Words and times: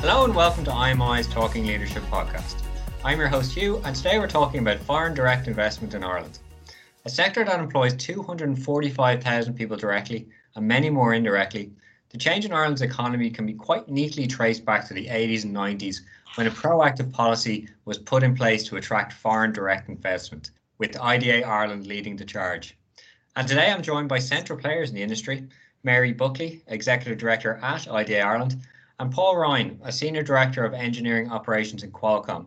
Hello 0.00 0.24
and 0.24 0.32
welcome 0.32 0.64
to 0.64 0.70
IMI's 0.70 1.26
Talking 1.26 1.66
Leadership 1.66 2.04
podcast. 2.04 2.62
I'm 3.04 3.18
your 3.18 3.26
host 3.26 3.52
Hugh, 3.52 3.82
and 3.84 3.96
today 3.96 4.20
we're 4.20 4.28
talking 4.28 4.60
about 4.60 4.78
foreign 4.78 5.12
direct 5.12 5.48
investment 5.48 5.92
in 5.92 6.04
Ireland, 6.04 6.38
a 7.04 7.10
sector 7.10 7.44
that 7.44 7.58
employs 7.58 7.94
245,000 7.94 9.54
people 9.54 9.76
directly 9.76 10.28
and 10.54 10.68
many 10.68 10.88
more 10.88 11.14
indirectly. 11.14 11.72
The 12.10 12.16
change 12.16 12.44
in 12.44 12.52
Ireland's 12.52 12.82
economy 12.82 13.28
can 13.28 13.44
be 13.44 13.54
quite 13.54 13.88
neatly 13.88 14.28
traced 14.28 14.64
back 14.64 14.86
to 14.86 14.94
the 14.94 15.08
80s 15.08 15.42
and 15.42 15.54
90s 15.54 16.02
when 16.36 16.46
a 16.46 16.52
proactive 16.52 17.12
policy 17.12 17.68
was 17.84 17.98
put 17.98 18.22
in 18.22 18.36
place 18.36 18.62
to 18.68 18.76
attract 18.76 19.12
foreign 19.12 19.52
direct 19.52 19.88
investment, 19.88 20.52
with 20.78 20.96
IDA 21.00 21.44
Ireland 21.44 21.88
leading 21.88 22.14
the 22.14 22.24
charge. 22.24 22.76
And 23.34 23.48
today 23.48 23.72
I'm 23.72 23.82
joined 23.82 24.08
by 24.08 24.20
central 24.20 24.60
players 24.60 24.90
in 24.90 24.94
the 24.94 25.02
industry, 25.02 25.48
Mary 25.82 26.12
Buckley, 26.12 26.62
Executive 26.68 27.18
Director 27.18 27.58
at 27.64 27.90
IDA 27.90 28.20
Ireland, 28.20 28.62
and 28.98 29.12
Paul 29.12 29.36
Ryan, 29.36 29.78
a 29.82 29.92
Senior 29.92 30.22
Director 30.22 30.64
of 30.64 30.74
Engineering 30.74 31.30
Operations 31.30 31.84
in 31.84 31.92
Qualcomm, 31.92 32.46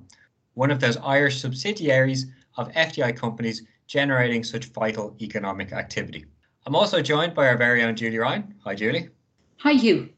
one 0.54 0.72
of 0.72 0.80
those 0.80 0.98
Irish 0.98 1.40
subsidiaries 1.40 2.26
of 2.58 2.72
FDI 2.74 3.16
companies 3.16 3.64
generating 3.88 4.44
such 4.44 4.66
vital 4.66 5.16
economic 5.22 5.72
activity. 5.72 6.26
I'm 6.66 6.76
also 6.76 7.02
joined 7.02 7.34
by 7.34 7.48
our 7.48 7.58
very 7.58 7.84
own 7.84 7.96
Julie 7.96 8.18
Ryan. 8.18 8.54
Hi, 8.64 8.76
Julie. 8.76 9.10
Hi, 9.58 9.74
Hugh. 9.74 10.10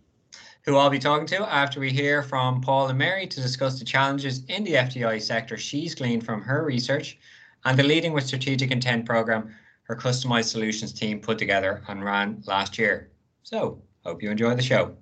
Who 0.65 0.77
I'll 0.77 0.89
be 0.89 0.99
talking 0.99 1.27
to 1.27 1.53
after 1.53 1.79
we 1.79 1.91
hear 1.91 2.23
from 2.23 2.61
Paul 2.61 2.87
and 2.87 2.97
Mary 2.97 3.27
to 3.27 3.41
discuss 3.41 3.77
the 3.77 3.85
challenges 3.85 4.43
in 4.45 4.63
the 4.63 4.73
FDI 4.73 5.21
sector 5.21 5.57
she's 5.57 5.93
gleaned 5.93 6.25
from 6.25 6.41
her 6.41 6.65
research 6.65 7.17
and 7.65 7.77
the 7.77 7.83
Leading 7.83 8.13
with 8.13 8.25
Strategic 8.25 8.71
Intent 8.71 9.05
program 9.05 9.53
her 9.83 9.95
customized 9.95 10.45
solutions 10.45 10.93
team 10.93 11.19
put 11.19 11.37
together 11.37 11.83
and 11.89 12.03
ran 12.03 12.41
last 12.45 12.77
year. 12.77 13.11
So, 13.43 13.81
hope 14.05 14.23
you 14.23 14.31
enjoy 14.31 14.55
the 14.55 14.61
show. 14.61 14.95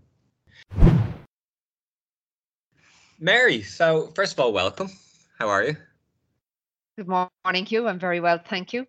Mary, 3.21 3.61
so 3.61 4.07
first 4.15 4.33
of 4.33 4.39
all, 4.39 4.51
welcome. 4.51 4.89
How 5.37 5.47
are 5.47 5.63
you? 5.63 5.77
Good 6.97 7.07
morning, 7.07 7.65
Hugh. 7.67 7.87
I'm 7.87 7.99
very 7.99 8.19
well, 8.19 8.39
thank 8.43 8.73
you. 8.73 8.87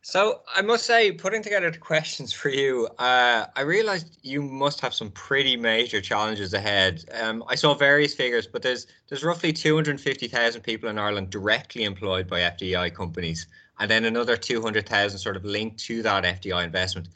So 0.00 0.42
I 0.54 0.62
must 0.62 0.86
say, 0.86 1.10
putting 1.10 1.42
together 1.42 1.70
the 1.72 1.78
questions 1.78 2.32
for 2.32 2.50
you, 2.50 2.86
uh, 3.00 3.46
I 3.56 3.60
realised 3.62 4.18
you 4.22 4.42
must 4.42 4.80
have 4.80 4.94
some 4.94 5.10
pretty 5.10 5.56
major 5.56 6.00
challenges 6.00 6.54
ahead. 6.54 7.04
Um, 7.20 7.42
I 7.48 7.56
saw 7.56 7.74
various 7.74 8.14
figures, 8.14 8.46
but 8.46 8.62
there's 8.62 8.86
there's 9.08 9.24
roughly 9.24 9.52
250,000 9.52 10.62
people 10.62 10.88
in 10.88 10.96
Ireland 10.96 11.30
directly 11.30 11.82
employed 11.82 12.28
by 12.28 12.40
FDI 12.40 12.94
companies, 12.94 13.48
and 13.80 13.90
then 13.90 14.04
another 14.04 14.36
200,000 14.36 15.18
sort 15.18 15.36
of 15.36 15.44
linked 15.44 15.80
to 15.86 16.00
that 16.02 16.22
FDI 16.22 16.62
investment. 16.62 17.08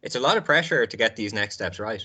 It's 0.00 0.16
a 0.16 0.20
lot 0.20 0.38
of 0.38 0.46
pressure 0.46 0.86
to 0.86 0.96
get 0.96 1.14
these 1.14 1.34
next 1.34 1.56
steps 1.56 1.78
right. 1.78 2.02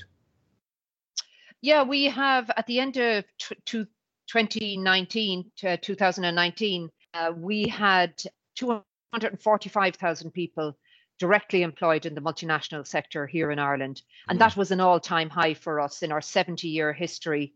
Yeah, 1.62 1.84
we 1.84 2.06
have 2.06 2.50
at 2.58 2.66
the 2.66 2.80
end 2.80 2.98
of 2.98 3.24
t- 3.66 3.86
2019 4.28 5.52
to 5.58 5.78
2019, 5.78 6.90
uh, 7.14 7.32
we 7.36 7.68
had 7.68 8.14
245,000 8.56 10.32
people 10.32 10.78
directly 11.20 11.62
employed 11.62 12.08
in 12.08 12.16
the 12.16 12.22
multinational 12.22 12.86
sector 12.86 13.28
here 13.28 13.52
in 13.52 13.60
Ireland. 13.60 14.02
And 14.28 14.38
mm. 14.38 14.40
that 14.40 14.58
was 14.58 14.72
an 14.72 14.80
all 14.80 15.00
time 15.00 15.30
high 15.30 15.54
for 15.54 15.80
us 15.80 16.02
in 16.02 16.12
our 16.12 16.22
70 16.22 16.68
year 16.68 16.94
history. 16.94 17.54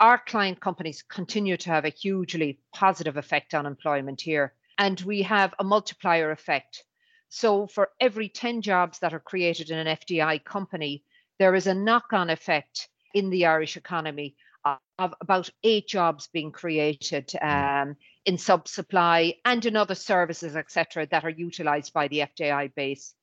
Our 0.00 0.18
client 0.18 0.60
companies 0.60 1.02
continue 1.02 1.56
to 1.58 1.70
have 1.70 1.84
a 1.84 1.90
hugely 1.90 2.58
positive 2.74 3.16
effect 3.16 3.54
on 3.54 3.66
employment 3.66 4.20
here. 4.20 4.54
And 4.78 5.00
we 5.02 5.22
have 5.22 5.54
a 5.60 5.64
multiplier 5.64 6.32
effect. 6.32 6.82
So 7.28 7.66
for 7.66 7.90
every 8.00 8.28
10 8.28 8.62
jobs 8.62 8.98
that 8.98 9.14
are 9.14 9.20
created 9.20 9.70
in 9.70 9.78
an 9.78 9.96
FDI 9.96 10.42
company, 10.44 11.04
there 11.38 11.54
is 11.54 11.66
a 11.66 11.74
knock 11.74 12.12
on 12.12 12.30
effect 12.30 12.88
in 13.14 13.30
the 13.30 13.46
Irish 13.46 13.76
economy 13.76 14.34
of 14.64 15.14
about 15.20 15.50
eight 15.64 15.88
jobs 15.88 16.28
being 16.32 16.52
created 16.52 17.28
mm. 17.28 17.82
um, 17.82 17.96
in 18.24 18.38
sub 18.38 18.68
supply 18.68 19.34
and 19.44 19.66
in 19.66 19.76
other 19.76 19.94
services, 19.94 20.56
etc., 20.56 21.06
that 21.06 21.24
are 21.24 21.30
utilized 21.30 21.92
by 21.92 22.08
the 22.08 22.20
FDI 22.20 22.74
base. 22.74 23.14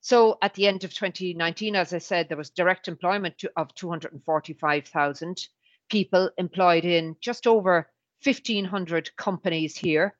So 0.00 0.38
at 0.40 0.54
the 0.54 0.66
end 0.66 0.82
of 0.84 0.94
2019, 0.94 1.76
as 1.76 1.92
I 1.92 1.98
said, 1.98 2.28
there 2.28 2.38
was 2.38 2.50
direct 2.50 2.88
employment 2.88 3.44
of 3.56 3.74
245,000 3.74 5.48
people 5.90 6.30
employed 6.38 6.86
in 6.86 7.16
just 7.20 7.46
over 7.46 7.90
1,500 8.24 9.14
companies 9.16 9.76
here. 9.76 10.16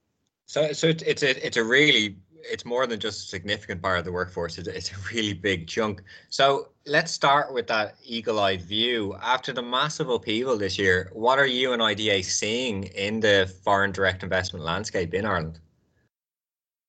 So, 0.46 0.74
so 0.74 0.88
it's 0.88 1.24
a 1.24 1.46
it's 1.46 1.58
a 1.58 1.64
really 1.64 2.18
it's 2.44 2.66
more 2.66 2.86
than 2.86 3.00
just 3.00 3.26
a 3.26 3.28
significant 3.30 3.82
part 3.82 4.00
of 4.00 4.06
the 4.06 4.12
workforce. 4.12 4.58
It's, 4.58 4.68
it's 4.68 4.92
a 4.92 4.96
really 5.14 5.34
big 5.34 5.68
chunk. 5.68 6.04
So 6.30 6.70
let's 6.86 7.12
start 7.12 7.54
with 7.54 7.68
that 7.68 7.96
eagle-eyed 8.04 8.62
view. 8.62 9.16
After 9.22 9.54
the 9.54 9.62
massive 9.62 10.10
upheaval 10.10 10.58
this 10.58 10.78
year, 10.78 11.10
what 11.14 11.40
are 11.40 11.46
you 11.46 11.74
and 11.74 11.82
IDA 11.82 12.24
seeing 12.24 12.84
in 12.84 13.20
the 13.22 13.52
foreign 13.64 13.92
direct 13.92 14.24
investment 14.24 14.66
landscape 14.66 15.14
in 15.14 15.26
Ireland? 15.26 15.60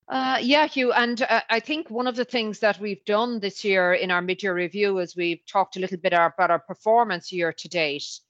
Uh, 0.06 0.38
yeah, 0.42 0.66
Hugh, 0.66 0.92
and 0.92 1.22
uh, 1.22 1.40
I 1.48 1.60
think 1.60 1.88
one 1.88 2.06
of 2.06 2.14
the 2.16 2.26
things 2.26 2.58
that 2.58 2.78
we've 2.78 3.04
done 3.06 3.40
this 3.40 3.64
year 3.64 3.94
in 3.94 4.10
our 4.10 4.20
mid-year 4.20 4.54
review 4.54 4.98
is 4.98 5.16
we've 5.16 5.44
talked 5.46 5.76
a 5.76 5.80
little 5.80 5.96
bit 5.96 6.12
about 6.12 6.50
our 6.50 6.58
performance 6.58 7.32
year 7.32 7.52
to 7.54 7.68
date. 7.68 8.20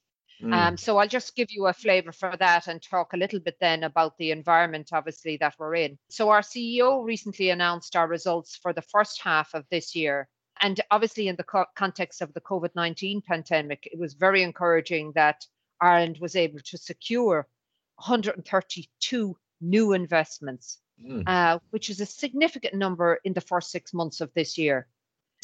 Mm. 0.40 0.52
Um, 0.52 0.76
so 0.76 0.98
I'll 0.98 1.08
just 1.08 1.34
give 1.34 1.50
you 1.50 1.66
a 1.66 1.72
flavour 1.72 2.12
for 2.12 2.36
that 2.38 2.68
and 2.68 2.80
talk 2.80 3.12
a 3.12 3.16
little 3.16 3.40
bit 3.40 3.56
then 3.60 3.82
about 3.82 4.16
the 4.18 4.30
environment, 4.30 4.90
obviously, 4.92 5.36
that 5.38 5.54
we're 5.58 5.74
in. 5.74 5.98
So 6.10 6.30
our 6.30 6.42
CEO 6.42 7.04
recently 7.04 7.50
announced 7.50 7.96
our 7.96 8.06
results 8.06 8.56
for 8.56 8.72
the 8.72 8.82
first 8.82 9.20
half 9.22 9.54
of 9.54 9.64
this 9.70 9.96
year. 9.96 10.28
And 10.60 10.80
obviously, 10.90 11.26
in 11.28 11.36
the 11.36 11.44
co- 11.44 11.66
context 11.74 12.22
of 12.22 12.32
the 12.34 12.40
COVID 12.40 12.70
19 12.76 13.22
pandemic, 13.22 13.88
it 13.90 13.98
was 13.98 14.14
very 14.14 14.42
encouraging 14.42 15.12
that 15.14 15.44
Ireland 15.80 16.18
was 16.20 16.36
able 16.36 16.60
to 16.60 16.78
secure 16.78 17.48
132 17.96 19.36
new 19.60 19.92
investments, 19.92 20.78
mm. 21.02 21.22
uh, 21.26 21.58
which 21.70 21.90
is 21.90 22.00
a 22.00 22.06
significant 22.06 22.74
number 22.74 23.20
in 23.24 23.32
the 23.32 23.40
first 23.40 23.70
six 23.70 23.92
months 23.94 24.20
of 24.20 24.32
this 24.34 24.58
year. 24.58 24.86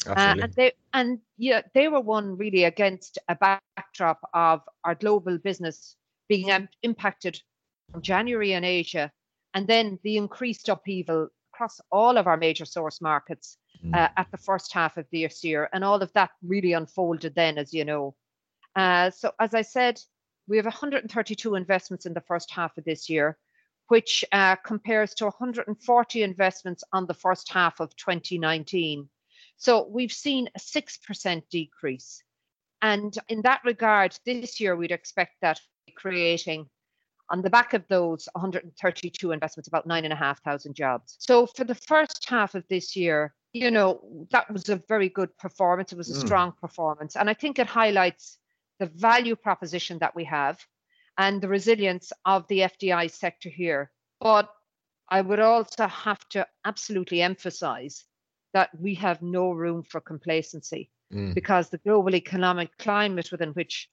Uh, 0.07 0.35
and 0.41 0.53
they 0.53 0.71
and 0.93 1.19
yeah, 1.37 1.61
they 1.73 1.87
were 1.87 1.99
one 1.99 2.35
really 2.37 2.63
against 2.63 3.19
a 3.27 3.35
backdrop 3.35 4.19
of 4.33 4.61
our 4.83 4.95
global 4.95 5.37
business 5.37 5.95
being 6.27 6.51
um, 6.51 6.67
impacted 6.81 7.39
from 7.91 8.01
January 8.01 8.53
in 8.53 8.63
Asia, 8.63 9.11
and 9.53 9.67
then 9.67 9.99
the 10.03 10.17
increased 10.17 10.69
upheaval 10.69 11.27
across 11.53 11.79
all 11.91 12.17
of 12.17 12.25
our 12.25 12.37
major 12.37 12.65
source 12.65 13.01
markets 13.01 13.57
mm. 13.85 13.93
uh, 13.93 14.09
at 14.17 14.27
the 14.31 14.37
first 14.37 14.73
half 14.73 14.97
of 14.97 15.05
this 15.11 15.43
year, 15.43 15.69
and 15.73 15.83
all 15.83 16.01
of 16.01 16.11
that 16.13 16.31
really 16.41 16.73
unfolded 16.73 17.35
then, 17.35 17.57
as 17.57 17.73
you 17.73 17.85
know. 17.85 18.15
Uh, 18.75 19.11
so, 19.11 19.31
as 19.39 19.53
I 19.53 19.61
said, 19.61 20.01
we 20.47 20.57
have 20.57 20.65
132 20.65 21.55
investments 21.55 22.05
in 22.05 22.13
the 22.13 22.21
first 22.21 22.49
half 22.51 22.77
of 22.77 22.85
this 22.85 23.09
year, 23.09 23.37
which 23.91 24.23
uh, 24.31 24.55
compares 24.55 25.13
to 25.13 25.25
140 25.25 26.23
investments 26.23 26.81
on 26.93 27.05
the 27.05 27.13
first 27.13 27.51
half 27.51 27.81
of 27.81 27.93
2019. 27.97 29.09
So 29.57 29.85
we've 29.85 30.13
seen 30.13 30.47
a 30.55 30.59
6% 30.59 31.43
decrease. 31.51 32.23
And 32.81 33.13
in 33.27 33.41
that 33.41 33.59
regard, 33.65 34.17
this 34.25 34.61
year 34.61 34.77
we'd 34.77 34.93
expect 34.93 35.33
that 35.41 35.59
creating 35.97 36.67
on 37.29 37.41
the 37.41 37.49
back 37.49 37.73
of 37.73 37.83
those 37.89 38.29
132 38.31 39.33
investments, 39.33 39.67
about 39.67 39.85
nine 39.85 40.05
and 40.05 40.13
a 40.13 40.15
half 40.15 40.41
thousand 40.41 40.73
jobs. 40.73 41.17
So 41.19 41.45
for 41.45 41.65
the 41.65 41.75
first 41.75 42.29
half 42.29 42.55
of 42.55 42.63
this 42.69 42.95
year, 42.95 43.33
you 43.51 43.71
know, 43.71 44.25
that 44.31 44.49
was 44.49 44.69
a 44.69 44.81
very 44.87 45.09
good 45.09 45.37
performance. 45.37 45.91
It 45.91 45.97
was 45.97 46.09
a 46.09 46.17
mm. 46.17 46.25
strong 46.25 46.53
performance. 46.61 47.17
And 47.17 47.29
I 47.29 47.33
think 47.33 47.59
it 47.59 47.67
highlights 47.67 48.37
the 48.79 48.85
value 48.85 49.35
proposition 49.35 49.99
that 49.99 50.15
we 50.15 50.23
have 50.23 50.65
and 51.21 51.39
the 51.39 51.47
resilience 51.47 52.11
of 52.25 52.47
the 52.47 52.59
FDI 52.59 53.09
sector 53.11 53.49
here. 53.49 53.91
But 54.19 54.49
I 55.07 55.21
would 55.21 55.39
also 55.39 55.85
have 55.87 56.27
to 56.29 56.47
absolutely 56.65 57.21
emphasize 57.21 58.05
that 58.53 58.69
we 58.79 58.95
have 58.95 59.21
no 59.21 59.51
room 59.51 59.83
for 59.83 60.01
complacency 60.01 60.89
mm. 61.13 61.33
because 61.35 61.69
the 61.69 61.77
global 61.77 62.15
economic 62.15 62.75
climate 62.79 63.29
within 63.31 63.51
which 63.51 63.87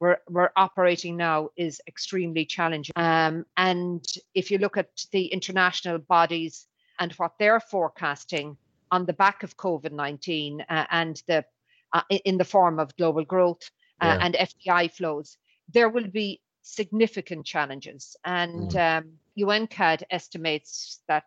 we're, 0.00 0.18
we're 0.30 0.50
operating 0.56 1.16
now 1.16 1.50
is 1.56 1.80
extremely 1.86 2.46
challenging. 2.46 2.92
Um, 2.96 3.44
and 3.58 4.04
if 4.34 4.50
you 4.50 4.56
look 4.56 4.78
at 4.78 5.04
the 5.12 5.26
international 5.26 5.98
bodies 5.98 6.66
and 6.98 7.12
what 7.12 7.32
they're 7.38 7.60
forecasting 7.60 8.56
on 8.90 9.04
the 9.04 9.12
back 9.12 9.42
of 9.42 9.58
COVID 9.58 9.92
19 9.92 10.64
uh, 10.68 10.86
and 10.90 11.22
the 11.28 11.44
uh, 11.92 12.02
in 12.24 12.38
the 12.38 12.44
form 12.44 12.78
of 12.78 12.96
global 12.96 13.24
growth 13.24 13.70
uh, 14.00 14.16
yeah. 14.18 14.24
and 14.24 14.34
FDI 14.34 14.90
flows, 14.90 15.36
there 15.72 15.90
will 15.90 16.08
be 16.08 16.40
significant 16.62 17.44
challenges. 17.44 18.16
And 18.24 18.70
mm. 18.70 18.98
um, 18.98 19.12
UNCTAD 19.38 20.04
estimates 20.10 21.00
that 21.08 21.24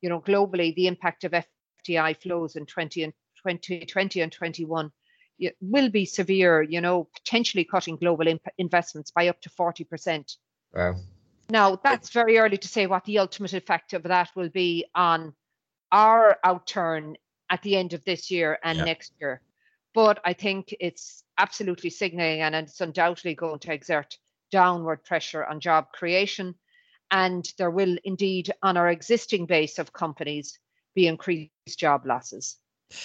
you 0.00 0.08
know 0.08 0.20
globally 0.20 0.74
the 0.74 0.86
impact 0.86 1.24
of 1.24 1.32
FDI 1.32 2.20
flows 2.20 2.56
in 2.56 2.66
20 2.66 3.04
and 3.04 3.12
2020 3.42 4.20
and 4.20 4.32
21, 4.32 4.92
will 5.60 5.90
be 5.90 6.04
severe, 6.04 6.62
you 6.62 6.80
know, 6.80 7.08
potentially 7.14 7.64
cutting 7.64 7.96
global 7.96 8.26
imp- 8.26 8.46
investments 8.58 9.10
by 9.10 9.28
up 9.28 9.40
to 9.40 9.50
40%. 9.50 10.36
Wow. 10.74 10.96
Now, 11.48 11.76
that's 11.82 12.10
very 12.10 12.38
early 12.38 12.58
to 12.58 12.68
say 12.68 12.86
what 12.86 13.04
the 13.04 13.18
ultimate 13.18 13.54
effect 13.54 13.92
of 13.92 14.04
that 14.04 14.30
will 14.36 14.50
be 14.50 14.84
on 14.94 15.34
our 15.90 16.38
outturn 16.44 17.16
at 17.48 17.62
the 17.62 17.76
end 17.76 17.92
of 17.92 18.04
this 18.04 18.30
year 18.30 18.58
and 18.62 18.78
yeah. 18.78 18.84
next 18.84 19.12
year. 19.20 19.40
But 19.92 20.20
I 20.24 20.34
think 20.34 20.74
it's 20.78 21.24
absolutely 21.36 21.90
signaling 21.90 22.42
and 22.42 22.54
it's 22.54 22.80
undoubtedly 22.80 23.34
going 23.34 23.58
to 23.60 23.72
exert 23.72 24.16
downward 24.50 25.04
pressure 25.04 25.44
on 25.44 25.60
job 25.60 25.92
creation. 25.92 26.54
And 27.10 27.50
there 27.58 27.70
will 27.70 27.96
indeed, 28.04 28.52
on 28.62 28.76
our 28.76 28.88
existing 28.88 29.46
base 29.46 29.78
of 29.78 29.92
companies, 29.92 30.58
be 30.94 31.06
increased 31.06 31.50
job 31.78 32.06
losses. 32.06 32.56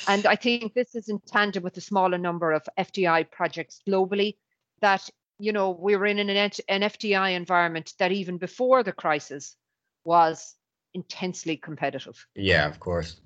And 0.08 0.26
I 0.26 0.36
think 0.36 0.74
this 0.74 0.96
is 0.96 1.10
in 1.10 1.20
tandem 1.28 1.64
with 1.64 1.74
the 1.74 1.82
smaller 1.82 2.18
number 2.18 2.52
of 2.52 2.68
FDI 2.78 3.30
projects 3.30 3.82
globally 3.88 4.38
that, 4.82 5.08
you 5.40 5.52
know, 5.52 5.72
we 5.72 5.96
were 5.96 6.08
in 6.08 6.18
an, 6.18 6.30
an 6.30 6.82
FDI 6.82 7.36
environment 7.36 7.94
that 8.00 8.12
even 8.12 8.38
before 8.38 8.84
the 8.84 8.92
crisis 8.92 9.56
was 10.04 10.56
intensely 10.94 11.58
competitive. 11.58 12.26
Yeah, 12.36 12.68
of 12.68 12.80
course. 12.80 13.22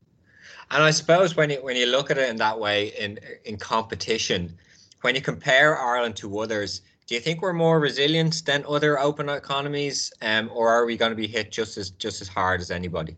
And 0.72 0.84
I 0.84 0.92
suppose 0.92 1.36
when 1.36 1.50
you 1.50 1.58
when 1.62 1.76
you 1.76 1.86
look 1.86 2.12
at 2.12 2.18
it 2.18 2.30
in 2.30 2.38
that 2.38 2.60
way 2.60 2.88
in 3.00 3.20
in 3.46 3.58
competition, 3.58 4.58
when 5.02 5.16
you 5.16 5.22
compare 5.22 5.78
Ireland 5.78 6.16
to 6.18 6.40
others, 6.40 6.82
do 7.10 7.16
you 7.16 7.22
think 7.22 7.42
we're 7.42 7.54
more 7.54 7.80
resilient 7.80 8.46
than 8.46 8.64
other 8.70 9.00
open 9.00 9.30
economies, 9.30 10.14
um, 10.22 10.48
or 10.54 10.70
are 10.70 10.86
we 10.86 10.96
going 10.96 11.10
to 11.10 11.16
be 11.16 11.26
hit 11.26 11.52
just 11.52 11.76
as 11.76 11.90
just 11.90 12.22
as 12.22 12.28
hard 12.28 12.62
as 12.62 12.70
anybody? 12.70 13.18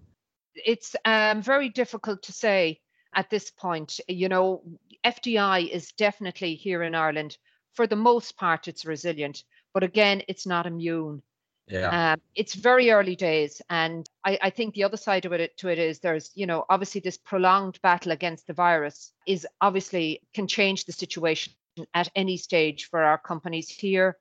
It's 0.55 0.95
um, 1.03 1.41
very 1.41 1.67
difficult 1.67 2.23
to 2.23 2.31
say 2.31 2.79
at 3.13 3.29
this 3.29 3.51
point. 3.51 3.99
You 4.07 4.29
know, 4.29 4.63
FDI 5.03 5.69
is 5.69 5.91
definitely 5.91 6.55
here 6.55 6.83
in 6.83 6.95
Ireland. 6.95 7.37
For 7.73 7.85
the 7.85 7.97
most 7.97 8.37
part, 8.37 8.69
it's 8.69 8.85
resilient, 8.85 9.43
but 9.73 9.83
again, 9.83 10.21
it's 10.29 10.47
not 10.47 10.65
immune. 10.65 11.21
Yeah. 11.67 12.13
Um, 12.13 12.21
it's 12.33 12.55
very 12.55 12.91
early 12.91 13.17
days. 13.17 13.61
And 13.69 14.09
I, 14.25 14.39
I, 14.41 14.49
think 14.49 14.73
the 14.73 14.83
other 14.83 14.97
side 14.97 15.25
of 15.25 15.31
it 15.31 15.55
to 15.57 15.69
it 15.69 15.79
is 15.79 15.99
there's, 15.99 16.31
you 16.33 16.45
know, 16.45 16.65
obviously 16.69 16.99
this 16.99 17.17
prolonged 17.17 17.79
battle 17.81 18.11
against 18.11 18.45
the 18.47 18.53
virus 18.53 19.13
is 19.25 19.47
obviously 19.61 20.21
can 20.33 20.47
change 20.47 20.83
the 20.83 20.91
situation 20.91 21.53
at 21.93 22.09
any 22.15 22.37
stage 22.37 22.85
for 22.85 23.03
our 23.03 23.17
companies 23.17 23.69
here 23.69 24.17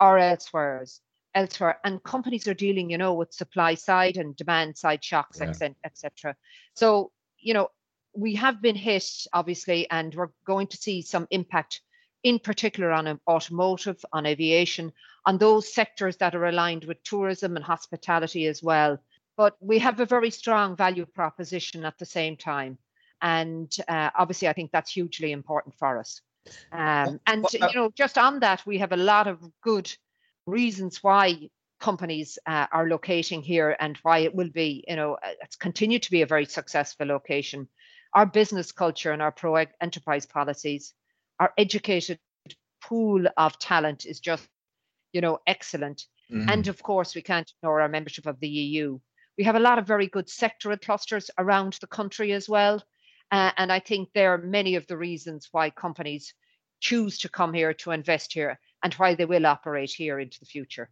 or 0.00 0.18
elsewhere 0.18 0.84
elsewhere. 1.34 1.78
And 1.84 2.02
companies 2.02 2.46
are 2.48 2.54
dealing 2.54 2.90
you 2.90 2.98
know 2.98 3.14
with 3.14 3.32
supply 3.32 3.74
side 3.74 4.16
and 4.16 4.36
demand 4.36 4.76
side 4.76 5.02
shocks 5.02 5.38
yeah. 5.40 5.68
etc 5.84 6.36
so 6.74 7.10
you 7.38 7.54
know 7.54 7.68
we 8.14 8.34
have 8.34 8.60
been 8.60 8.76
hit 8.76 9.08
obviously 9.32 9.88
and 9.90 10.14
we're 10.14 10.32
going 10.44 10.66
to 10.66 10.76
see 10.76 11.02
some 11.02 11.26
impact 11.30 11.80
in 12.22 12.38
particular 12.38 12.92
on 12.92 13.18
automotive 13.26 14.04
on 14.12 14.26
aviation 14.26 14.92
on 15.24 15.38
those 15.38 15.72
sectors 15.72 16.16
that 16.18 16.34
are 16.34 16.46
aligned 16.46 16.84
with 16.84 17.02
tourism 17.04 17.56
and 17.56 17.64
hospitality 17.64 18.46
as 18.46 18.62
well. 18.62 18.98
But 19.36 19.56
we 19.60 19.78
have 19.78 20.00
a 20.00 20.06
very 20.06 20.30
strong 20.30 20.76
value 20.76 21.06
proposition 21.06 21.84
at 21.84 21.96
the 21.98 22.06
same 22.06 22.36
time. 22.36 22.76
And 23.22 23.72
uh, 23.88 24.10
obviously 24.16 24.48
i 24.48 24.52
think 24.52 24.72
that's 24.72 24.92
hugely 24.92 25.30
important 25.32 25.76
for 25.78 25.98
us 25.98 26.20
um, 26.72 27.20
and 27.26 27.46
you 27.52 27.60
know, 27.74 27.90
just 27.94 28.18
on 28.18 28.40
that, 28.40 28.64
we 28.66 28.78
have 28.78 28.92
a 28.92 28.96
lot 28.96 29.26
of 29.26 29.38
good 29.62 29.92
reasons 30.46 31.02
why 31.02 31.48
companies 31.80 32.38
uh, 32.46 32.66
are 32.72 32.88
locating 32.88 33.42
here 33.42 33.76
and 33.78 33.98
why 34.02 34.18
it 34.18 34.34
will 34.34 34.48
be, 34.48 34.84
you 34.88 34.96
know, 34.96 35.14
uh, 35.14 35.32
it's 35.42 35.56
continued 35.56 36.02
to 36.02 36.10
be 36.10 36.22
a 36.22 36.26
very 36.26 36.46
successful 36.46 37.06
location. 37.06 37.68
Our 38.14 38.26
business 38.26 38.72
culture 38.72 39.12
and 39.12 39.20
our 39.22 39.32
pro 39.32 39.64
enterprise 39.80 40.26
policies, 40.26 40.94
our 41.40 41.52
educated 41.58 42.18
pool 42.82 43.24
of 43.36 43.58
talent 43.58 44.06
is 44.06 44.20
just, 44.20 44.46
you 45.12 45.20
know, 45.20 45.38
excellent. 45.46 46.06
Mm-hmm. 46.30 46.48
And 46.48 46.68
of 46.68 46.82
course, 46.82 47.14
we 47.14 47.22
can't 47.22 47.52
ignore 47.58 47.80
our 47.80 47.88
membership 47.88 48.26
of 48.26 48.38
the 48.40 48.48
EU. 48.48 48.98
We 49.38 49.44
have 49.44 49.56
a 49.56 49.60
lot 49.60 49.78
of 49.78 49.86
very 49.86 50.06
good 50.06 50.28
sectoral 50.28 50.80
clusters 50.80 51.30
around 51.38 51.78
the 51.80 51.86
country 51.86 52.32
as 52.32 52.48
well. 52.48 52.82
Uh, 53.32 53.50
and 53.56 53.72
I 53.72 53.80
think 53.80 54.10
there 54.12 54.34
are 54.34 54.38
many 54.38 54.76
of 54.76 54.86
the 54.86 54.96
reasons 54.96 55.48
why 55.50 55.70
companies 55.70 56.34
choose 56.80 57.18
to 57.20 57.30
come 57.30 57.54
here 57.54 57.72
to 57.72 57.90
invest 57.90 58.34
here 58.34 58.60
and 58.82 58.92
why 58.94 59.14
they 59.14 59.24
will 59.24 59.46
operate 59.46 59.90
here 59.90 60.20
into 60.20 60.38
the 60.38 60.46
future. 60.46 60.90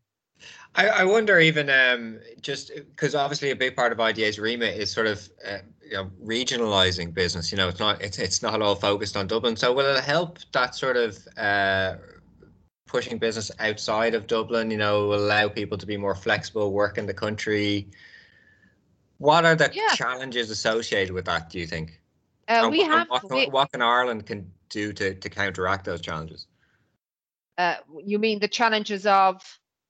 I, 0.74 0.88
I 0.88 1.04
wonder 1.04 1.38
even 1.38 1.68
um, 1.68 2.18
just 2.40 2.72
because 2.74 3.14
obviously 3.14 3.50
a 3.50 3.56
big 3.56 3.76
part 3.76 3.92
of 3.92 4.00
IDA's 4.00 4.38
remit 4.38 4.78
is 4.78 4.90
sort 4.90 5.06
of 5.06 5.28
uh, 5.46 5.58
you 5.82 5.92
know 5.92 6.10
regionalizing 6.24 7.12
business. 7.12 7.52
You 7.52 7.58
know, 7.58 7.68
it's 7.68 7.78
not 7.78 8.00
it's 8.00 8.18
it's 8.18 8.40
not 8.40 8.62
all 8.62 8.74
focused 8.74 9.18
on 9.18 9.26
Dublin. 9.26 9.54
So 9.54 9.70
will 9.74 9.94
it 9.94 10.02
help 10.02 10.38
that 10.52 10.74
sort 10.74 10.96
of 10.96 11.18
uh, 11.36 11.96
pushing 12.86 13.18
business 13.18 13.50
outside 13.58 14.14
of 14.14 14.26
Dublin? 14.26 14.70
You 14.70 14.78
know, 14.78 15.12
allow 15.12 15.48
people 15.48 15.76
to 15.76 15.84
be 15.84 15.98
more 15.98 16.14
flexible, 16.14 16.72
work 16.72 16.96
in 16.96 17.04
the 17.04 17.12
country. 17.12 17.90
What 19.18 19.44
are 19.44 19.56
the 19.56 19.70
yeah. 19.74 19.94
challenges 19.94 20.48
associated 20.48 21.12
with 21.12 21.26
that? 21.26 21.50
Do 21.50 21.58
you 21.58 21.66
think? 21.66 21.99
Uh, 22.50 22.68
we 22.68 22.82
have. 22.82 23.08
What, 23.08 23.30
we, 23.30 23.46
what 23.46 23.70
can 23.70 23.80
Ireland 23.80 24.26
can 24.26 24.50
do 24.68 24.92
to, 24.94 25.14
to 25.14 25.28
counteract 25.30 25.84
those 25.84 26.00
challenges? 26.00 26.48
Uh, 27.56 27.76
you 28.04 28.18
mean 28.18 28.40
the 28.40 28.48
challenges 28.48 29.06
of? 29.06 29.40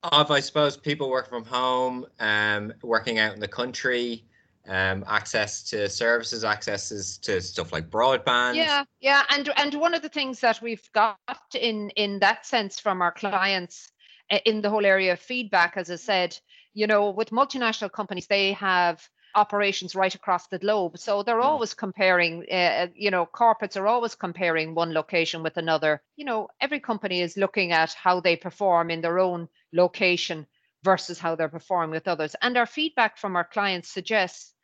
Of, 0.03 0.31
I 0.31 0.41
suppose, 0.41 0.77
people 0.77 1.11
working 1.11 1.31
from 1.31 1.45
home, 1.45 2.07
um, 2.21 2.73
working 2.83 3.19
out 3.19 3.33
in 3.35 3.41
the 3.41 3.49
country, 3.49 4.25
um, 4.69 5.05
access 5.09 5.63
to 5.71 5.89
services, 5.89 6.45
accesses 6.45 7.17
to 7.19 7.41
stuff 7.41 7.73
like 7.73 7.89
broadband. 7.89 8.57
Yeah, 8.57 8.85
yeah, 9.01 9.23
and 9.31 9.51
and 9.57 9.75
one 9.75 9.95
of 9.95 10.03
the 10.03 10.09
things 10.11 10.41
that 10.41 10.61
we've 10.61 10.87
got 10.93 11.17
in 11.55 11.91
in 11.91 12.19
that 12.21 12.45
sense 12.45 12.79
from 12.79 13.01
our 13.01 13.13
clients 13.13 13.91
eh, 14.31 14.41
in 14.45 14.61
the 14.61 14.69
whole 14.69 14.85
area 14.85 15.15
of 15.15 15.21
feedback, 15.21 15.77
as 15.77 15.91
I 15.91 15.97
said, 15.97 16.39
you 16.75 16.87
know, 16.87 17.11
with 17.11 17.31
multinational 17.31 17.91
companies, 17.91 18.27
they 18.27 18.53
have 18.53 19.09
operations 19.35 19.95
right 19.95 20.15
across 20.15 20.47
the 20.47 20.59
globe. 20.59 20.99
So 20.99 21.23
they're 21.23 21.41
mm. 21.41 21.45
always 21.45 21.75
comparing, 21.75 22.45
uh, 22.51 22.89
you 22.95 23.11
know, 23.11 23.27
corporates 23.27 23.77
are 23.77 23.87
always 23.87 24.15
comparing 24.15 24.75
one 24.75 24.93
location 24.93 25.43
with 25.43 25.57
another. 25.57 26.03
You 26.17 26.25
know, 26.25 26.49
every 26.61 26.81
company 26.81 27.21
is 27.21 27.37
looking 27.37 27.73
at 27.73 27.93
how 27.93 28.21
they 28.21 28.37
perform 28.37 28.91
in 28.91 29.01
their 29.01 29.19
own 29.19 29.49
location 29.73 30.47
versus 30.83 31.19
how 31.19 31.35
they're 31.35 31.49
performing 31.49 31.91
with 31.91 32.09
others. 32.09 32.35
And 32.41 32.57
our 32.57 32.67
feedback 32.67 33.19
from 33.19 33.37
our 33.37 33.45
clients 33.45 33.89
suggests 33.89 34.55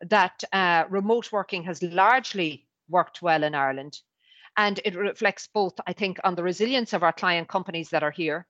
that 0.00 0.42
uh, 0.52 0.84
remote 0.90 1.32
working 1.32 1.64
has 1.64 1.82
largely 1.82 2.66
worked 2.88 3.22
well 3.22 3.44
in 3.44 3.54
Ireland. 3.54 4.00
And 4.56 4.80
it 4.84 4.94
reflects 4.94 5.48
both, 5.52 5.74
I 5.86 5.92
think, 5.92 6.20
on 6.22 6.34
the 6.34 6.42
resilience 6.42 6.92
of 6.92 7.02
our 7.02 7.12
client 7.12 7.48
companies 7.48 7.90
that 7.90 8.02
are 8.02 8.10
here, 8.10 8.46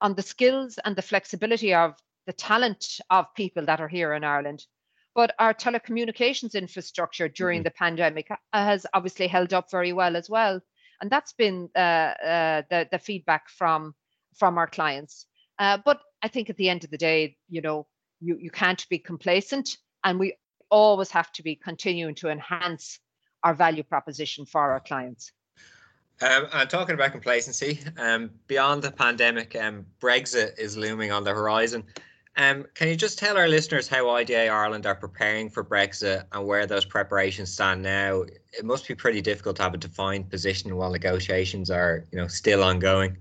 on 0.00 0.14
the 0.14 0.22
skills 0.22 0.78
and 0.84 0.96
the 0.96 1.02
flexibility 1.02 1.74
of 1.74 1.94
the 2.26 2.32
talent 2.32 3.00
of 3.10 3.34
people 3.34 3.64
that 3.66 3.80
are 3.80 3.88
here 3.88 4.12
in 4.14 4.24
Ireland, 4.24 4.66
but 5.18 5.34
our 5.40 5.52
telecommunications 5.52 6.54
infrastructure 6.54 7.28
during 7.28 7.58
mm-hmm. 7.58 7.64
the 7.64 7.72
pandemic 7.72 8.28
has 8.52 8.86
obviously 8.94 9.26
held 9.26 9.52
up 9.52 9.68
very 9.68 9.92
well 9.92 10.14
as 10.14 10.30
well. 10.30 10.60
And 11.00 11.10
that's 11.10 11.32
been 11.32 11.68
uh, 11.74 11.78
uh, 11.78 12.62
the, 12.70 12.86
the 12.92 13.00
feedback 13.00 13.48
from, 13.48 13.96
from 14.36 14.58
our 14.58 14.68
clients. 14.68 15.26
Uh, 15.58 15.78
but 15.84 15.98
I 16.22 16.28
think 16.28 16.50
at 16.50 16.56
the 16.56 16.68
end 16.68 16.84
of 16.84 16.90
the 16.90 16.98
day, 16.98 17.36
you 17.48 17.60
know, 17.60 17.88
you, 18.20 18.38
you 18.40 18.52
can't 18.52 18.88
be 18.88 19.00
complacent 19.00 19.78
and 20.04 20.20
we 20.20 20.36
always 20.70 21.10
have 21.10 21.32
to 21.32 21.42
be 21.42 21.56
continuing 21.56 22.14
to 22.14 22.28
enhance 22.28 23.00
our 23.42 23.54
value 23.54 23.82
proposition 23.82 24.46
for 24.46 24.70
our 24.70 24.78
clients. 24.78 25.32
Um, 26.22 26.46
and 26.52 26.70
talking 26.70 26.94
about 26.94 27.10
complacency, 27.10 27.80
um, 27.96 28.30
beyond 28.46 28.82
the 28.82 28.92
pandemic, 28.92 29.56
um, 29.56 29.84
Brexit 30.00 30.56
is 30.60 30.76
looming 30.76 31.10
on 31.10 31.24
the 31.24 31.30
horizon. 31.30 31.82
Um, 32.38 32.66
can 32.74 32.86
you 32.86 32.94
just 32.94 33.18
tell 33.18 33.36
our 33.36 33.48
listeners 33.48 33.88
how 33.88 34.10
IDA 34.10 34.46
Ireland 34.46 34.86
are 34.86 34.94
preparing 34.94 35.50
for 35.50 35.64
Brexit 35.64 36.22
and 36.30 36.46
where 36.46 36.66
those 36.66 36.84
preparations 36.84 37.52
stand 37.52 37.82
now? 37.82 38.22
It 38.52 38.64
must 38.64 38.86
be 38.86 38.94
pretty 38.94 39.20
difficult 39.20 39.56
to 39.56 39.64
have 39.64 39.74
a 39.74 39.76
defined 39.76 40.30
position 40.30 40.76
while 40.76 40.92
negotiations 40.92 41.68
are, 41.68 42.04
you 42.12 42.18
know, 42.18 42.28
still 42.28 42.62
ongoing. 42.62 43.18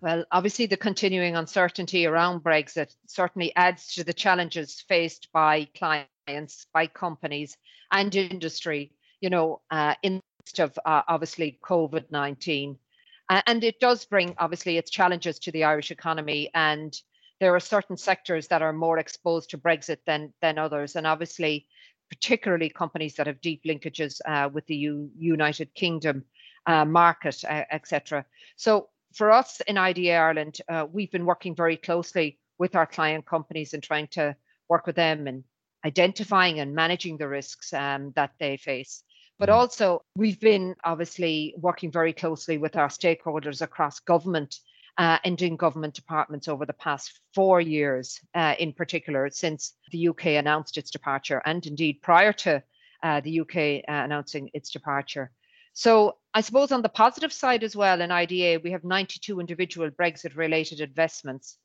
Well, 0.00 0.24
obviously, 0.32 0.66
the 0.66 0.76
continuing 0.76 1.36
uncertainty 1.36 2.06
around 2.06 2.42
Brexit 2.42 2.92
certainly 3.06 3.54
adds 3.54 3.94
to 3.94 4.02
the 4.02 4.12
challenges 4.12 4.80
faced 4.80 5.28
by 5.32 5.68
clients, 5.76 6.66
by 6.72 6.88
companies, 6.88 7.56
and 7.92 8.12
industry. 8.14 8.90
You 9.20 9.30
know, 9.30 9.60
uh, 9.70 9.94
in 10.02 10.20
of 10.58 10.76
uh, 10.84 11.02
obviously 11.06 11.58
COVID 11.62 12.10
nineteen, 12.10 12.78
uh, 13.28 13.42
and 13.46 13.62
it 13.62 13.78
does 13.78 14.04
bring 14.06 14.34
obviously 14.38 14.76
its 14.76 14.90
challenges 14.90 15.38
to 15.40 15.52
the 15.52 15.64
Irish 15.64 15.92
economy 15.92 16.50
and 16.54 17.00
there 17.40 17.54
are 17.54 17.60
certain 17.60 17.96
sectors 17.96 18.48
that 18.48 18.62
are 18.62 18.72
more 18.72 18.98
exposed 18.98 19.50
to 19.50 19.58
Brexit 19.58 19.98
than 20.06 20.32
than 20.40 20.58
others, 20.58 20.96
and 20.96 21.06
obviously, 21.06 21.66
particularly 22.08 22.68
companies 22.68 23.14
that 23.14 23.26
have 23.26 23.40
deep 23.40 23.62
linkages 23.64 24.20
uh, 24.26 24.48
with 24.52 24.66
the 24.66 24.76
U- 24.76 25.10
United 25.16 25.74
Kingdom 25.74 26.24
uh, 26.66 26.84
market, 26.84 27.44
uh, 27.44 27.64
etc. 27.70 28.24
So 28.56 28.88
for 29.14 29.30
us 29.30 29.60
in 29.62 29.78
IDA 29.78 30.14
Ireland, 30.14 30.60
uh, 30.68 30.86
we've 30.90 31.10
been 31.10 31.26
working 31.26 31.54
very 31.54 31.76
closely 31.76 32.38
with 32.58 32.74
our 32.74 32.86
client 32.86 33.24
companies 33.26 33.72
and 33.72 33.82
trying 33.82 34.08
to 34.08 34.36
work 34.68 34.86
with 34.86 34.96
them 34.96 35.26
and 35.26 35.44
identifying 35.84 36.60
and 36.60 36.74
managing 36.74 37.16
the 37.16 37.28
risks 37.28 37.72
um, 37.72 38.12
that 38.16 38.32
they 38.38 38.56
face. 38.56 39.02
But 39.38 39.48
also, 39.48 40.02
we've 40.16 40.40
been 40.40 40.74
obviously 40.82 41.54
working 41.56 41.92
very 41.92 42.12
closely 42.12 42.58
with 42.58 42.76
our 42.76 42.88
stakeholders 42.88 43.62
across 43.62 44.00
government 44.00 44.58
uh, 44.98 45.18
and 45.24 45.40
in 45.40 45.56
government 45.56 45.94
departments 45.94 46.48
over 46.48 46.66
the 46.66 46.72
past 46.72 47.20
four 47.32 47.60
years, 47.60 48.20
uh, 48.34 48.54
in 48.58 48.72
particular, 48.72 49.30
since 49.30 49.74
the 49.92 50.08
UK 50.08 50.26
announced 50.26 50.76
its 50.76 50.90
departure, 50.90 51.40
and 51.46 51.64
indeed 51.66 52.02
prior 52.02 52.32
to 52.32 52.62
uh, 53.04 53.20
the 53.20 53.40
UK 53.40 53.56
uh, 53.88 54.04
announcing 54.04 54.50
its 54.52 54.70
departure. 54.70 55.30
So, 55.72 56.16
I 56.34 56.40
suppose 56.40 56.72
on 56.72 56.82
the 56.82 56.88
positive 56.88 57.32
side 57.32 57.62
as 57.62 57.76
well, 57.76 58.00
in 58.00 58.10
IDA, 58.10 58.60
we 58.62 58.72
have 58.72 58.82
92 58.82 59.38
individual 59.38 59.90
Brexit 59.90 60.36
related 60.36 60.80
investments. 60.80 61.56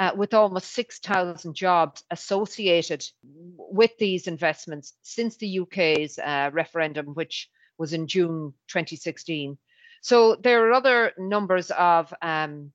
Uh, 0.00 0.12
with 0.14 0.32
almost 0.32 0.72
6,000 0.74 1.54
jobs 1.54 2.04
associated 2.12 3.04
with 3.24 3.90
these 3.98 4.28
investments 4.28 4.94
since 5.02 5.36
the 5.36 5.58
UK's 5.58 6.20
uh, 6.20 6.50
referendum, 6.52 7.06
which 7.14 7.50
was 7.78 7.92
in 7.92 8.06
June 8.06 8.54
2016. 8.68 9.58
So 10.00 10.36
there 10.36 10.68
are 10.68 10.72
other 10.72 11.12
numbers 11.18 11.70
of 11.70 12.12
um, 12.22 12.72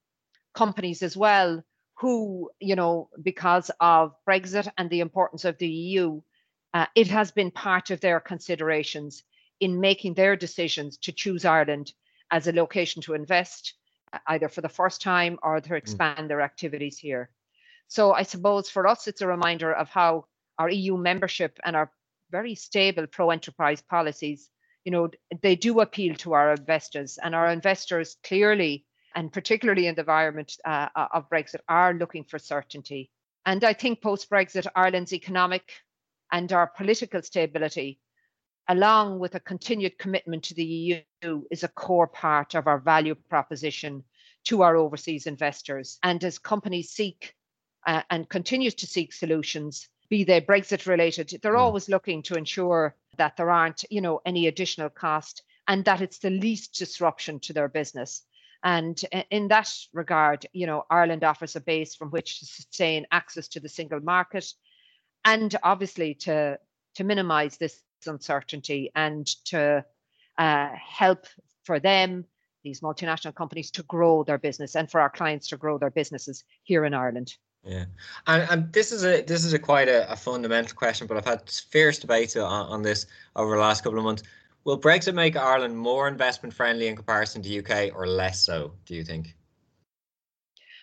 companies 0.54 1.02
as 1.02 1.16
well 1.16 1.64
who, 1.96 2.52
you 2.60 2.76
know, 2.76 3.10
because 3.22 3.72
of 3.80 4.14
Brexit 4.28 4.68
and 4.78 4.90
the 4.90 5.00
importance 5.00 5.46
of 5.46 5.58
the 5.58 5.68
EU, 5.68 6.22
uh, 6.74 6.88
it 6.96 7.08
has 7.08 7.32
been 7.32 7.52
part 7.52 7.92
of 7.92 8.02
their 8.02 8.20
considerations 8.20 9.24
in 9.60 9.80
making 9.80 10.16
their 10.16 10.36
decisions 10.36 10.98
to 10.98 11.12
choose 11.12 11.46
Ireland 11.46 11.94
as 12.32 12.48
a 12.48 12.52
location 12.52 13.02
to 13.04 13.14
invest, 13.14 13.76
either 14.28 14.50
for 14.50 14.62
the 14.62 14.70
first 14.70 15.02
time 15.02 15.38
or 15.44 15.62
to 15.62 15.70
mm. 15.70 15.78
expand 15.78 16.30
their 16.30 16.42
activities 16.42 16.98
here. 16.98 17.30
So 17.88 18.12
I 18.12 18.24
suppose 18.24 18.70
for 18.70 18.88
us, 18.88 19.08
it's 19.08 19.22
a 19.22 19.28
reminder 19.28 19.72
of 19.72 19.90
how 19.90 20.26
our 20.58 20.70
EU 20.70 20.98
membership 20.98 21.60
and 21.64 21.76
our 21.76 21.92
very 22.32 22.56
stable 22.56 23.06
pro 23.08 23.30
enterprise 23.30 23.82
policies 23.82 24.50
you 24.86 24.92
know, 24.92 25.10
they 25.42 25.56
do 25.56 25.80
appeal 25.80 26.16
to 26.16 26.34
our 26.34 26.54
investors, 26.54 27.18
and 27.22 27.34
our 27.34 27.50
investors 27.50 28.18
clearly, 28.24 28.86
and 29.16 29.32
particularly 29.32 29.88
in 29.88 29.96
the 29.96 30.02
environment 30.02 30.58
uh, 30.66 30.90
of 30.96 31.30
Brexit, 31.30 31.62
are 31.70 31.94
looking 31.94 32.24
for 32.24 32.40
certainty. 32.40 33.10
And 33.46 33.64
I 33.64 33.74
think 33.74 34.02
post 34.02 34.30
Brexit, 34.30 34.68
Ireland's 34.76 35.14
economic 35.14 35.72
and 36.32 36.52
our 36.52 36.68
political 36.68 37.22
stability, 37.22 38.00
along 38.68 39.20
with 39.20 39.36
a 39.36 39.40
continued 39.40 39.98
commitment 39.98 40.44
to 40.46 40.56
the 40.56 40.66
EU, 40.66 41.44
is 41.52 41.64
a 41.64 41.68
core 41.68 42.08
part 42.08 42.56
of 42.56 42.68
our 42.68 42.80
value 42.80 43.16
proposition 43.16 44.04
to 44.46 44.62
our 44.62 44.76
overseas 44.76 45.28
investors. 45.28 46.00
And 46.04 46.24
as 46.24 46.40
companies 46.40 46.92
seek 46.92 47.36
uh, 47.86 48.02
and 48.10 48.28
continues 48.28 48.76
to 48.76 48.88
seek 48.88 49.14
solutions, 49.14 49.90
be 50.10 50.24
they 50.24 50.42
Brexit 50.42 50.86
related, 50.86 51.40
they're 51.42 51.54
mm. 51.54 51.60
always 51.60 51.90
looking 51.90 52.24
to 52.24 52.36
ensure 52.36 52.96
that 53.18 53.38
there 53.38 53.50
aren't, 53.50 53.84
you 53.90 54.02
know, 54.02 54.22
any 54.26 54.48
additional 54.48 54.90
cost 54.90 55.44
and 55.68 55.86
that 55.86 56.02
it's 56.02 56.20
the 56.20 56.30
least 56.30 56.76
disruption 56.76 57.40
to 57.40 57.54
their 57.54 57.68
business. 57.68 58.24
And 58.64 59.00
in 59.30 59.50
that 59.50 59.74
regard, 59.94 60.46
you 60.54 60.68
know, 60.68 60.86
Ireland 60.90 61.24
offers 61.24 61.56
a 61.56 61.62
base 61.62 61.96
from 61.96 62.10
which 62.12 62.40
to 62.40 62.46
sustain 62.46 63.06
access 63.12 63.48
to 63.50 63.60
the 63.60 63.70
single 63.70 64.00
market 64.00 64.46
and 65.26 65.56
obviously 65.64 66.14
to, 66.16 66.58
to 66.96 67.04
minimize 67.04 67.58
this 67.58 67.82
uncertainty 68.06 68.92
and 68.96 69.26
to 69.46 69.86
uh, 70.38 70.70
help 70.76 71.26
for 71.64 71.80
them, 71.80 72.26
these 72.64 72.82
multinational 72.82 73.36
companies, 73.36 73.72
to 73.72 73.84
grow 73.84 74.24
their 74.24 74.38
business 74.38 74.76
and 74.76 74.90
for 74.90 75.02
our 75.02 75.10
clients 75.10 75.50
to 75.50 75.58
grow 75.58 75.78
their 75.78 75.92
businesses 75.92 76.44
here 76.64 76.86
in 76.86 76.94
Ireland. 76.94 77.36
Yeah, 77.66 77.86
and 78.28 78.50
and 78.50 78.74
this 78.74 78.92
is 78.92 79.06
a 79.06 79.22
this 79.22 79.46
is 79.46 79.54
a 79.54 79.60
quite 79.60 79.88
a, 79.88 80.12
a 80.12 80.18
fundamental 80.18 80.76
question, 80.76 81.08
but 81.08 81.16
I've 81.16 81.26
had 81.26 81.50
fierce 81.50 81.98
debate 81.98 82.36
on, 82.36 82.68
on 82.68 82.82
this 82.82 83.06
over 83.38 83.56
the 83.56 83.62
last 83.62 83.84
couple 83.84 83.98
of 83.98 84.04
months. 84.04 84.24
Will 84.66 84.80
Brexit 84.80 85.14
make 85.14 85.38
Ireland 85.38 85.78
more 85.78 86.08
investment 86.08 86.54
friendly 86.54 86.88
in 86.88 86.96
comparison 86.96 87.42
to 87.42 87.60
UK 87.60 87.96
or 87.96 88.06
less 88.06 88.44
so? 88.44 88.74
Do 88.86 88.96
you 88.96 89.04
think? 89.04 89.36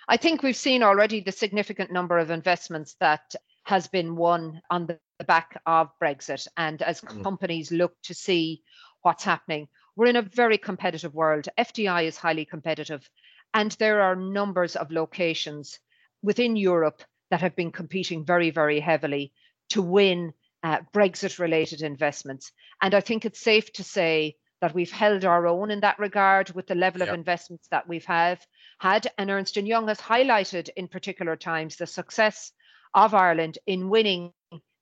I 0.09 0.17
think 0.17 0.43
we've 0.43 0.57
seen 0.57 0.83
already 0.83 1.21
the 1.21 1.33
significant 1.33 1.93
number 1.93 2.19
of 2.19 2.31
investments 2.31 2.97
that 3.01 3.35
has 3.65 3.87
been 3.87 4.17
won 4.17 4.61
on 4.71 4.87
the 4.87 4.99
back 5.27 5.61
of 5.67 5.91
Brexit, 6.03 6.49
and 6.57 6.81
as 6.81 7.03
mm. 7.03 7.23
companies 7.23 7.71
look 7.71 7.95
to 8.05 8.15
see 8.15 8.63
what's 9.03 9.23
happening, 9.23 9.69
we're 9.97 10.07
in 10.07 10.17
a 10.17 10.23
very 10.23 10.57
competitive 10.57 11.15
world. 11.15 11.47
FDI 11.59 12.05
is 12.05 12.17
highly 12.17 12.47
competitive, 12.47 13.09
and 13.53 13.73
there 13.73 14.01
are 14.01 14.17
numbers 14.17 14.77
of 14.77 14.91
locations 14.91 15.79
within 16.23 16.57
Europe 16.57 17.03
that 17.31 17.41
have 17.41 17.57
been 17.57 17.73
competing 17.73 18.25
very, 18.25 18.51
very 18.51 18.81
heavily 18.81 19.33
to 19.71 19.83
win 19.83 20.33
uh, 20.63 20.81
Brexit 20.93 21.39
related 21.39 21.83
investments. 21.83 22.53
And 22.83 22.95
I 22.95 23.01
think 23.01 23.25
it's 23.25 23.41
safe 23.41 23.73
to 23.75 23.85
say 23.85 24.37
that 24.61 24.75
we've 24.75 24.91
held 24.91 25.25
our 25.25 25.47
own 25.47 25.71
in 25.71 25.81
that 25.81 25.99
regard 25.99 26.51
with 26.51 26.67
the 26.67 26.75
level 26.75 27.01
yep. 27.01 27.09
of 27.09 27.15
investments 27.15 27.67
that 27.71 27.89
we've 27.89 28.05
have 28.05 28.45
had. 28.79 29.07
And 29.17 29.31
Ernst 29.31 29.57
& 29.57 29.57
Young 29.57 29.89
has 29.89 30.01
highlighted 30.01 30.69
in 30.77 30.89
particular 30.89 31.37
times 31.37 31.77
the 31.77 31.87
success 31.87 32.53
of 32.93 33.15
Ireland 33.15 33.59
in 33.67 33.89
winning 33.89 34.33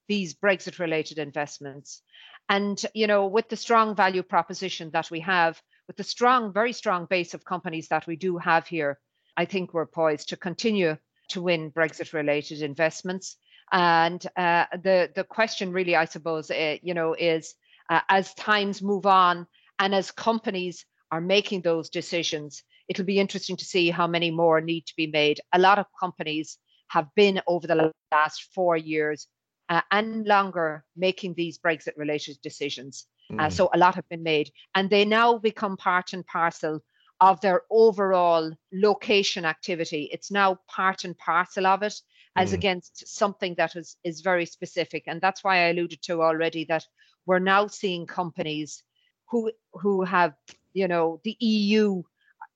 these 0.07 0.35
Brexit 0.35 0.79
related 0.79 1.17
investments. 1.17 2.01
And, 2.49 2.83
you 2.93 3.07
know, 3.07 3.27
with 3.27 3.47
the 3.47 3.55
strong 3.55 3.95
value 3.95 4.23
proposition 4.23 4.89
that 4.91 5.11
we 5.11 5.21
have, 5.21 5.61
with 5.87 5.97
the 5.97 6.03
strong, 6.03 6.51
very 6.51 6.73
strong 6.73 7.05
base 7.05 7.33
of 7.33 7.45
companies 7.45 7.87
that 7.89 8.07
we 8.07 8.15
do 8.15 8.37
have 8.37 8.67
here, 8.67 8.99
I 9.37 9.45
think 9.45 9.73
we're 9.73 9.85
poised 9.85 10.29
to 10.29 10.37
continue 10.37 10.97
to 11.29 11.41
win 11.41 11.71
Brexit 11.71 12.13
related 12.13 12.61
investments. 12.61 13.37
And 13.71 14.25
uh, 14.35 14.65
the 14.73 15.11
the 15.15 15.23
question 15.23 15.71
really, 15.71 15.95
I 15.95 16.05
suppose, 16.05 16.49
uh, 16.49 16.77
you 16.81 16.93
know, 16.93 17.13
is 17.13 17.55
uh, 17.89 18.01
as 18.09 18.33
times 18.33 18.81
move 18.81 19.05
on 19.05 19.47
and 19.77 19.93
as 19.93 20.11
companies 20.11 20.85
are 21.11 21.21
making 21.21 21.61
those 21.61 21.89
decisions, 21.89 22.63
it'll 22.87 23.05
be 23.05 23.19
interesting 23.19 23.57
to 23.57 23.65
see 23.65 23.89
how 23.89 24.07
many 24.07 24.31
more 24.31 24.61
need 24.61 24.85
to 24.87 24.93
be 24.95 25.07
made. 25.07 25.39
A 25.53 25.59
lot 25.59 25.79
of 25.79 25.85
companies 25.99 26.57
have 26.89 27.07
been 27.15 27.41
over 27.47 27.67
the 27.67 27.91
last 28.11 28.47
four 28.55 28.75
years 28.75 29.27
uh, 29.69 29.81
and 29.91 30.25
longer 30.25 30.83
making 30.95 31.35
these 31.35 31.59
Brexit 31.59 31.95
related 31.97 32.37
decisions. 32.41 33.05
Mm. 33.31 33.51
so 33.51 33.69
a 33.75 33.77
lot 33.77 33.93
have 33.93 34.09
been 34.09 34.23
made, 34.23 34.49
and 34.73 34.89
they 34.89 35.05
now 35.05 35.37
become 35.37 35.77
part 35.77 36.13
and 36.13 36.25
parcel 36.25 36.81
of 37.21 37.41
their 37.41 37.63
overall 37.69 38.51
location 38.71 39.45
activity. 39.45 40.09
It's 40.11 40.31
now 40.31 40.59
part 40.67 41.03
and 41.03 41.17
parcel 41.17 41.67
of 41.67 41.83
it, 41.83 41.93
as 42.35 42.51
mm. 42.51 42.53
against 42.53 43.07
something 43.07 43.55
that 43.55 43.75
is, 43.75 43.97
is 44.03 44.21
very 44.21 44.45
specific. 44.45 45.03
And 45.07 45.19
that's 45.19 45.43
why 45.43 45.57
I 45.57 45.69
alluded 45.69 46.01
to 46.03 46.21
already 46.21 46.65
that 46.65 46.85
we're 47.25 47.39
now 47.39 47.67
seeing 47.67 48.07
companies 48.07 48.83
who 49.29 49.51
who 49.73 50.03
have, 50.03 50.33
you 50.73 50.87
know, 50.87 51.19
the 51.23 51.35
EU 51.39 52.01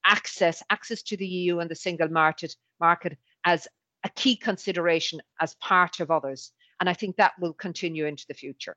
access, 0.06 0.64
access 0.70 1.02
to 1.04 1.18
the 1.18 1.28
EU 1.28 1.60
and 1.60 1.70
the 1.70 1.76
single 1.76 2.10
market 2.10 2.56
market 2.80 3.18
as 3.46 3.68
a 4.04 4.10
key 4.10 4.36
consideration 4.36 5.22
as 5.40 5.56
part 5.56 6.00
of 6.00 6.12
others. 6.12 6.52
And 6.80 6.90
I 6.90 6.94
think 6.94 7.16
that 7.16 7.34
will 7.40 7.54
continue 7.54 8.06
into 8.06 8.26
the 8.28 8.34
future. 8.34 8.76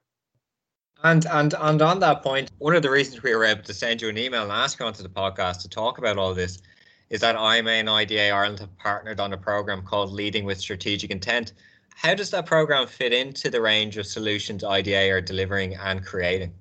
And 1.05 1.26
and 1.26 1.55
and 1.59 1.83
on 1.83 2.00
that 2.00 2.23
point, 2.23 2.50
one 2.59 2.75
of 2.75 2.83
the 2.83 2.91
reasons 2.91 3.23
we 3.23 3.35
were 3.35 3.45
able 3.45 3.62
to 3.62 3.75
send 3.75 4.03
you 4.03 4.09
an 4.09 4.19
email 4.19 4.43
and 4.43 4.53
ask 4.53 4.81
you 4.81 4.87
onto 4.87 5.03
the 5.03 5.09
podcast 5.09 5.61
to 5.62 5.69
talk 5.69 5.99
about 5.99 6.17
all 6.17 6.35
this 6.35 6.62
is 7.11 7.21
that 7.21 7.37
IMI 7.37 7.81
and 7.81 7.91
IDA 7.91 8.31
Ireland 8.31 8.61
have 8.61 8.76
partnered 8.79 9.21
on 9.21 9.33
a 9.33 9.37
program 9.37 9.83
called 9.83 10.11
Leading 10.11 10.45
with 10.45 10.59
Strategic 10.59 11.11
Intent. 11.11 11.53
How 11.95 12.15
does 12.15 12.31
that 12.31 12.47
program 12.47 12.87
fit 12.87 13.12
into 13.12 13.50
the 13.50 13.61
range 13.61 13.97
of 13.97 14.07
solutions 14.07 14.65
IDA 14.65 15.11
are 15.11 15.21
delivering 15.21 15.76
and 15.76 16.05
creating? 16.05 16.53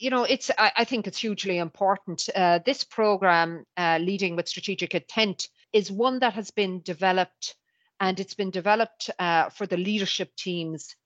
you 0.00 0.08
know, 0.08 0.24
it's 0.24 0.50
I, 0.58 0.72
I 0.78 0.84
think 0.84 1.06
it's 1.06 1.18
hugely 1.18 1.58
important. 1.58 2.28
Uh, 2.34 2.58
this 2.64 2.82
program, 2.82 3.64
uh, 3.76 3.98
Leading 4.00 4.34
with 4.34 4.48
Strategic 4.48 4.94
Intent, 4.94 5.48
is 5.72 5.92
one 5.92 6.18
that 6.20 6.32
has 6.32 6.50
been 6.50 6.80
developed, 6.82 7.54
and 8.00 8.18
it's 8.18 8.34
been 8.34 8.50
developed 8.50 9.10
uh, 9.18 9.50
for 9.50 9.66
the 9.66 9.76
leadership 9.76 10.34
teams 10.36 10.96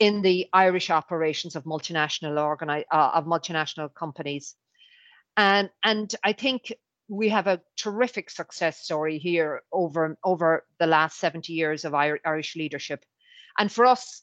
in 0.00 0.22
the 0.22 0.48
Irish 0.52 0.90
operations 0.90 1.54
of 1.54 1.64
multinational 1.64 2.36
organi- 2.36 2.86
uh, 2.90 3.10
of 3.14 3.26
multinational 3.26 3.94
companies. 3.94 4.56
And, 5.36 5.70
and 5.84 6.12
I 6.24 6.32
think 6.32 6.72
we 7.08 7.28
have 7.28 7.46
a 7.46 7.60
terrific 7.76 8.30
success 8.30 8.80
story 8.80 9.18
here 9.18 9.62
over, 9.70 10.16
over 10.24 10.64
the 10.78 10.86
last 10.86 11.18
70 11.18 11.52
years 11.52 11.84
of 11.84 11.94
Irish 11.94 12.56
leadership. 12.56 13.04
And 13.58 13.70
for 13.70 13.84
us, 13.84 14.22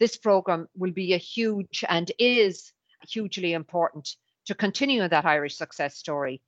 this 0.00 0.16
program 0.16 0.66
will 0.76 0.92
be 0.92 1.14
a 1.14 1.18
huge 1.18 1.84
and 1.88 2.10
is 2.18 2.72
hugely 3.08 3.52
important 3.52 4.08
to 4.46 4.54
continue 4.54 5.06
that 5.06 5.24
Irish 5.24 5.56
success 5.56 5.96
story. 5.96 6.42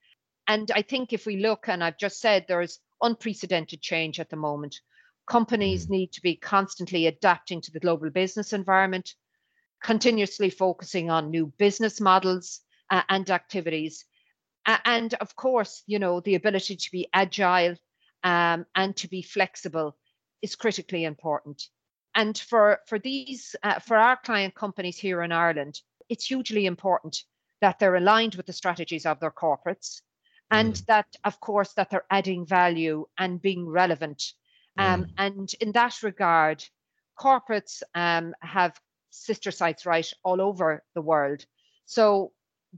And 0.48 0.70
I 0.74 0.82
think 0.82 1.12
if 1.12 1.26
we 1.26 1.36
look, 1.36 1.68
and 1.68 1.84
I've 1.84 1.98
just 1.98 2.20
said 2.20 2.46
there's 2.48 2.80
unprecedented 3.02 3.80
change 3.80 4.18
at 4.18 4.30
the 4.30 4.36
moment, 4.36 4.80
Companies 5.28 5.87
mm. 5.87 5.90
need 5.90 6.12
to 6.12 6.23
be 6.23 6.37
constantly 6.37 7.06
adapting 7.06 7.61
to 7.62 7.70
the 7.70 7.80
global 7.80 8.11
business 8.11 8.52
environment, 8.52 9.14
continuously 9.82 10.50
focusing 10.50 11.11
on 11.11 11.30
new 11.30 11.52
business 11.58 12.00
models 12.00 12.61
uh, 12.90 13.02
and 13.08 13.30
activities. 13.30 14.04
Uh, 14.66 14.78
and 14.85 15.14
of 15.14 15.35
course, 15.37 15.82
you 15.87 15.99
know, 15.99 16.20
the 16.20 16.35
ability 16.35 16.76
to 16.76 16.90
be 16.90 17.08
agile 17.12 17.76
um, 18.25 18.66
and 18.75 18.97
to 18.97 19.08
be 19.08 19.23
flexible 19.23 19.97
is 20.42 20.56
critically 20.56 21.04
important. 21.04 21.62
And 22.14 22.37
for, 22.37 22.80
for 22.87 22.99
these, 22.99 23.54
uh, 23.62 23.78
for 23.78 23.97
our 23.97 24.16
client 24.16 24.54
companies 24.54 24.99
here 24.99 25.23
in 25.23 25.30
Ireland, 25.30 25.80
it's 26.08 26.26
hugely 26.26 26.66
important 26.66 27.23
that 27.61 27.78
they're 27.78 27.97
aligned 27.97 28.35
with 28.35 28.47
the 28.47 28.52
strategies 28.52 29.06
of 29.06 29.20
their 29.20 29.30
corporates 29.30 30.00
and 30.50 30.75
mm. 30.75 30.87
that 30.87 31.06
of 31.25 31.40
course 31.40 31.73
that 31.75 31.90
they're 31.90 32.06
adding 32.11 32.47
value 32.47 33.06
and 33.18 33.42
being 33.42 33.66
relevant 33.68 34.32
um, 34.78 35.04
mm. 35.04 35.11
and 35.18 35.52
in 35.61 35.73
that 35.73 36.02
regard 36.02 36.64
corporates 37.18 37.82
um, 37.94 38.35
have 38.40 38.78
sister 39.11 39.50
sites 39.50 39.87
right 39.87 40.12
all 40.23 40.40
over 40.40 40.82
the 40.94 41.02
world 41.02 41.44
so 41.85 42.32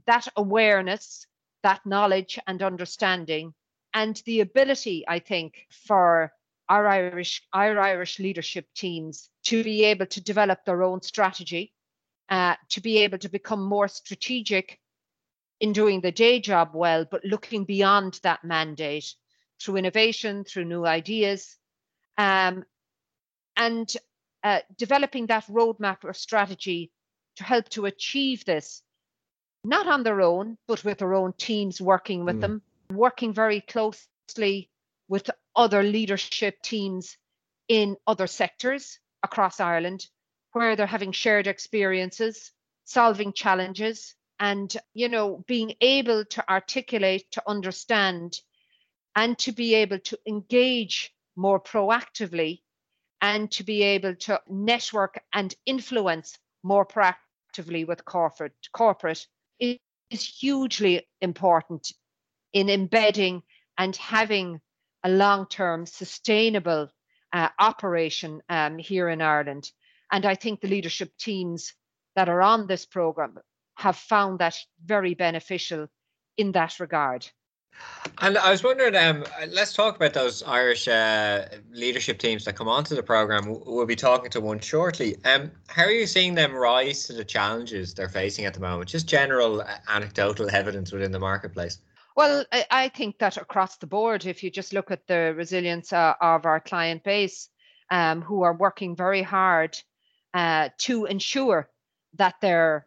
that 0.07 0.27
awareness 0.35 1.25
that 1.63 1.85
knowledge 1.85 2.39
and 2.47 2.63
understanding 2.63 3.53
and 3.93 4.21
the 4.25 4.39
ability 4.39 5.05
i 5.07 5.19
think 5.19 5.67
for 5.85 6.31
our 6.69 6.87
irish 6.87 7.43
our 7.53 7.79
irish 7.79 8.19
leadership 8.19 8.65
teams 8.75 9.29
to 9.43 9.63
be 9.63 9.83
able 9.83 10.05
to 10.05 10.21
develop 10.21 10.63
their 10.65 10.83
own 10.83 11.01
strategy 11.01 11.73
uh, 12.29 12.55
to 12.69 12.79
be 12.79 12.99
able 12.99 13.17
to 13.17 13.29
become 13.29 13.61
more 13.61 13.89
strategic 13.89 14.79
in 15.59 15.73
doing 15.73 16.01
the 16.01 16.11
day 16.11 16.39
job 16.39 16.71
well, 16.73 17.05
but 17.09 17.23
looking 17.23 17.65
beyond 17.65 18.19
that 18.23 18.43
mandate 18.43 19.13
through 19.61 19.75
innovation, 19.75 20.43
through 20.43 20.65
new 20.65 20.85
ideas, 20.85 21.57
um, 22.17 22.65
and 23.55 23.91
uh, 24.43 24.59
developing 24.77 25.27
that 25.27 25.45
roadmap 25.47 26.03
or 26.03 26.13
strategy 26.13 26.91
to 27.35 27.43
help 27.43 27.69
to 27.69 27.85
achieve 27.85 28.43
this, 28.45 28.81
not 29.63 29.87
on 29.87 30.03
their 30.03 30.21
own, 30.21 30.57
but 30.67 30.83
with 30.83 30.99
their 30.99 31.13
own 31.13 31.33
teams 31.33 31.79
working 31.79 32.25
with 32.25 32.37
mm. 32.37 32.41
them, 32.41 32.61
working 32.91 33.33
very 33.33 33.61
closely 33.61 34.69
with 35.07 35.29
other 35.55 35.83
leadership 35.83 36.61
teams 36.61 37.17
in 37.67 37.97
other 38.07 38.27
sectors 38.27 38.99
across 39.23 39.59
Ireland 39.59 40.07
where 40.53 40.75
they're 40.75 40.85
having 40.85 41.11
shared 41.11 41.47
experiences, 41.47 42.51
solving 42.85 43.33
challenges, 43.33 44.15
and 44.39 44.75
you 44.93 45.07
know 45.07 45.43
being 45.47 45.75
able 45.81 46.25
to 46.25 46.49
articulate 46.49 47.25
to 47.31 47.43
understand 47.47 48.39
and 49.15 49.37
to 49.37 49.51
be 49.51 49.75
able 49.75 49.99
to 49.99 50.17
engage 50.27 51.13
more 51.35 51.59
proactively 51.59 52.61
and 53.21 53.51
to 53.51 53.63
be 53.63 53.83
able 53.83 54.15
to 54.15 54.41
network 54.47 55.21
and 55.33 55.53
influence 55.65 56.37
more 56.63 56.85
proactively 56.85 57.85
with 57.87 58.05
corporate 58.05 58.53
corporate 58.73 59.25
is 59.59 59.79
hugely 60.25 61.07
important 61.21 61.91
in 62.53 62.69
embedding 62.69 63.41
and 63.77 63.95
having 63.95 64.59
a 65.03 65.09
long-term 65.09 65.85
sustainable 65.85 66.89
uh, 67.33 67.47
operation 67.59 68.41
um, 68.49 68.77
here 68.77 69.09
in 69.09 69.21
Ireland. 69.21 69.71
And 70.11 70.25
I 70.25 70.35
think 70.35 70.59
the 70.59 70.67
leadership 70.67 71.11
teams 71.17 71.73
that 72.15 72.29
are 72.29 72.41
on 72.41 72.67
this 72.67 72.85
program 72.85 73.37
have 73.75 73.95
found 73.95 74.39
that 74.39 74.57
very 74.83 75.13
beneficial 75.13 75.87
in 76.37 76.51
that 76.51 76.79
regard. 76.79 77.27
And 78.19 78.37
I 78.37 78.51
was 78.51 78.63
wondering, 78.63 78.95
um, 78.95 79.25
let's 79.49 79.73
talk 79.73 79.95
about 79.95 80.13
those 80.13 80.43
Irish 80.43 80.87
uh, 80.87 81.45
leadership 81.71 82.19
teams 82.19 82.45
that 82.45 82.55
come 82.55 82.67
onto 82.67 82.95
the 82.95 83.01
program. 83.01 83.59
We'll 83.65 83.85
be 83.85 83.95
talking 83.95 84.29
to 84.31 84.41
one 84.41 84.59
shortly. 84.59 85.17
Um, 85.25 85.51
how 85.67 85.83
are 85.83 85.91
you 85.91 86.05
seeing 86.05 86.35
them 86.35 86.53
rise 86.53 87.07
to 87.07 87.13
the 87.13 87.25
challenges 87.25 87.93
they're 87.93 88.09
facing 88.09 88.45
at 88.45 88.53
the 88.53 88.59
moment? 88.59 88.89
Just 88.89 89.07
general 89.07 89.61
uh, 89.61 89.67
anecdotal 89.87 90.49
evidence 90.51 90.91
within 90.91 91.11
the 91.11 91.19
marketplace. 91.19 91.79
Well, 92.15 92.45
I 92.69 92.89
think 92.89 93.19
that 93.19 93.37
across 93.37 93.77
the 93.77 93.87
board, 93.87 94.25
if 94.25 94.43
you 94.43 94.51
just 94.51 94.73
look 94.73 94.91
at 94.91 95.07
the 95.07 95.33
resilience 95.35 95.93
uh, 95.93 96.13
of 96.19 96.45
our 96.45 96.59
client 96.59 97.03
base, 97.03 97.49
um, 97.89 98.21
who 98.21 98.43
are 98.43 98.53
working 98.53 98.95
very 98.95 99.21
hard 99.21 99.77
uh, 100.33 100.69
to 100.79 101.05
ensure 101.05 101.69
that 102.15 102.35
they're 102.41 102.85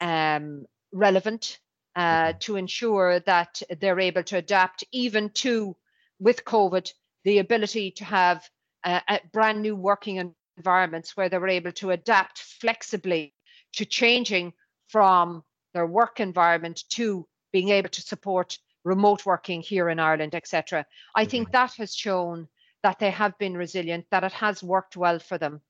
um, 0.00 0.66
relevant 0.92 1.58
uh, 1.98 2.32
to 2.38 2.54
ensure 2.54 3.18
that 3.18 3.60
they're 3.80 3.98
able 3.98 4.22
to 4.22 4.36
adapt 4.36 4.84
even 4.92 5.28
to 5.30 5.74
with 6.20 6.44
COVID 6.44 6.92
the 7.24 7.38
ability 7.38 7.90
to 7.90 8.04
have 8.04 8.48
uh, 8.84 9.00
brand 9.32 9.60
new 9.60 9.74
working 9.74 10.32
environments 10.56 11.16
where 11.16 11.28
they 11.28 11.38
were 11.38 11.48
able 11.48 11.72
to 11.72 11.90
adapt 11.90 12.38
flexibly 12.38 13.34
to 13.72 13.84
changing 13.84 14.52
from 14.86 15.42
their 15.74 15.86
work 15.86 16.20
environment 16.20 16.84
to 16.90 17.26
being 17.52 17.70
able 17.70 17.88
to 17.88 18.00
support 18.00 18.58
remote 18.84 19.26
working 19.26 19.60
here 19.60 19.88
in 19.88 19.98
Ireland, 19.98 20.36
etc. 20.36 20.86
I 21.16 21.22
mm-hmm. 21.22 21.30
think 21.30 21.52
that 21.52 21.72
has 21.74 21.96
shown 21.96 22.46
that 22.84 23.00
they 23.00 23.10
have 23.10 23.36
been 23.38 23.56
resilient, 23.56 24.06
that 24.12 24.22
it 24.22 24.32
has 24.32 24.62
worked 24.62 24.96
well 24.96 25.18
for 25.18 25.36
them, 25.36 25.60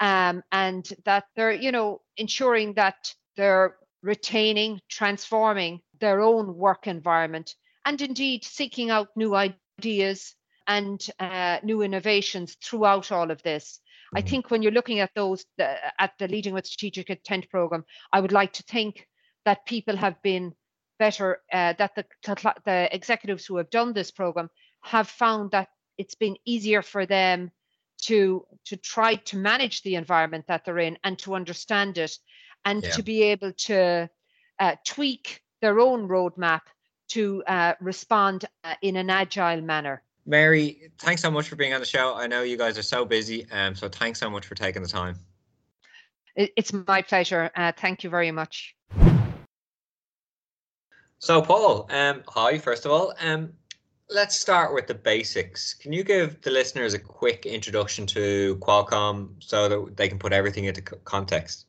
um, 0.00 0.42
and 0.50 0.84
that 1.04 1.26
they're, 1.36 1.52
you 1.52 1.70
know, 1.70 2.02
ensuring 2.16 2.74
that 2.74 3.14
they're 3.36 3.76
retaining, 4.06 4.80
transforming 4.88 5.80
their 6.00 6.20
own 6.20 6.56
work 6.56 6.86
environment, 6.86 7.54
and 7.84 8.00
indeed 8.00 8.44
seeking 8.44 8.88
out 8.90 9.08
new 9.16 9.34
ideas 9.34 10.34
and 10.66 11.04
uh, 11.18 11.58
new 11.62 11.82
innovations 11.82 12.56
throughout 12.62 13.12
all 13.12 13.30
of 13.30 13.42
this. 13.42 13.80
I 14.14 14.20
mm-hmm. 14.20 14.28
think 14.28 14.50
when 14.50 14.62
you're 14.62 14.72
looking 14.72 15.00
at 15.00 15.10
those 15.14 15.44
uh, 15.60 15.74
at 15.98 16.12
the 16.18 16.28
Leading 16.28 16.54
with 16.54 16.66
Strategic 16.66 17.10
Intent 17.10 17.50
program, 17.50 17.84
I 18.12 18.20
would 18.20 18.32
like 18.32 18.52
to 18.54 18.62
think 18.62 19.06
that 19.44 19.66
people 19.66 19.96
have 19.96 20.20
been 20.22 20.54
better, 20.98 21.42
uh, 21.52 21.74
that 21.78 21.94
the, 21.94 22.04
the 22.64 22.88
executives 22.92 23.44
who 23.44 23.56
have 23.56 23.70
done 23.70 23.92
this 23.92 24.10
program 24.10 24.48
have 24.82 25.08
found 25.08 25.50
that 25.50 25.68
it's 25.98 26.14
been 26.14 26.36
easier 26.44 26.82
for 26.82 27.06
them 27.06 27.50
to 28.02 28.46
to 28.66 28.76
try 28.76 29.14
to 29.14 29.36
manage 29.38 29.82
the 29.82 29.94
environment 29.94 30.44
that 30.48 30.64
they're 30.64 30.78
in 30.78 30.98
and 31.02 31.18
to 31.18 31.34
understand 31.34 31.96
it 31.98 32.18
and 32.66 32.82
yeah. 32.82 32.90
to 32.90 33.02
be 33.02 33.22
able 33.22 33.52
to 33.52 34.10
uh, 34.58 34.76
tweak 34.84 35.40
their 35.62 35.80
own 35.80 36.08
roadmap 36.08 36.62
to 37.08 37.42
uh, 37.46 37.72
respond 37.80 38.44
uh, 38.64 38.74
in 38.82 38.96
an 38.96 39.08
agile 39.08 39.62
manner. 39.62 40.02
Mary, 40.26 40.90
thanks 40.98 41.22
so 41.22 41.30
much 41.30 41.48
for 41.48 41.54
being 41.54 41.72
on 41.72 41.80
the 41.80 41.86
show. 41.86 42.14
I 42.14 42.26
know 42.26 42.42
you 42.42 42.58
guys 42.58 42.76
are 42.76 42.82
so 42.82 43.04
busy, 43.04 43.46
um, 43.52 43.76
so 43.76 43.88
thanks 43.88 44.18
so 44.18 44.28
much 44.28 44.44
for 44.44 44.56
taking 44.56 44.82
the 44.82 44.88
time. 44.88 45.16
It's 46.34 46.72
my 46.72 47.00
pleasure. 47.00 47.50
Uh, 47.54 47.72
thank 47.74 48.04
you 48.04 48.10
very 48.10 48.32
much. 48.32 48.74
So, 51.18 51.40
Paul, 51.40 51.88
um, 51.90 52.22
hi, 52.28 52.58
first 52.58 52.84
of 52.84 52.90
all. 52.90 53.14
Um, 53.20 53.52
let's 54.10 54.38
start 54.38 54.74
with 54.74 54.86
the 54.86 54.94
basics. 54.94 55.72
Can 55.72 55.92
you 55.92 56.04
give 56.04 56.42
the 56.42 56.50
listeners 56.50 56.92
a 56.92 56.98
quick 56.98 57.46
introduction 57.46 58.04
to 58.08 58.56
Qualcomm 58.56 59.30
so 59.38 59.68
that 59.68 59.96
they 59.96 60.08
can 60.08 60.18
put 60.18 60.32
everything 60.32 60.64
into 60.64 60.82
context? 60.82 61.66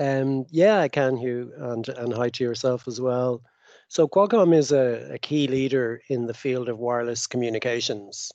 Um, 0.00 0.46
yeah, 0.50 0.80
I 0.80 0.88
can, 0.88 1.16
Hugh, 1.18 1.52
and, 1.58 1.86
and 1.90 2.14
hi 2.14 2.30
to 2.30 2.44
yourself 2.44 2.88
as 2.88 3.00
well. 3.00 3.42
So 3.88 4.08
Qualcomm 4.08 4.54
is 4.56 4.72
a, 4.72 5.12
a 5.12 5.18
key 5.18 5.46
leader 5.46 6.00
in 6.08 6.26
the 6.26 6.32
field 6.32 6.70
of 6.70 6.78
wireless 6.78 7.26
communications. 7.26 8.32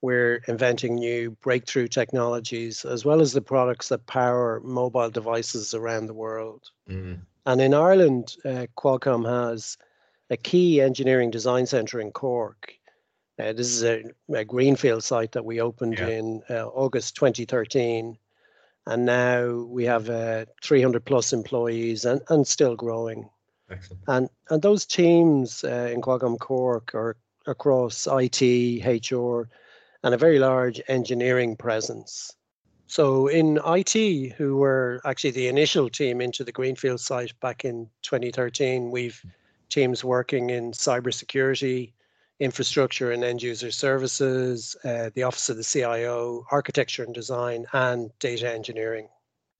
We're 0.00 0.44
inventing 0.46 0.94
new 0.94 1.32
breakthrough 1.42 1.88
technologies 1.88 2.84
as 2.84 3.04
well 3.04 3.20
as 3.20 3.32
the 3.32 3.40
products 3.40 3.88
that 3.88 4.06
power 4.06 4.60
mobile 4.62 5.10
devices 5.10 5.74
around 5.74 6.06
the 6.06 6.14
world. 6.14 6.70
Mm. 6.88 7.18
And 7.46 7.60
in 7.60 7.74
Ireland, 7.74 8.36
uh, 8.44 8.66
Qualcomm 8.76 9.28
has 9.28 9.76
a 10.30 10.36
key 10.36 10.80
engineering 10.80 11.32
design 11.32 11.66
center 11.66 12.00
in 12.00 12.12
Cork. 12.12 12.74
Uh, 13.40 13.52
this 13.52 13.68
is 13.68 13.82
a, 13.82 14.04
a, 14.32 14.44
greenfield 14.44 15.02
site 15.02 15.32
that 15.32 15.44
we 15.44 15.60
opened 15.60 15.98
yeah. 15.98 16.08
in 16.08 16.42
uh, 16.50 16.66
August 16.66 17.16
2013 17.16 18.18
and 18.88 19.04
now 19.04 19.52
we 19.68 19.84
have 19.84 20.08
uh, 20.08 20.46
300 20.62 21.04
plus 21.04 21.32
employees 21.32 22.06
and, 22.06 22.22
and 22.30 22.46
still 22.46 22.74
growing. 22.74 23.28
Excellent. 23.70 24.02
And 24.08 24.28
and 24.48 24.62
those 24.62 24.86
teams 24.86 25.62
uh, 25.62 25.90
in 25.92 26.00
Qualcomm 26.00 26.38
Cork 26.38 26.94
are 26.94 27.16
across 27.46 28.08
IT, 28.10 28.40
HR, 29.12 29.42
and 30.02 30.14
a 30.14 30.18
very 30.18 30.38
large 30.38 30.80
engineering 30.88 31.54
presence. 31.54 32.34
So 32.86 33.26
in 33.26 33.60
IT, 33.66 34.32
who 34.32 34.56
were 34.56 35.02
actually 35.04 35.32
the 35.32 35.48
initial 35.48 35.90
team 35.90 36.22
into 36.22 36.42
the 36.42 36.52
Greenfield 36.52 37.00
site 37.00 37.38
back 37.40 37.66
in 37.66 37.90
2013, 38.02 38.90
we've 38.90 39.22
teams 39.68 40.02
working 40.02 40.48
in 40.48 40.72
cybersecurity, 40.72 41.92
infrastructure 42.40 43.10
and 43.10 43.24
end 43.24 43.42
user 43.42 43.70
services, 43.70 44.76
uh, 44.84 45.10
the 45.14 45.24
Office 45.24 45.48
of 45.48 45.56
the 45.56 45.64
CIO, 45.64 46.44
architecture 46.50 47.04
and 47.04 47.14
design, 47.14 47.66
and 47.72 48.10
data 48.20 48.52
engineering. 48.52 49.08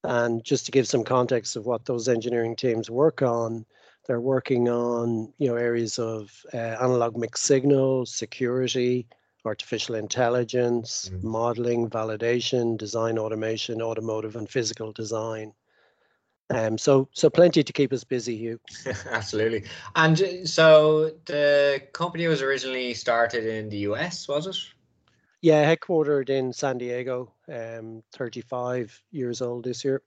And 0.05 0.45
just 0.45 0.67
to 0.67 0.73
give 0.73 0.87
some 0.87 1.05
context 1.05 1.57
of 1.57 1.67
what 1.67 1.85
those 1.85 2.09
engineering 2.09 2.55
teams 2.55 2.88
work 2.88 3.21
on, 3.21 3.67
they're 4.07 4.21
working 4.21 4.69
on 4.69 5.33
you 5.38 5.49
know 5.49 5.57
areas 5.57 5.99
of 5.99 6.31
uh, 6.55 6.57
analog 6.57 7.17
mixed 7.17 7.45
signal, 7.45 8.07
security, 8.07 9.07
artificial 9.45 9.97
intelligence, 9.97 11.11
mm-hmm. 11.12 11.29
modeling, 11.29 11.91
validation, 11.91 12.79
design 12.79 13.19
automation, 13.19 13.83
automotive 13.83 14.37
and 14.37 14.49
physical 14.49 14.93
design. 14.93 15.53
Um, 16.50 16.78
so 16.78 17.08
so 17.12 17.28
plenty 17.28 17.62
to 17.62 17.72
keep 17.72 17.92
us 17.92 18.04
busy, 18.04 18.37
Hugh. 18.37 18.61
Absolutely. 19.11 19.64
And 19.96 20.20
uh, 20.20 20.46
so 20.46 21.12
the 21.26 21.82
company 21.92 22.26
was 22.26 22.40
originally 22.40 22.94
started 22.94 23.44
in 23.44 23.68
the 23.68 23.78
US, 23.88 24.26
was 24.28 24.46
it? 24.46 24.56
Yeah, 25.40 25.74
headquartered 25.74 26.30
in 26.30 26.52
San 26.52 26.78
Diego. 26.78 27.32
Um, 27.48 28.02
35 28.12 29.02
years 29.11 29.42
old 29.42 29.64
this 29.64 29.84
year. 29.84 30.02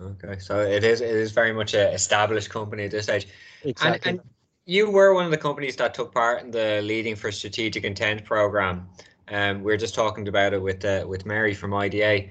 Okay, 0.00 0.38
so 0.38 0.60
it 0.60 0.84
is 0.84 1.00
it 1.00 1.10
is 1.10 1.32
very 1.32 1.52
much 1.52 1.74
an 1.74 1.92
established 1.92 2.50
company 2.50 2.84
at 2.84 2.90
this 2.90 3.04
stage. 3.04 3.26
Exactly. 3.64 4.10
And, 4.10 4.20
and 4.20 4.28
you 4.64 4.90
were 4.90 5.12
one 5.12 5.24
of 5.24 5.30
the 5.30 5.38
companies 5.38 5.76
that 5.76 5.94
took 5.94 6.14
part 6.14 6.42
in 6.42 6.50
the 6.50 6.80
Leading 6.82 7.16
for 7.16 7.32
Strategic 7.32 7.84
Intent 7.84 8.24
program. 8.24 8.88
Um, 9.30 9.62
we 9.62 9.72
are 9.72 9.76
just 9.76 9.94
talking 9.94 10.28
about 10.28 10.52
it 10.54 10.62
with 10.62 10.84
uh, 10.84 11.04
with 11.06 11.26
Mary 11.26 11.52
from 11.52 11.74
IDA. 11.74 12.28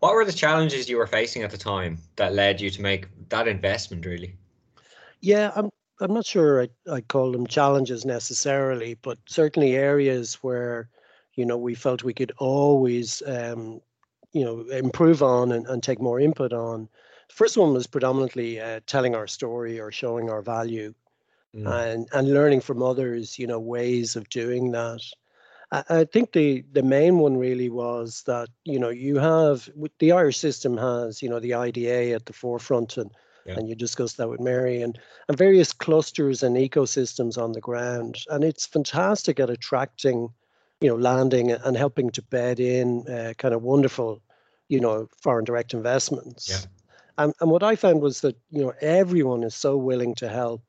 What 0.00 0.14
were 0.14 0.24
the 0.24 0.32
challenges 0.32 0.88
you 0.88 0.96
were 0.96 1.06
facing 1.06 1.42
at 1.42 1.50
the 1.50 1.58
time 1.58 1.98
that 2.16 2.34
led 2.34 2.60
you 2.60 2.70
to 2.70 2.82
make 2.82 3.06
that 3.28 3.46
investment? 3.46 4.04
Really? 4.06 4.34
Yeah, 5.20 5.52
I'm 5.54 5.70
I'm 6.00 6.14
not 6.14 6.26
sure 6.26 6.62
I 6.62 6.68
I 6.90 7.02
call 7.02 7.32
them 7.32 7.46
challenges 7.46 8.04
necessarily, 8.04 8.94
but 9.02 9.18
certainly 9.26 9.76
areas 9.76 10.34
where 10.42 10.88
you 11.34 11.44
know 11.44 11.58
we 11.58 11.74
felt 11.74 12.02
we 12.02 12.14
could 12.14 12.32
always 12.38 13.22
um, 13.26 13.80
you 14.32 14.44
know 14.44 14.60
improve 14.70 15.22
on 15.22 15.52
and, 15.52 15.66
and 15.66 15.82
take 15.82 16.00
more 16.00 16.18
input 16.18 16.54
on. 16.54 16.88
The 17.28 17.34
first 17.34 17.58
one 17.58 17.74
was 17.74 17.86
predominantly 17.86 18.58
uh, 18.58 18.80
telling 18.86 19.14
our 19.14 19.26
story 19.26 19.78
or 19.78 19.92
showing 19.92 20.30
our 20.30 20.40
value, 20.40 20.94
mm. 21.54 21.66
and 21.86 22.08
and 22.14 22.32
learning 22.32 22.62
from 22.62 22.82
others. 22.82 23.38
You 23.38 23.46
know 23.46 23.60
ways 23.60 24.16
of 24.16 24.30
doing 24.30 24.72
that. 24.72 25.02
I, 25.72 25.84
I 25.88 26.04
think 26.04 26.32
the 26.32 26.64
the 26.72 26.82
main 26.82 27.18
one 27.18 27.36
really 27.36 27.68
was 27.68 28.22
that 28.26 28.48
you 28.64 28.78
know 28.78 28.90
you 28.90 29.18
have 29.18 29.68
the 29.98 30.12
Irish 30.12 30.38
system 30.38 30.76
has 30.76 31.22
you 31.22 31.28
know 31.28 31.40
the 31.40 31.54
IDA 31.54 32.12
at 32.12 32.26
the 32.26 32.32
forefront 32.32 32.96
and. 32.96 33.10
Yeah. 33.46 33.54
and 33.54 33.70
you 33.70 33.74
discussed 33.74 34.18
that 34.18 34.28
with 34.28 34.38
Mary 34.38 34.82
and, 34.82 34.98
and 35.26 35.38
various 35.38 35.72
clusters 35.72 36.42
and 36.42 36.58
ecosystems 36.58 37.38
on 37.42 37.52
the 37.52 37.60
ground. 37.60 38.18
And 38.28 38.44
it's 38.44 38.66
fantastic 38.66 39.40
at 39.40 39.48
attracting 39.48 40.28
you 40.80 40.88
know, 40.88 40.96
landing 40.96 41.52
and 41.52 41.76
helping 41.76 42.10
to 42.10 42.22
bed 42.22 42.58
in 42.58 43.06
uh, 43.08 43.34
kind 43.36 43.54
of 43.54 43.62
wonderful, 43.62 44.22
you 44.68 44.80
know, 44.80 45.08
foreign 45.22 45.44
direct 45.44 45.74
investments. 45.74 46.48
Yeah. 46.48 47.24
And, 47.24 47.34
and 47.40 47.50
what 47.50 47.62
I 47.62 47.76
found 47.76 48.00
was 48.00 48.22
that, 48.22 48.36
you 48.50 48.62
know, 48.62 48.72
everyone 48.80 49.42
is 49.42 49.54
so 49.54 49.76
willing 49.76 50.14
to 50.16 50.28
help, 50.28 50.62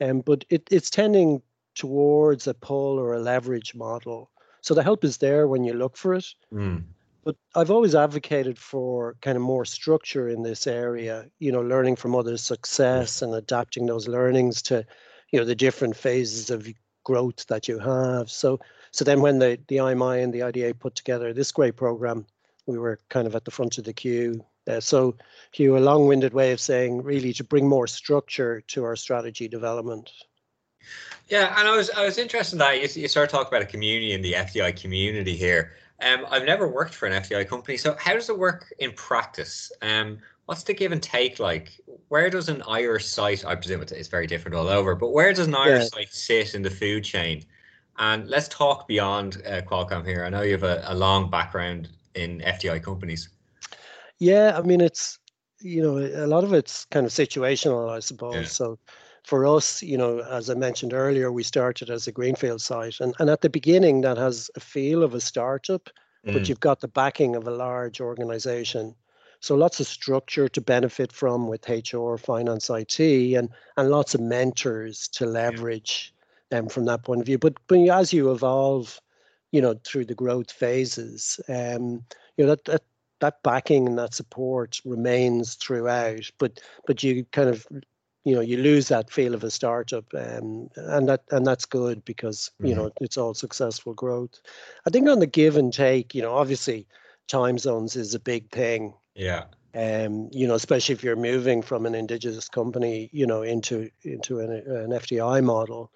um, 0.00 0.20
but 0.20 0.44
it, 0.48 0.66
it's 0.70 0.88
tending 0.88 1.42
towards 1.74 2.46
a 2.46 2.54
pull 2.54 2.98
or 2.98 3.14
a 3.14 3.20
leverage 3.20 3.74
model. 3.74 4.30
So 4.60 4.74
the 4.74 4.82
help 4.82 5.04
is 5.04 5.18
there 5.18 5.46
when 5.46 5.64
you 5.64 5.74
look 5.74 5.96
for 5.96 6.14
it. 6.14 6.26
Mm. 6.52 6.84
But 7.24 7.36
I've 7.54 7.70
always 7.70 7.94
advocated 7.94 8.58
for 8.58 9.16
kind 9.22 9.36
of 9.36 9.42
more 9.42 9.64
structure 9.64 10.28
in 10.28 10.42
this 10.42 10.66
area, 10.66 11.26
you 11.38 11.52
know, 11.52 11.62
learning 11.62 11.96
from 11.96 12.14
others' 12.14 12.42
success 12.42 13.22
and 13.22 13.34
adapting 13.34 13.86
those 13.86 14.08
learnings 14.08 14.60
to, 14.62 14.84
you 15.30 15.38
know, 15.38 15.44
the 15.44 15.54
different 15.54 15.96
phases 15.96 16.50
of 16.50 16.68
growth 17.02 17.46
that 17.46 17.68
you 17.68 17.78
have. 17.78 18.30
So 18.30 18.60
so 18.94 19.04
then 19.04 19.20
when 19.22 19.40
the, 19.40 19.58
the 19.66 19.78
IMI 19.78 20.22
and 20.22 20.32
the 20.32 20.44
IDA 20.44 20.72
put 20.74 20.94
together 20.94 21.32
this 21.32 21.50
great 21.50 21.74
program, 21.74 22.26
we 22.66 22.78
were 22.78 23.00
kind 23.08 23.26
of 23.26 23.34
at 23.34 23.44
the 23.44 23.50
front 23.50 23.76
of 23.76 23.82
the 23.82 23.92
queue. 23.92 24.44
Uh, 24.68 24.78
so 24.78 25.16
Hugh, 25.50 25.76
a 25.76 25.80
long-winded 25.80 26.32
way 26.32 26.52
of 26.52 26.60
saying 26.60 27.02
really 27.02 27.32
to 27.32 27.42
bring 27.42 27.68
more 27.68 27.88
structure 27.88 28.60
to 28.68 28.84
our 28.84 28.94
strategy 28.94 29.48
development. 29.48 30.12
Yeah, 31.28 31.58
and 31.58 31.66
I 31.66 31.76
was 31.76 31.90
I 31.90 32.04
was 32.04 32.18
interested 32.18 32.54
in 32.54 32.58
that 32.58 32.76
you, 32.76 33.02
you 33.02 33.08
started 33.08 33.30
talking 33.30 33.48
about 33.48 33.62
a 33.62 33.70
community 33.70 34.12
in 34.12 34.22
the 34.22 34.34
FDI 34.34 34.78
community 34.80 35.36
here. 35.36 35.72
Um, 36.02 36.26
I've 36.28 36.44
never 36.44 36.68
worked 36.68 36.94
for 36.94 37.06
an 37.06 37.22
FDI 37.22 37.48
company, 37.48 37.78
so 37.78 37.96
how 37.98 38.12
does 38.12 38.28
it 38.28 38.38
work 38.38 38.72
in 38.78 38.92
practice? 38.92 39.72
Um, 39.80 40.18
what's 40.46 40.62
the 40.64 40.74
give 40.74 40.92
and 40.92 41.02
take 41.02 41.38
like? 41.38 41.80
Where 42.08 42.28
does 42.28 42.48
an 42.48 42.62
Irish 42.68 43.06
site? 43.06 43.44
I 43.44 43.54
presume 43.54 43.82
it's 43.82 44.08
very 44.08 44.26
different 44.26 44.54
all 44.56 44.68
over, 44.68 44.94
but 44.94 45.12
where 45.12 45.32
does 45.32 45.46
an 45.46 45.54
Irish 45.54 45.84
yeah. 45.84 45.98
site 45.98 46.12
sit 46.12 46.54
in 46.54 46.62
the 46.62 46.70
food 46.70 47.04
chain? 47.04 47.44
And 47.98 48.28
let's 48.28 48.48
talk 48.48 48.88
beyond 48.88 49.42
uh, 49.46 49.62
Qualcomm 49.62 50.04
here. 50.04 50.24
I 50.24 50.28
know 50.28 50.42
you 50.42 50.52
have 50.52 50.64
a, 50.64 50.82
a 50.86 50.94
long 50.94 51.30
background 51.30 51.88
in 52.14 52.40
FDI 52.40 52.82
companies. 52.82 53.28
Yeah, 54.18 54.58
I 54.58 54.62
mean, 54.62 54.80
it's, 54.80 55.18
you 55.60 55.82
know, 55.82 55.98
a 55.98 56.26
lot 56.26 56.44
of 56.44 56.52
it's 56.52 56.84
kind 56.86 57.06
of 57.06 57.12
situational, 57.12 57.90
I 57.90 58.00
suppose. 58.00 58.34
Yeah. 58.34 58.44
So 58.44 58.78
for 59.24 59.46
us, 59.46 59.82
you 59.82 59.96
know, 59.96 60.20
as 60.20 60.50
I 60.50 60.54
mentioned 60.54 60.92
earlier, 60.92 61.32
we 61.32 61.42
started 61.42 61.90
as 61.90 62.06
a 62.06 62.12
greenfield 62.12 62.60
site. 62.60 63.00
And, 63.00 63.14
and 63.18 63.30
at 63.30 63.40
the 63.40 63.48
beginning, 63.48 64.02
that 64.02 64.18
has 64.18 64.50
a 64.54 64.60
feel 64.60 65.02
of 65.02 65.14
a 65.14 65.20
startup, 65.20 65.88
mm. 66.26 66.34
but 66.34 66.48
you've 66.48 66.60
got 66.60 66.80
the 66.80 66.88
backing 66.88 67.34
of 67.34 67.46
a 67.46 67.50
large 67.50 68.00
organization. 68.02 68.94
So 69.40 69.54
lots 69.54 69.80
of 69.80 69.86
structure 69.86 70.48
to 70.48 70.60
benefit 70.60 71.10
from 71.10 71.48
with 71.48 71.68
HR, 71.68 72.16
finance, 72.16 72.68
IT, 72.68 73.00
and, 73.00 73.48
and 73.76 73.90
lots 73.90 74.14
of 74.14 74.20
mentors 74.20 75.08
to 75.08 75.26
leverage 75.26 76.14
um, 76.52 76.68
from 76.68 76.84
that 76.84 77.02
point 77.02 77.20
of 77.20 77.26
view. 77.26 77.38
But, 77.38 77.54
but 77.66 77.78
as 77.88 78.12
you 78.12 78.30
evolve, 78.30 79.00
you 79.52 79.62
know, 79.62 79.74
through 79.84 80.04
the 80.04 80.14
growth 80.14 80.50
phases, 80.50 81.40
um, 81.48 82.04
you 82.36 82.44
know, 82.44 82.50
that, 82.50 82.64
that 82.66 82.82
that 83.20 83.42
backing 83.42 83.86
and 83.86 83.98
that 83.98 84.12
support 84.12 84.80
remains 84.84 85.54
throughout. 85.54 86.30
But 86.38 86.60
but 86.86 87.02
you 87.02 87.24
kind 87.32 87.48
of 87.48 87.66
you 88.24 88.34
know 88.34 88.40
you 88.40 88.56
lose 88.56 88.88
that 88.88 89.10
feel 89.10 89.34
of 89.34 89.44
a 89.44 89.50
startup 89.50 90.04
um, 90.14 90.68
and 90.76 91.08
that 91.08 91.22
and 91.30 91.46
that's 91.46 91.64
good 91.64 92.04
because 92.04 92.50
you 92.58 92.66
mm-hmm. 92.66 92.78
know 92.78 92.90
it's 93.00 93.16
all 93.16 93.34
successful 93.34 93.94
growth 93.94 94.40
i 94.86 94.90
think 94.90 95.08
on 95.08 95.18
the 95.18 95.26
give 95.26 95.56
and 95.56 95.72
take 95.72 96.14
you 96.14 96.22
know 96.22 96.34
obviously 96.34 96.86
time 97.28 97.58
zones 97.58 97.96
is 97.96 98.14
a 98.14 98.20
big 98.20 98.50
thing 98.50 98.94
yeah 99.14 99.44
um, 99.76 100.28
you 100.30 100.46
know, 100.46 100.54
especially 100.54 100.94
if 100.94 101.02
you're 101.02 101.16
moving 101.16 101.60
from 101.60 101.84
an 101.84 101.96
indigenous 101.96 102.48
company, 102.48 103.10
you 103.12 103.26
know, 103.26 103.42
into 103.42 103.90
into 104.02 104.38
an, 104.38 104.52
an 104.52 104.90
FDI 104.90 105.42
model, 105.42 105.90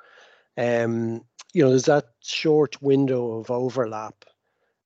um, 0.57 1.25
you 1.53 1.63
know, 1.63 1.71
there's 1.71 1.85
that 1.85 2.09
short 2.21 2.81
window 2.83 3.39
of 3.39 3.51
overlap. 3.51 4.25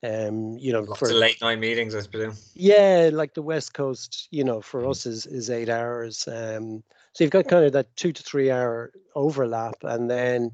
Um, 0.03 0.57
you 0.57 0.73
know, 0.73 0.81
Lots 0.81 0.99
for 0.99 1.13
late 1.13 1.41
night 1.41 1.59
meetings, 1.59 1.95
I 1.95 2.05
presume. 2.05 2.35
Yeah, 2.53 3.09
like 3.11 3.33
the 3.33 3.41
West 3.41 3.73
Coast, 3.73 4.27
you 4.31 4.43
know, 4.43 4.61
for 4.61 4.83
mm. 4.83 4.91
us 4.91 5.05
is 5.05 5.25
is 5.25 5.49
eight 5.49 5.69
hours. 5.69 6.27
Um, 6.27 6.83
so 7.13 7.23
you've 7.23 7.31
got 7.31 7.47
kind 7.47 7.63
of 7.63 7.73
that 7.73 7.95
two 7.95 8.11
to 8.11 8.23
three 8.23 8.51
hour 8.51 8.91
overlap, 9.15 9.75
and 9.83 10.09
then, 10.09 10.51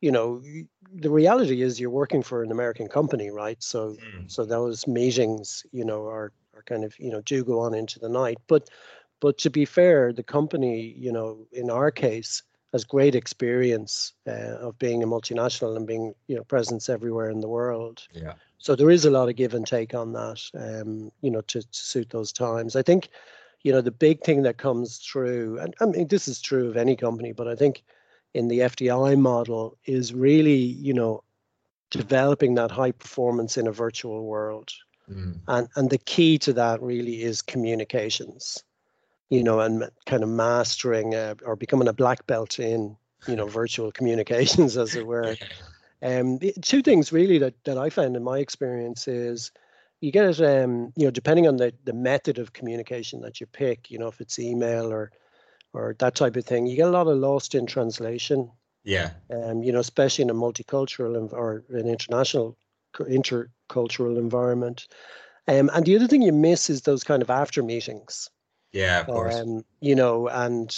you 0.00 0.12
know, 0.12 0.42
the 0.94 1.10
reality 1.10 1.62
is 1.62 1.80
you're 1.80 1.90
working 1.90 2.22
for 2.22 2.42
an 2.42 2.52
American 2.52 2.88
company, 2.88 3.30
right? 3.30 3.60
So 3.62 3.94
mm. 3.94 4.30
so 4.30 4.44
those 4.44 4.86
meetings, 4.86 5.66
you 5.72 5.84
know, 5.84 6.06
are 6.06 6.32
are 6.54 6.62
kind 6.64 6.84
of 6.84 6.98
you 6.98 7.10
know 7.10 7.20
do 7.22 7.44
go 7.44 7.60
on 7.60 7.74
into 7.74 7.98
the 7.98 8.08
night, 8.08 8.38
but 8.46 8.70
but 9.20 9.38
to 9.38 9.50
be 9.50 9.64
fair, 9.64 10.12
the 10.12 10.22
company, 10.22 10.94
you 10.96 11.10
know, 11.10 11.46
in 11.52 11.70
our 11.70 11.90
case, 11.90 12.42
has 12.72 12.84
great 12.84 13.14
experience 13.14 14.12
uh, 14.28 14.58
of 14.60 14.78
being 14.78 15.02
a 15.02 15.06
multinational 15.06 15.76
and 15.76 15.86
being 15.86 16.14
you 16.28 16.36
know 16.36 16.44
presence 16.44 16.88
everywhere 16.88 17.30
in 17.30 17.40
the 17.40 17.48
world. 17.48 18.06
Yeah. 18.12 18.34
So 18.58 18.74
there 18.74 18.90
is 18.90 19.04
a 19.04 19.10
lot 19.10 19.28
of 19.28 19.36
give 19.36 19.54
and 19.54 19.66
take 19.66 19.94
on 19.94 20.12
that, 20.14 20.40
um, 20.54 21.12
you 21.20 21.30
know, 21.30 21.42
to, 21.42 21.62
to 21.62 21.68
suit 21.70 22.10
those 22.10 22.32
times. 22.32 22.74
I 22.74 22.82
think, 22.82 23.08
you 23.66 23.72
know, 23.72 23.80
the 23.80 23.90
big 23.90 24.22
thing 24.22 24.42
that 24.42 24.58
comes 24.58 24.98
through, 24.98 25.58
and 25.58 25.74
I 25.80 25.86
mean 25.86 26.06
this 26.06 26.28
is 26.28 26.40
true 26.40 26.68
of 26.68 26.76
any 26.76 26.94
company, 26.94 27.32
but 27.32 27.48
I 27.48 27.56
think 27.56 27.82
in 28.32 28.46
the 28.46 28.60
FDI 28.60 29.18
model 29.18 29.76
is 29.84 30.14
really, 30.14 30.54
you 30.54 30.94
know, 30.94 31.24
developing 31.90 32.54
that 32.54 32.70
high 32.70 32.92
performance 32.92 33.56
in 33.56 33.66
a 33.66 33.72
virtual 33.72 34.24
world. 34.24 34.70
Mm. 35.10 35.40
And 35.48 35.68
and 35.74 35.90
the 35.90 35.98
key 35.98 36.38
to 36.38 36.52
that 36.52 36.80
really 36.80 37.22
is 37.22 37.42
communications 37.42 38.62
you 39.28 39.42
know, 39.42 39.58
and 39.58 39.90
kind 40.06 40.22
of 40.22 40.28
mastering 40.28 41.14
uh, 41.14 41.34
or 41.44 41.56
becoming 41.56 41.88
a 41.88 41.92
black 41.92 42.24
belt 42.28 42.60
in, 42.60 42.96
you 43.26 43.34
know, 43.34 43.46
virtual 43.62 43.90
communications, 43.90 44.76
as 44.76 44.94
it 44.94 45.04
were. 45.04 45.36
Um, 46.00 46.38
two 46.62 46.82
things 46.82 47.12
really 47.12 47.38
that, 47.38 47.54
that 47.64 47.78
I 47.78 47.90
found 47.90 48.14
in 48.14 48.22
my 48.22 48.38
experience 48.38 49.08
is 49.08 49.50
you 50.00 50.12
get, 50.12 50.24
it, 50.24 50.40
um, 50.40 50.92
you 50.96 51.04
know, 51.04 51.10
depending 51.10 51.46
on 51.46 51.56
the, 51.56 51.72
the 51.84 51.92
method 51.92 52.38
of 52.38 52.52
communication 52.52 53.20
that 53.22 53.40
you 53.40 53.46
pick, 53.46 53.90
you 53.90 53.98
know, 53.98 54.08
if 54.08 54.20
it's 54.20 54.38
email 54.38 54.92
or 54.92 55.10
or 55.72 55.94
that 55.98 56.14
type 56.14 56.36
of 56.36 56.44
thing, 56.44 56.66
you 56.66 56.76
get 56.76 56.88
a 56.88 56.90
lot 56.90 57.06
of 57.06 57.18
lost 57.18 57.54
in 57.54 57.66
translation. 57.66 58.50
Yeah. 58.84 59.10
Um, 59.30 59.62
you 59.62 59.72
know, 59.72 59.80
especially 59.80 60.22
in 60.22 60.30
a 60.30 60.34
multicultural 60.34 61.32
or 61.32 61.64
an 61.70 61.88
international 61.88 62.56
intercultural 62.94 64.16
environment. 64.16 64.86
Um, 65.48 65.70
and 65.74 65.84
the 65.84 65.96
other 65.96 66.08
thing 66.08 66.22
you 66.22 66.32
miss 66.32 66.70
is 66.70 66.82
those 66.82 67.04
kind 67.04 67.22
of 67.22 67.30
after 67.30 67.62
meetings. 67.62 68.30
Yeah, 68.72 69.00
of 69.00 69.06
course. 69.06 69.34
Um, 69.34 69.64
you 69.80 69.94
know, 69.94 70.28
and 70.28 70.74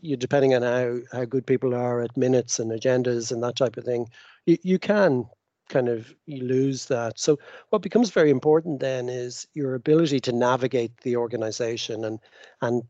you 0.00 0.16
depending 0.16 0.54
on 0.54 0.62
how 0.62 0.98
how 1.16 1.24
good 1.24 1.46
people 1.46 1.74
are 1.74 2.02
at 2.02 2.16
minutes 2.16 2.58
and 2.58 2.70
agendas 2.70 3.32
and 3.32 3.42
that 3.42 3.56
type 3.56 3.76
of 3.76 3.84
thing, 3.84 4.08
you, 4.46 4.58
you 4.62 4.78
can 4.78 5.26
kind 5.68 5.88
of 5.88 6.14
you 6.26 6.44
lose 6.44 6.86
that. 6.86 7.18
So 7.18 7.38
what 7.70 7.82
becomes 7.82 8.10
very 8.10 8.30
important 8.30 8.80
then 8.80 9.08
is 9.08 9.46
your 9.54 9.74
ability 9.74 10.20
to 10.20 10.32
navigate 10.32 10.96
the 11.02 11.16
organization 11.16 12.04
and 12.04 12.18
and 12.60 12.82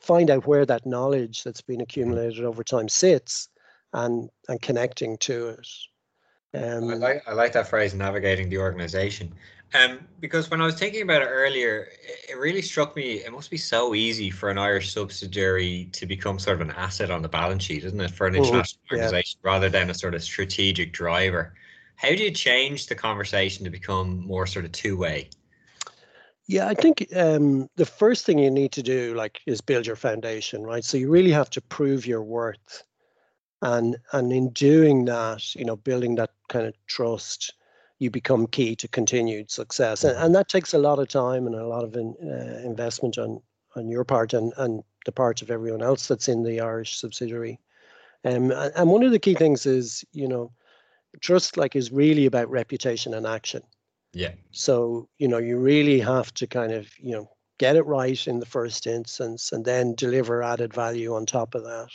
find 0.00 0.30
out 0.30 0.46
where 0.46 0.64
that 0.66 0.86
knowledge 0.86 1.44
that's 1.44 1.60
been 1.60 1.76
mm-hmm. 1.76 1.82
accumulated 1.82 2.44
over 2.44 2.64
time 2.64 2.88
sits 2.88 3.48
and 3.92 4.30
and 4.48 4.60
connecting 4.62 5.16
to 5.18 5.48
it. 5.48 5.68
Um, 6.54 6.90
I 6.90 6.94
like 6.94 7.22
I 7.26 7.32
like 7.32 7.52
that 7.52 7.68
phrase, 7.68 7.94
navigating 7.94 8.48
the 8.48 8.58
organization. 8.58 9.34
Um, 9.74 10.06
because 10.20 10.48
when 10.48 10.60
I 10.60 10.64
was 10.64 10.76
thinking 10.76 11.02
about 11.02 11.22
it 11.22 11.26
earlier, 11.26 11.88
it 12.28 12.38
really 12.38 12.62
struck 12.62 12.94
me 12.94 13.14
it 13.14 13.32
must 13.32 13.50
be 13.50 13.56
so 13.56 13.94
easy 13.94 14.30
for 14.30 14.48
an 14.48 14.58
Irish 14.58 14.92
subsidiary 14.92 15.88
to 15.92 16.06
become 16.06 16.38
sort 16.38 16.60
of 16.60 16.68
an 16.68 16.74
asset 16.76 17.10
on 17.10 17.20
the 17.20 17.28
balance 17.28 17.64
sheet, 17.64 17.84
isn't 17.84 18.00
it, 18.00 18.12
for 18.12 18.26
an 18.26 18.36
international 18.36 18.80
yeah. 18.90 18.98
organization 18.98 19.40
rather 19.42 19.68
than 19.68 19.90
a 19.90 19.94
sort 19.94 20.14
of 20.14 20.22
strategic 20.22 20.92
driver? 20.92 21.54
How 21.96 22.10
do 22.10 22.22
you 22.22 22.30
change 22.30 22.86
the 22.86 22.94
conversation 22.94 23.64
to 23.64 23.70
become 23.70 24.26
more 24.26 24.46
sort 24.46 24.64
of 24.64 24.72
two 24.72 24.96
way? 24.96 25.30
Yeah, 26.46 26.68
I 26.68 26.74
think 26.74 27.08
um, 27.16 27.68
the 27.76 27.86
first 27.86 28.24
thing 28.24 28.38
you 28.38 28.50
need 28.50 28.70
to 28.72 28.82
do, 28.82 29.14
like, 29.14 29.40
is 29.46 29.60
build 29.60 29.86
your 29.86 29.96
foundation, 29.96 30.62
right? 30.62 30.84
So 30.84 30.96
you 30.96 31.10
really 31.10 31.32
have 31.32 31.50
to 31.50 31.60
prove 31.60 32.06
your 32.06 32.22
worth, 32.22 32.84
and 33.62 33.96
and 34.12 34.32
in 34.32 34.50
doing 34.50 35.06
that, 35.06 35.54
you 35.56 35.64
know, 35.64 35.76
building 35.76 36.14
that 36.16 36.30
kind 36.48 36.66
of 36.66 36.74
trust, 36.86 37.52
you 37.98 38.10
become 38.10 38.46
key 38.46 38.76
to 38.76 38.86
continued 38.86 39.50
success, 39.50 40.04
and, 40.04 40.16
and 40.16 40.34
that 40.36 40.48
takes 40.48 40.72
a 40.72 40.78
lot 40.78 41.00
of 41.00 41.08
time 41.08 41.46
and 41.46 41.56
a 41.56 41.66
lot 41.66 41.82
of 41.82 41.96
in, 41.96 42.14
uh, 42.22 42.60
investment 42.64 43.18
on 43.18 43.40
on 43.74 43.88
your 43.88 44.04
part 44.04 44.32
and 44.32 44.52
and 44.58 44.84
the 45.04 45.12
part 45.12 45.42
of 45.42 45.50
everyone 45.50 45.82
else 45.82 46.06
that's 46.06 46.28
in 46.28 46.44
the 46.44 46.60
Irish 46.60 46.96
subsidiary. 46.96 47.58
Um, 48.24 48.52
and 48.52 48.90
one 48.90 49.02
of 49.02 49.12
the 49.12 49.18
key 49.18 49.34
things 49.34 49.66
is, 49.66 50.04
you 50.12 50.28
know, 50.28 50.52
trust 51.20 51.56
like 51.56 51.76
is 51.76 51.92
really 51.92 52.26
about 52.26 52.50
reputation 52.50 53.14
and 53.14 53.26
action. 53.26 53.62
Yeah. 54.12 54.32
So, 54.50 55.08
you 55.18 55.28
know, 55.28 55.38
you 55.38 55.58
really 55.58 56.00
have 56.00 56.32
to 56.34 56.46
kind 56.46 56.72
of, 56.72 56.88
you 56.98 57.12
know, 57.12 57.28
get 57.58 57.76
it 57.76 57.86
right 57.86 58.26
in 58.26 58.40
the 58.40 58.46
first 58.46 58.86
instance 58.86 59.52
and 59.52 59.64
then 59.64 59.94
deliver 59.94 60.42
added 60.42 60.74
value 60.74 61.14
on 61.14 61.26
top 61.26 61.54
of 61.54 61.64
that. 61.64 61.88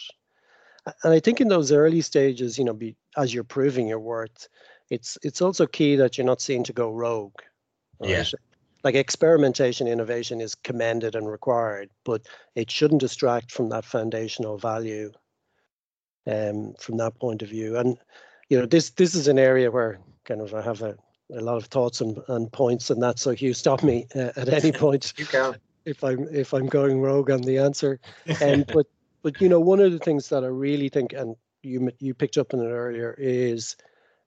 And 1.04 1.14
I 1.14 1.20
think 1.20 1.42
in 1.42 1.48
those 1.48 1.72
early 1.72 2.02
stages, 2.02 2.58
you 2.58 2.64
know, 2.64 2.74
be, 2.74 2.96
as 3.18 3.34
you're 3.34 3.44
proving 3.44 3.88
your 3.88 4.00
worth, 4.00 4.48
it's 4.90 5.18
it's 5.24 5.42
also 5.42 5.66
key 5.66 5.96
that 5.96 6.18
you're 6.18 6.26
not 6.26 6.42
seen 6.42 6.64
to 6.66 6.74
go 6.74 6.92
rogue. 6.92 7.40
Right? 8.00 8.10
Yeah. 8.10 8.24
Like 8.84 8.96
experimentation, 8.96 9.88
innovation 9.88 10.42
is 10.42 10.56
commended 10.56 11.16
and 11.16 11.30
required, 11.30 11.92
but 12.04 12.26
it 12.56 12.72
shouldn't 12.72 13.02
distract 13.02 13.52
from 13.52 13.70
that 13.70 13.86
foundational 13.86 14.58
value 14.58 15.12
um, 16.26 16.74
from 16.80 16.98
that 16.98 17.18
point 17.20 17.44
of 17.44 17.50
view. 17.50 17.78
And 17.78 17.98
you 18.52 18.60
know, 18.60 18.66
this 18.66 18.90
this 18.90 19.16
is 19.16 19.30
an 19.30 19.40
area 19.40 19.72
where 19.72 19.98
kind 20.26 20.42
of 20.42 20.54
I 20.54 20.62
have 20.62 20.82
a, 20.82 20.98
a 21.34 21.40
lot 21.40 21.56
of 21.56 21.68
thoughts 21.68 22.02
and, 22.02 22.20
and 22.28 22.52
points 22.52 22.90
and 22.90 23.02
that. 23.02 23.18
So 23.18 23.32
Hugh, 23.32 23.54
stop 23.54 23.82
me 23.82 24.08
uh, 24.14 24.32
at 24.36 24.50
any 24.50 24.72
point 24.84 25.14
if 25.86 26.04
I'm 26.04 26.28
if 26.34 26.54
I'm 26.54 26.68
going 26.68 27.00
rogue 27.00 27.32
on 27.32 27.42
the 27.44 27.60
answer. 27.60 28.02
And 28.42 28.62
um, 28.70 28.74
but 28.74 28.88
but 29.24 29.40
you 29.40 29.48
know, 29.48 29.62
one 29.62 29.80
of 29.80 29.94
the 29.94 30.00
things 30.00 30.28
that 30.30 30.44
I 30.44 30.48
really 30.48 30.90
think, 30.90 31.14
and 31.14 31.38
you 31.64 31.92
you 32.00 32.14
picked 32.14 32.38
up 32.38 32.54
on 32.54 32.60
it 32.60 32.68
earlier, 32.68 33.16
is 33.18 33.78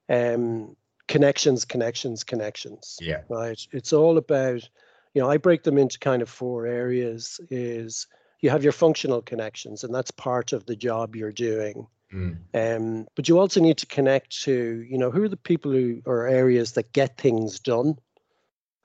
um, 0.08 0.74
connections, 1.06 1.66
connections, 1.66 2.24
connections. 2.24 2.96
Yeah. 3.02 3.20
Right. 3.28 3.60
It's 3.72 3.92
all 3.92 4.16
about, 4.16 4.66
you 5.12 5.20
know, 5.20 5.30
I 5.30 5.36
break 5.36 5.64
them 5.64 5.76
into 5.76 5.98
kind 5.98 6.22
of 6.22 6.30
four 6.30 6.64
areas. 6.66 7.40
Is 7.50 8.06
you 8.40 8.48
have 8.48 8.62
your 8.62 8.72
functional 8.72 9.20
connections, 9.20 9.84
and 9.84 9.94
that's 9.94 10.10
part 10.12 10.54
of 10.54 10.64
the 10.64 10.76
job 10.76 11.14
you're 11.14 11.30
doing. 11.30 11.86
Mm. 12.12 12.36
Um, 12.54 13.06
but 13.16 13.28
you 13.28 13.38
also 13.38 13.60
need 13.60 13.78
to 13.78 13.86
connect 13.86 14.42
to, 14.42 14.84
you 14.88 14.98
know, 14.98 15.10
who 15.10 15.24
are 15.24 15.28
the 15.28 15.36
people 15.36 15.72
who 15.72 16.02
or 16.06 16.26
areas 16.26 16.72
that 16.72 16.92
get 16.92 17.18
things 17.18 17.58
done. 17.58 17.98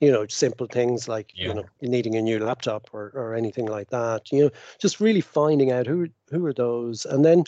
You 0.00 0.10
know, 0.10 0.26
simple 0.28 0.66
things 0.66 1.08
like 1.08 1.32
yeah. 1.34 1.48
you 1.48 1.54
know 1.54 1.64
needing 1.82 2.16
a 2.16 2.22
new 2.22 2.38
laptop 2.38 2.88
or 2.92 3.12
or 3.14 3.34
anything 3.34 3.66
like 3.66 3.90
that. 3.90 4.32
You 4.32 4.44
know, 4.44 4.50
just 4.80 4.98
really 4.98 5.20
finding 5.20 5.72
out 5.72 5.86
who 5.86 6.08
who 6.30 6.44
are 6.46 6.54
those, 6.54 7.04
and 7.04 7.22
then 7.22 7.44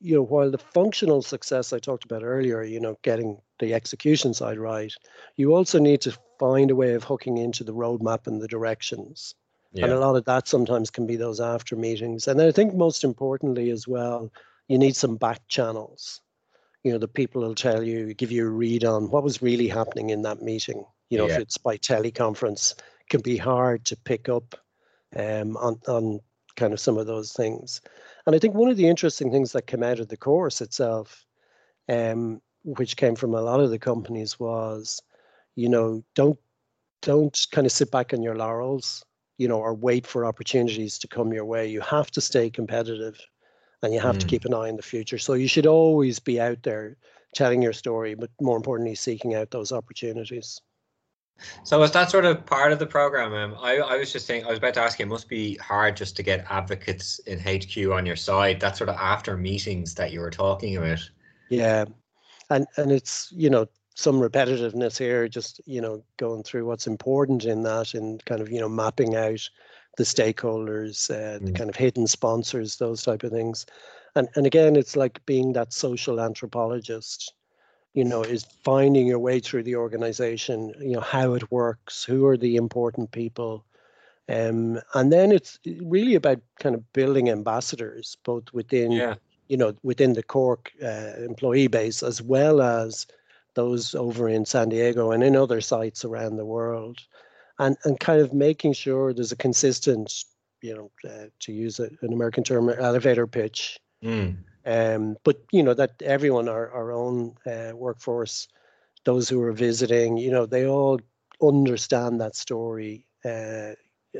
you 0.00 0.14
know, 0.14 0.22
while 0.22 0.50
the 0.50 0.58
functional 0.58 1.22
success 1.22 1.72
I 1.72 1.78
talked 1.78 2.04
about 2.04 2.22
earlier, 2.22 2.62
you 2.62 2.80
know, 2.80 2.96
getting 3.02 3.40
the 3.58 3.74
execution 3.74 4.32
side 4.32 4.58
right, 4.58 4.92
you 5.36 5.54
also 5.54 5.78
need 5.78 6.00
to 6.02 6.16
find 6.38 6.70
a 6.70 6.76
way 6.76 6.94
of 6.94 7.04
hooking 7.04 7.38
into 7.38 7.64
the 7.64 7.74
roadmap 7.74 8.26
and 8.26 8.40
the 8.40 8.48
directions. 8.48 9.34
Yeah. 9.72 9.84
And 9.84 9.92
a 9.92 9.98
lot 9.98 10.16
of 10.16 10.24
that 10.24 10.48
sometimes 10.48 10.90
can 10.90 11.06
be 11.06 11.16
those 11.16 11.40
after 11.40 11.76
meetings. 11.76 12.28
And 12.28 12.40
I 12.40 12.52
think 12.52 12.74
most 12.74 13.04
importantly 13.04 13.70
as 13.70 13.86
well, 13.86 14.32
you 14.68 14.78
need 14.78 14.96
some 14.96 15.16
back 15.16 15.40
channels. 15.48 16.20
You 16.84 16.92
know, 16.92 16.98
the 16.98 17.08
people 17.08 17.42
will 17.42 17.54
tell 17.54 17.82
you, 17.82 18.14
give 18.14 18.30
you 18.30 18.46
a 18.46 18.50
read 18.50 18.84
on 18.84 19.10
what 19.10 19.24
was 19.24 19.42
really 19.42 19.68
happening 19.68 20.10
in 20.10 20.22
that 20.22 20.42
meeting. 20.42 20.84
You 21.10 21.18
know, 21.18 21.26
yeah. 21.26 21.34
if 21.34 21.40
it's 21.40 21.58
by 21.58 21.76
teleconference, 21.76 22.72
it 22.72 23.08
can 23.08 23.20
be 23.20 23.36
hard 23.36 23.84
to 23.86 23.96
pick 23.96 24.28
up 24.28 24.54
um, 25.16 25.56
on, 25.56 25.80
on 25.88 26.20
kind 26.56 26.72
of 26.72 26.80
some 26.80 26.98
of 26.98 27.06
those 27.06 27.32
things. 27.32 27.80
And 28.26 28.36
I 28.36 28.38
think 28.38 28.54
one 28.54 28.70
of 28.70 28.76
the 28.76 28.88
interesting 28.88 29.30
things 29.30 29.52
that 29.52 29.66
came 29.66 29.82
out 29.82 30.00
of 30.00 30.08
the 30.08 30.16
course 30.16 30.60
itself, 30.60 31.24
um, 31.88 32.40
which 32.62 32.96
came 32.96 33.16
from 33.16 33.34
a 33.34 33.40
lot 33.40 33.60
of 33.60 33.70
the 33.70 33.78
companies, 33.78 34.38
was, 34.38 35.00
you 35.56 35.68
know, 35.68 36.04
don't 36.14 36.38
don't 37.00 37.46
kind 37.52 37.66
of 37.66 37.72
sit 37.72 37.90
back 37.90 38.12
on 38.12 38.22
your 38.22 38.36
laurels, 38.36 39.04
you 39.38 39.48
know, 39.48 39.58
or 39.58 39.72
wait 39.72 40.06
for 40.06 40.26
opportunities 40.26 40.98
to 40.98 41.08
come 41.08 41.32
your 41.32 41.44
way. 41.44 41.66
You 41.66 41.80
have 41.80 42.10
to 42.10 42.20
stay 42.20 42.50
competitive, 42.50 43.18
and 43.82 43.92
you 43.92 44.00
have 44.00 44.16
mm. 44.16 44.20
to 44.20 44.26
keep 44.26 44.44
an 44.44 44.54
eye 44.54 44.68
on 44.68 44.76
the 44.76 44.82
future. 44.82 45.18
So 45.18 45.34
you 45.34 45.48
should 45.48 45.66
always 45.66 46.18
be 46.18 46.40
out 46.40 46.62
there 46.62 46.96
telling 47.34 47.62
your 47.62 47.72
story, 47.72 48.14
but 48.14 48.30
more 48.40 48.56
importantly, 48.56 48.94
seeking 48.94 49.34
out 49.34 49.50
those 49.50 49.72
opportunities. 49.72 50.60
So 51.62 51.78
was 51.78 51.92
that 51.92 52.10
sort 52.10 52.24
of 52.24 52.44
part 52.46 52.72
of 52.72 52.78
the 52.78 52.86
program? 52.86 53.32
Um, 53.32 53.56
I, 53.60 53.76
I 53.76 53.96
was 53.96 54.12
just 54.12 54.26
saying, 54.26 54.44
I 54.44 54.48
was 54.48 54.58
about 54.58 54.74
to 54.74 54.80
ask 54.80 54.98
you, 54.98 55.04
it 55.04 55.08
must 55.08 55.28
be 55.28 55.54
hard 55.56 55.96
just 55.96 56.16
to 56.16 56.22
get 56.22 56.44
advocates 56.50 57.20
in 57.20 57.38
HQ 57.38 57.92
on 57.92 58.04
your 58.06 58.16
side. 58.16 58.60
That 58.60 58.76
sort 58.76 58.90
of 58.90 58.96
after 58.96 59.36
meetings 59.36 59.94
that 59.94 60.12
you 60.12 60.20
were 60.20 60.30
talking 60.30 60.76
about. 60.76 61.08
Yeah, 61.48 61.84
and 62.50 62.66
and 62.76 62.90
it's 62.90 63.32
you 63.34 63.50
know 63.50 63.68
some 63.94 64.20
repetitiveness 64.20 64.98
here, 64.98 65.28
just 65.28 65.60
you 65.64 65.80
know 65.80 66.02
going 66.16 66.42
through 66.42 66.66
what's 66.66 66.88
important 66.88 67.44
in 67.44 67.62
that, 67.62 67.94
and 67.94 68.24
kind 68.24 68.40
of 68.40 68.50
you 68.50 68.60
know 68.60 68.68
mapping 68.68 69.14
out 69.14 69.48
the 69.98 70.04
stakeholders, 70.04 71.10
uh, 71.10 71.38
mm. 71.38 71.46
the 71.46 71.52
kind 71.52 71.68
of 71.68 71.76
hidden 71.76 72.06
sponsors, 72.06 72.76
those 72.76 73.02
type 73.02 73.22
of 73.22 73.30
things. 73.30 73.66
And 74.14 74.28
and 74.34 74.46
again, 74.46 74.74
it's 74.74 74.96
like 74.96 75.24
being 75.26 75.52
that 75.52 75.74
social 75.74 76.18
anthropologist 76.20 77.34
you 77.94 78.04
know, 78.04 78.22
is 78.22 78.44
finding 78.62 79.08
your 79.08 79.18
way 79.18 79.40
through 79.40 79.64
the 79.64 79.74
organization, 79.74 80.72
you 80.78 80.92
know, 80.92 81.00
how 81.00 81.34
it 81.34 81.50
works, 81.50 82.04
who 82.04 82.26
are 82.26 82.36
the 82.36 82.54
important 82.54 83.10
people. 83.10 83.64
Um, 84.28 84.80
and 84.94 85.12
then 85.12 85.32
it's 85.32 85.58
really 85.82 86.14
about 86.14 86.40
kind 86.60 86.74
of 86.74 86.92
building 86.92 87.28
ambassadors, 87.28 88.16
both 88.24 88.52
within, 88.52 88.92
yeah. 88.92 89.14
you 89.48 89.56
know, 89.56 89.74
within 89.82 90.12
the 90.12 90.22
Cork 90.22 90.70
uh, 90.80 91.14
employee 91.18 91.66
base, 91.66 92.02
as 92.02 92.20
well 92.22 92.60
as 92.60 93.06
those 93.54 93.94
over 93.94 94.28
in 94.28 94.44
San 94.44 94.68
Diego 94.68 95.10
and 95.10 95.24
in 95.24 95.34
other 95.34 95.60
sites 95.60 96.04
around 96.04 96.36
the 96.36 96.46
world. 96.46 97.00
And, 97.58 97.76
and 97.84 97.98
kind 97.98 98.20
of 98.20 98.32
making 98.32 98.74
sure 98.74 99.12
there's 99.12 99.32
a 99.32 99.36
consistent, 99.36 100.24
you 100.62 100.74
know, 100.74 100.90
uh, 101.10 101.26
to 101.40 101.52
use 101.52 101.80
a, 101.80 101.90
an 102.02 102.12
American 102.12 102.44
term, 102.44 102.68
elevator 102.68 103.26
pitch. 103.26 103.80
Mm. 104.02 104.36
Um, 104.64 105.16
but 105.24 105.42
you 105.50 105.62
know 105.62 105.74
that 105.74 106.00
everyone, 106.02 106.48
our 106.48 106.70
our 106.72 106.92
own 106.92 107.34
uh, 107.46 107.72
workforce, 107.74 108.48
those 109.04 109.28
who 109.28 109.40
are 109.42 109.52
visiting, 109.52 110.18
you 110.18 110.30
know, 110.30 110.44
they 110.46 110.66
all 110.66 111.00
understand 111.42 112.20
that 112.20 112.36
story 112.36 113.06
uh, 113.24 113.72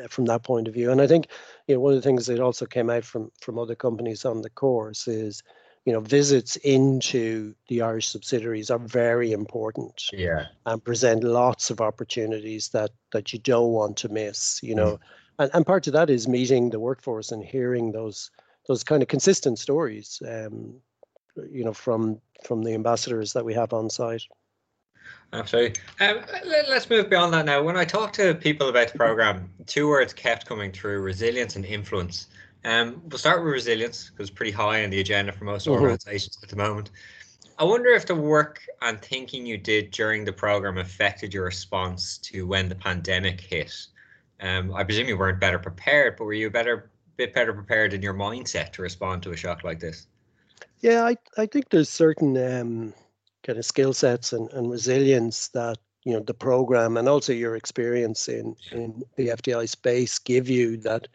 from 0.09 0.25
that 0.27 0.43
point 0.45 0.69
of 0.69 0.75
view. 0.75 0.91
And 0.91 1.01
I 1.01 1.07
think 1.07 1.29
you 1.67 1.75
know 1.75 1.81
one 1.81 1.93
of 1.93 2.03
the 2.03 2.09
things 2.09 2.27
that 2.27 2.41
also 2.41 2.67
came 2.67 2.89
out 2.89 3.05
from 3.05 3.31
from 3.41 3.59
other 3.59 3.75
companies 3.75 4.25
on 4.25 4.43
the 4.43 4.51
course 4.51 5.07
is 5.07 5.43
you 5.89 5.95
know 5.95 6.01
visits 6.01 6.57
into 6.57 7.55
the 7.69 7.81
Irish 7.81 8.09
subsidiaries 8.09 8.71
are 8.71 8.79
very 8.79 9.33
important. 9.33 10.05
Yeah, 10.13 10.45
and 10.67 10.85
present 10.85 11.25
lots 11.25 11.71
of 11.71 11.81
opportunities 11.81 12.69
that 12.69 12.91
that 13.13 13.33
you 13.33 13.39
don't 13.39 13.73
want 13.73 13.97
to 13.99 14.11
miss. 14.11 14.63
You 14.63 14.75
know, 14.75 14.93
mm. 14.93 15.01
and 15.39 15.51
and 15.55 15.67
part 15.67 15.87
of 15.87 15.95
that 15.95 16.11
is 16.11 16.29
meeting 16.29 16.69
the 16.69 16.79
workforce 16.79 17.33
and 17.33 17.43
hearing 17.43 17.93
those 17.93 18.31
those 18.67 18.85
kind 18.85 19.01
of 19.03 19.09
consistent 19.09 19.59
stories, 19.59 20.21
um, 20.29 20.75
you 21.51 21.65
know, 21.65 21.73
from 21.73 22.21
from 22.45 22.65
the 22.65 22.75
ambassadors 22.75 23.33
that 23.33 23.47
we 23.47 23.55
have 23.55 23.73
on 23.73 23.89
site. 23.89 24.25
Absolutely. 25.33 25.81
Um, 26.01 26.21
let, 26.45 26.69
us 26.69 26.91
move 26.91 27.09
beyond 27.09 27.33
that 27.33 27.47
now. 27.47 27.63
When 27.63 27.79
I 27.79 27.87
talk 27.87 28.13
to 28.15 28.35
people 28.35 28.69
about 28.69 28.93
the 28.93 28.99
program, 28.99 29.51
two 29.65 29.89
words 29.89 30.13
kept 30.13 30.45
coming 30.45 30.71
through: 30.71 31.01
resilience 31.01 31.57
and 31.57 31.65
influence. 31.65 32.29
Um, 32.65 33.03
we'll 33.07 33.19
start 33.19 33.43
with 33.43 33.53
resilience 33.53 34.11
because 34.11 34.29
it's 34.29 34.37
pretty 34.37 34.53
high 34.53 34.85
on 34.85 34.91
the 34.91 35.01
agenda 35.01 35.33
for 35.33 35.45
most 35.45 35.67
mm-hmm. 35.67 35.81
organizations 35.81 36.39
at 36.43 36.49
the 36.49 36.57
moment. 36.57 36.91
I 37.59 37.65
wonder 37.65 37.91
if 37.91 38.07
the 38.07 38.15
work 38.15 38.63
and 38.83 39.01
thinking 39.01 39.45
you 39.45 39.59
did 39.59 39.91
during 39.91 40.25
the 40.25 40.33
program 40.33 40.79
affected 40.79 41.35
your 41.35 41.45
response 41.45 42.19
to 42.19 42.47
when 42.47 42.69
the 42.69 42.75
pandemic 42.75 43.41
hit. 43.41 43.75
Um, 44.41 44.73
I 44.75 44.85
presume 44.85 45.09
you 45.09 45.19
weren't 45.19 45.41
better 45.41 45.59
prepared, 45.59 46.17
but 46.17 46.25
were 46.25 46.33
you 46.33 46.51
better 46.51 46.91
bit 47.17 47.35
better 47.35 47.53
prepared 47.53 47.95
in 47.95 48.01
your 48.01 48.15
mindset 48.15 48.73
to 48.73 48.83
respond 48.83 49.23
to 49.25 49.33
a 49.33 49.37
shock 49.37 49.65
like 49.65 49.81
this? 49.81 50.07
Yeah, 50.81 51.05
I, 51.05 51.17
I 51.37 51.47
think 51.47 51.71
there's 51.71 51.89
certain 51.89 52.37
um, 52.37 52.95
kind 53.43 53.59
of 53.59 53.65
skill 53.65 53.93
sets 53.93 54.33
and, 54.33 54.49
and 54.53 54.71
resilience 54.71 55.49
that 55.49 55.79
you 56.05 56.13
know 56.13 56.21
the 56.21 56.35
program 56.35 56.97
and 56.97 57.09
also 57.09 57.33
your 57.33 57.57
experience 57.57 58.29
in 58.29 58.55
in 58.71 59.03
the 59.17 59.29
FDI 59.29 59.69
space 59.69 60.19
give 60.21 60.49
you 60.49 60.77
that 60.79 61.09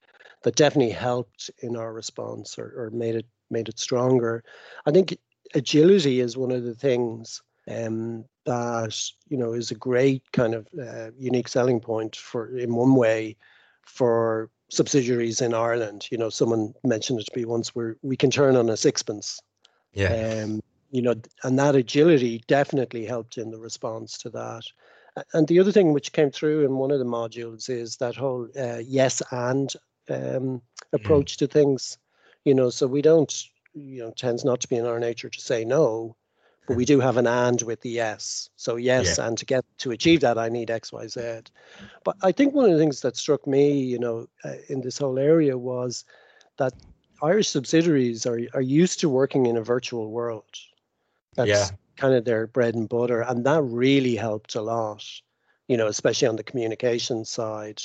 that 0.43 0.55
definitely 0.55 0.93
helped 0.93 1.49
in 1.59 1.75
our 1.75 1.93
response 1.93 2.57
or, 2.57 2.73
or 2.77 2.89
made 2.91 3.15
it 3.15 3.25
made 3.49 3.69
it 3.69 3.79
stronger. 3.79 4.43
I 4.85 4.91
think 4.91 5.17
agility 5.53 6.19
is 6.19 6.37
one 6.37 6.51
of 6.51 6.63
the 6.63 6.75
things 6.75 7.41
um, 7.69 8.25
that 8.45 8.99
you 9.29 9.37
know 9.37 9.53
is 9.53 9.71
a 9.71 9.75
great 9.75 10.23
kind 10.31 10.53
of 10.53 10.67
uh, 10.79 11.11
unique 11.17 11.47
selling 11.47 11.79
point 11.79 12.15
for 12.15 12.57
in 12.57 12.75
one 12.75 12.95
way 12.95 13.35
for 13.83 14.49
subsidiaries 14.69 15.41
in 15.41 15.53
Ireland. 15.53 16.07
You 16.11 16.17
know, 16.17 16.29
someone 16.29 16.73
mentioned 16.83 17.19
it 17.19 17.27
to 17.31 17.39
me 17.39 17.45
once 17.45 17.75
where 17.75 17.95
we 18.01 18.17
can 18.17 18.31
turn 18.31 18.55
on 18.55 18.69
a 18.69 18.77
sixpence. 18.77 19.41
Yeah. 19.93 20.43
Um, 20.43 20.61
you 20.91 21.01
know, 21.01 21.15
and 21.43 21.57
that 21.57 21.75
agility 21.75 22.43
definitely 22.47 23.05
helped 23.05 23.37
in 23.37 23.49
the 23.49 23.57
response 23.57 24.17
to 24.19 24.29
that. 24.31 24.63
And 25.33 25.47
the 25.47 25.59
other 25.59 25.71
thing 25.71 25.93
which 25.93 26.11
came 26.11 26.31
through 26.31 26.65
in 26.65 26.75
one 26.75 26.91
of 26.91 26.99
the 26.99 27.05
modules 27.05 27.69
is 27.69 27.97
that 27.97 28.15
whole 28.15 28.47
uh, 28.59 28.79
yes 28.83 29.21
and 29.31 29.73
um, 30.09 30.17
mm-hmm. 30.17 30.55
approach 30.93 31.35
mm. 31.35 31.37
to 31.39 31.47
things. 31.47 31.97
You 32.45 32.53
know, 32.53 32.69
so 32.69 32.87
we 32.87 33.01
don't, 33.01 33.33
you 33.73 34.03
know, 34.03 34.11
tends 34.11 34.43
not 34.43 34.59
to 34.61 34.67
be 34.67 34.75
in 34.75 34.85
our 34.85 34.99
nature 34.99 35.29
to 35.29 35.41
say 35.41 35.63
no, 35.63 36.15
but 36.67 36.77
we 36.77 36.85
do 36.85 36.99
have 36.99 37.17
an 37.17 37.27
and 37.27 37.61
with 37.61 37.81
the 37.81 37.89
yes. 37.89 38.49
So 38.55 38.77
yes, 38.77 39.17
yeah. 39.17 39.27
and 39.27 39.37
to 39.37 39.45
get 39.45 39.65
to 39.79 39.91
achieve 39.91 40.21
that, 40.21 40.37
I 40.37 40.49
need 40.49 40.71
X, 40.71 40.91
Y, 40.93 41.07
Z. 41.07 41.41
But 42.03 42.15
I 42.23 42.31
think 42.31 42.53
one 42.53 42.65
of 42.65 42.71
the 42.71 42.77
things 42.77 43.01
that 43.01 43.17
struck 43.17 43.45
me, 43.45 43.79
you 43.79 43.99
know, 43.99 44.27
uh, 44.45 44.55
in 44.69 44.81
this 44.81 44.97
whole 44.97 45.19
area 45.19 45.57
was 45.57 46.05
that 46.57 46.73
Irish 47.21 47.49
subsidiaries 47.49 48.25
are 48.25 48.39
are 48.53 48.61
used 48.61 48.99
to 49.01 49.09
working 49.09 49.45
in 49.45 49.57
a 49.57 49.63
virtual 49.63 50.11
world. 50.11 50.45
That's 51.35 51.49
yeah. 51.49 51.69
kind 51.97 52.13
of 52.13 52.25
their 52.25 52.47
bread 52.47 52.75
and 52.75 52.87
butter, 52.87 53.21
and 53.21 53.45
that 53.45 53.61
really 53.61 54.15
helped 54.15 54.55
a 54.55 54.61
lot. 54.61 55.05
You 55.67 55.77
know, 55.77 55.87
especially 55.87 56.27
on 56.27 56.35
the 56.35 56.43
communication 56.43 57.25
side. 57.25 57.81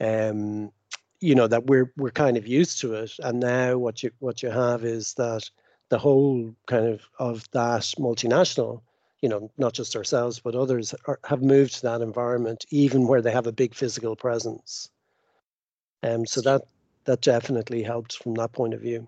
Um, 0.00 0.72
you 1.20 1.34
know 1.34 1.46
that 1.46 1.66
we're 1.66 1.92
we're 1.96 2.10
kind 2.10 2.36
of 2.36 2.46
used 2.46 2.80
to 2.80 2.94
it, 2.94 3.12
and 3.22 3.40
now 3.40 3.76
what 3.78 4.02
you 4.02 4.10
what 4.18 4.42
you 4.42 4.50
have 4.50 4.84
is 4.84 5.14
that 5.14 5.48
the 5.88 5.98
whole 5.98 6.54
kind 6.66 6.86
of 6.86 7.02
of 7.18 7.50
that 7.52 7.82
multinational 7.98 8.80
you 9.22 9.28
know 9.28 9.50
not 9.58 9.74
just 9.74 9.96
ourselves 9.96 10.40
but 10.40 10.54
others 10.54 10.94
are, 11.06 11.18
have 11.24 11.42
moved 11.42 11.74
to 11.74 11.82
that 11.82 12.00
environment 12.00 12.64
even 12.70 13.06
where 13.06 13.20
they 13.20 13.32
have 13.32 13.46
a 13.46 13.52
big 13.52 13.74
physical 13.74 14.16
presence. 14.16 14.88
And 16.02 16.20
um, 16.20 16.26
so 16.26 16.40
that 16.42 16.62
that 17.04 17.20
definitely 17.20 17.82
helped 17.82 18.22
from 18.22 18.34
that 18.34 18.52
point 18.52 18.74
of 18.74 18.80
view. 18.80 19.06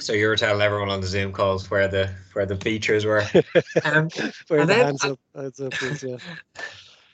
So 0.00 0.12
you 0.12 0.26
were 0.26 0.36
telling 0.36 0.62
everyone 0.62 0.88
on 0.88 1.00
the 1.00 1.06
zoom 1.06 1.32
calls 1.32 1.70
where 1.70 1.88
the 1.88 2.10
where 2.32 2.46
the 2.46 2.56
features 2.56 3.04
were. 3.04 3.24
Um, 3.84 4.08
where 4.48 4.60
the 4.60 4.66
then, 4.66 4.84
hands 4.84 5.04
up, 5.04 5.18
hands 5.34 5.60
up 5.60 5.82
is, 5.82 6.02
yeah. 6.02 6.16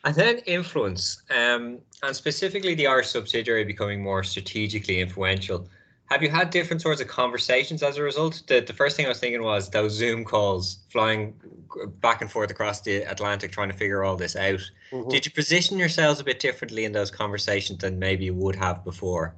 And 0.05 0.15
then 0.15 0.39
influence 0.47 1.23
um, 1.31 1.79
and 2.03 2.15
specifically 2.15 2.75
the 2.75 2.87
irish 2.87 3.09
subsidiary 3.09 3.65
becoming 3.65 4.03
more 4.03 4.23
strategically 4.23 5.01
influential 5.01 5.69
have 6.11 6.25
you 6.25 6.29
had 6.29 6.51
different 6.51 6.83
sorts 6.83 7.01
of 7.01 7.07
conversations 7.07 7.85
as 7.85 7.97
a 7.97 8.03
result? 8.03 8.43
The, 8.49 8.61
the 8.61 8.73
first 8.73 8.97
thing 8.97 9.07
I 9.07 9.11
was 9.11 9.21
thinking 9.21 9.45
was 9.45 9.71
those 9.71 9.93
Zoom 9.93 10.25
calls 10.25 10.79
flying 10.89 11.35
back 12.01 12.21
and 12.21 12.31
forth 12.31 12.51
across 12.51 12.81
the 12.81 13.03
Atlantic 13.03 13.53
trying 13.53 13.71
to 13.71 13.77
figure 13.77 14.03
all 14.03 14.17
this 14.17 14.35
out. 14.35 14.61
Mm-hmm. 14.91 15.09
Did 15.09 15.25
you 15.25 15.31
position 15.31 15.79
yourselves 15.79 16.19
a 16.19 16.25
bit 16.25 16.41
differently 16.41 16.85
in 16.85 16.91
those 16.91 17.13
conversations 17.13 17.79
than 17.79 18.01
maybe 18.01 18.25
you 18.25 18.35
would 18.35 18.57
have 18.57 18.83
before? 18.83 19.37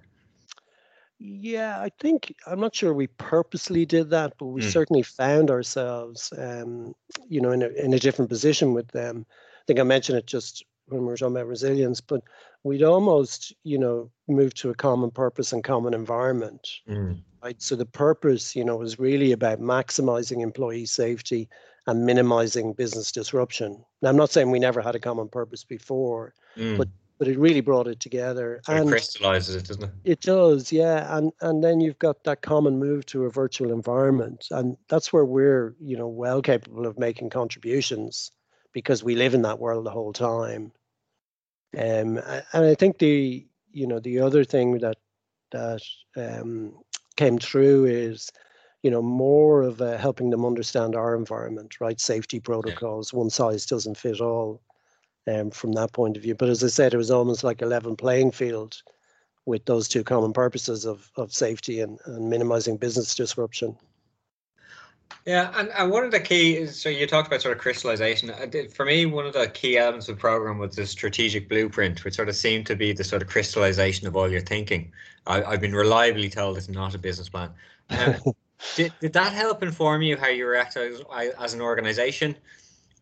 Yeah, 1.18 1.78
I 1.78 1.90
think 2.00 2.34
I'm 2.46 2.58
not 2.58 2.74
sure 2.74 2.94
we 2.94 3.06
purposely 3.06 3.84
did 3.84 4.08
that, 4.10 4.32
but 4.38 4.46
we 4.46 4.62
mm. 4.62 4.72
certainly 4.72 5.02
found 5.02 5.50
ourselves, 5.50 6.32
um, 6.36 6.94
you 7.28 7.40
know, 7.40 7.52
in 7.52 7.62
a 7.62 7.68
in 7.68 7.94
a 7.94 7.98
different 7.98 8.28
position 8.28 8.72
with 8.72 8.88
them. 8.88 9.24
I 9.62 9.64
think 9.66 9.78
I 9.78 9.84
mentioned 9.84 10.18
it 10.18 10.26
just 10.26 10.64
when 10.88 11.02
we 11.02 11.06
were 11.06 11.16
talking 11.16 11.36
about 11.36 11.46
resilience, 11.46 12.00
but 12.00 12.22
we'd 12.64 12.82
almost, 12.82 13.54
you 13.62 13.78
know, 13.78 14.10
move 14.28 14.54
to 14.54 14.70
a 14.70 14.74
common 14.74 15.10
purpose 15.10 15.52
and 15.52 15.62
common 15.62 15.94
environment. 15.94 16.68
Mm. 16.88 17.22
Right. 17.42 17.60
So 17.62 17.76
the 17.76 17.86
purpose, 17.86 18.56
you 18.56 18.64
know, 18.64 18.76
was 18.76 18.98
really 18.98 19.32
about 19.32 19.60
maximizing 19.60 20.42
employee 20.42 20.86
safety 20.86 21.48
and 21.86 22.06
minimizing 22.06 22.72
business 22.72 23.10
disruption. 23.12 23.84
Now, 24.00 24.10
I'm 24.10 24.16
not 24.16 24.30
saying 24.30 24.50
we 24.50 24.58
never 24.58 24.80
had 24.80 24.94
a 24.94 25.00
common 25.00 25.28
purpose 25.28 25.64
before, 25.64 26.34
mm. 26.56 26.76
but 26.76 26.88
but 27.18 27.28
it 27.28 27.38
really 27.38 27.60
brought 27.60 27.86
it 27.86 28.00
together. 28.00 28.60
So 28.64 28.72
and 28.72 28.88
it 28.88 28.90
crystallizes 28.90 29.54
it, 29.54 29.66
doesn't 29.66 29.84
it? 29.84 29.90
It 30.02 30.20
does, 30.22 30.72
yeah. 30.72 31.16
And 31.16 31.32
and 31.40 31.62
then 31.62 31.80
you've 31.80 31.98
got 32.00 32.24
that 32.24 32.42
common 32.42 32.80
move 32.80 33.06
to 33.06 33.26
a 33.26 33.30
virtual 33.30 33.72
environment, 33.72 34.48
and 34.50 34.76
that's 34.88 35.12
where 35.12 35.24
we're, 35.24 35.76
you 35.80 35.96
know, 35.96 36.08
well 36.08 36.42
capable 36.42 36.84
of 36.86 36.98
making 36.98 37.30
contributions 37.30 38.32
because 38.72 39.04
we 39.04 39.14
live 39.14 39.34
in 39.34 39.42
that 39.42 39.58
world 39.58 39.84
the 39.84 39.90
whole 39.90 40.12
time. 40.12 40.72
Um, 41.76 42.18
and 42.18 42.64
I 42.66 42.74
think 42.74 42.98
the 42.98 43.46
you 43.72 43.86
know 43.86 43.98
the 43.98 44.20
other 44.20 44.44
thing 44.44 44.78
that 44.78 44.98
that 45.52 45.82
um, 46.16 46.74
came 47.16 47.38
through 47.38 47.86
is 47.86 48.30
you 48.82 48.90
know 48.90 49.02
more 49.02 49.62
of 49.62 49.80
uh, 49.80 49.96
helping 49.96 50.30
them 50.30 50.44
understand 50.44 50.94
our 50.94 51.14
environment, 51.14 51.80
right? 51.80 52.00
Safety 52.00 52.40
protocols. 52.40 53.12
Yeah. 53.12 53.18
One 53.20 53.30
size 53.30 53.66
doesn't 53.66 53.96
fit 53.96 54.20
all. 54.20 54.60
Um, 55.28 55.52
from 55.52 55.70
that 55.74 55.92
point 55.92 56.16
of 56.16 56.24
view, 56.24 56.34
but 56.34 56.48
as 56.48 56.64
I 56.64 56.66
said, 56.66 56.92
it 56.92 56.96
was 56.96 57.12
almost 57.12 57.44
like 57.44 57.62
a 57.62 57.66
level 57.66 57.94
playing 57.94 58.32
field 58.32 58.82
with 59.46 59.64
those 59.66 59.86
two 59.86 60.02
common 60.02 60.32
purposes 60.32 60.84
of 60.84 61.12
of 61.16 61.32
safety 61.32 61.78
and, 61.80 62.00
and 62.06 62.28
minimizing 62.28 62.76
business 62.76 63.14
disruption. 63.14 63.76
Yeah, 65.24 65.52
and, 65.56 65.68
and 65.70 65.90
one 65.90 66.04
of 66.04 66.10
the 66.10 66.20
key, 66.20 66.66
so 66.66 66.88
you 66.88 67.06
talked 67.06 67.28
about 67.28 67.42
sort 67.42 67.56
of 67.56 67.62
crystallization. 67.62 68.32
For 68.70 68.84
me, 68.84 69.06
one 69.06 69.26
of 69.26 69.32
the 69.32 69.48
key 69.48 69.78
elements 69.78 70.08
of 70.08 70.16
the 70.16 70.20
program 70.20 70.58
was 70.58 70.74
the 70.74 70.86
strategic 70.86 71.48
blueprint, 71.48 72.04
which 72.04 72.14
sort 72.14 72.28
of 72.28 72.36
seemed 72.36 72.66
to 72.66 72.76
be 72.76 72.92
the 72.92 73.04
sort 73.04 73.22
of 73.22 73.28
crystallization 73.28 74.06
of 74.06 74.16
all 74.16 74.30
your 74.30 74.40
thinking. 74.40 74.92
I, 75.26 75.52
have 75.52 75.60
been 75.60 75.74
reliably 75.74 76.28
told 76.28 76.56
it's 76.56 76.68
not 76.68 76.94
a 76.94 76.98
business 76.98 77.28
plan. 77.28 77.50
Um, 77.90 78.16
did, 78.76 78.92
did 79.00 79.12
that 79.12 79.32
help 79.32 79.62
inform 79.62 80.02
you 80.02 80.16
how 80.16 80.28
you 80.28 80.46
react 80.46 80.76
as, 80.76 81.02
as 81.38 81.54
an 81.54 81.60
organization? 81.60 82.36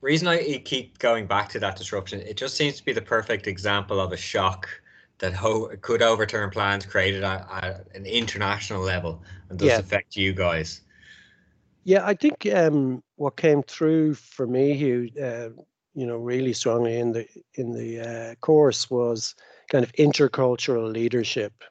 Reason 0.03 0.29
I 0.29 0.59
keep 0.64 0.99
going 0.99 1.27
back 1.27 1.49
to 1.51 1.59
that 1.61 1.77
disruption, 1.77 2.20
it 2.20 2.37
just 2.37 2.57
seems 2.57 2.77
to 2.77 2.85
be 2.85 2.92
the 2.92 3.03
perfect 3.03 3.46
example 3.46 4.01
of 4.01 4.12
a 4.12 4.16
shock 4.16 4.68
that 5.18 5.35
ho- 5.35 5.70
could 5.81 6.03
overturn 6.03 6.51
plans 6.51 6.85
created 6.87 7.23
at, 7.23 7.46
at 7.51 7.87
an 7.94 8.07
international 8.07 8.83
level 8.83 9.23
and 9.49 9.59
does 9.59 9.68
yeah. 9.68 9.79
affect 9.79 10.16
you 10.16 10.33
guys. 10.33 10.81
Yeah, 11.84 12.04
I 12.04 12.14
think 12.14 12.46
um, 12.54 13.02
what 13.16 13.36
came 13.36 13.62
through 13.62 14.14
for 14.14 14.46
me, 14.46 14.74
Hugh, 14.74 15.10
uh, 15.22 15.48
you 15.94 16.06
know, 16.06 16.16
really 16.16 16.52
strongly 16.52 16.98
in 16.98 17.12
the 17.12 17.26
in 17.54 17.72
the 17.72 18.00
uh, 18.00 18.34
course 18.36 18.90
was 18.90 19.34
kind 19.70 19.84
of 19.84 19.92
intercultural 19.94 20.92
leadership. 20.92 21.64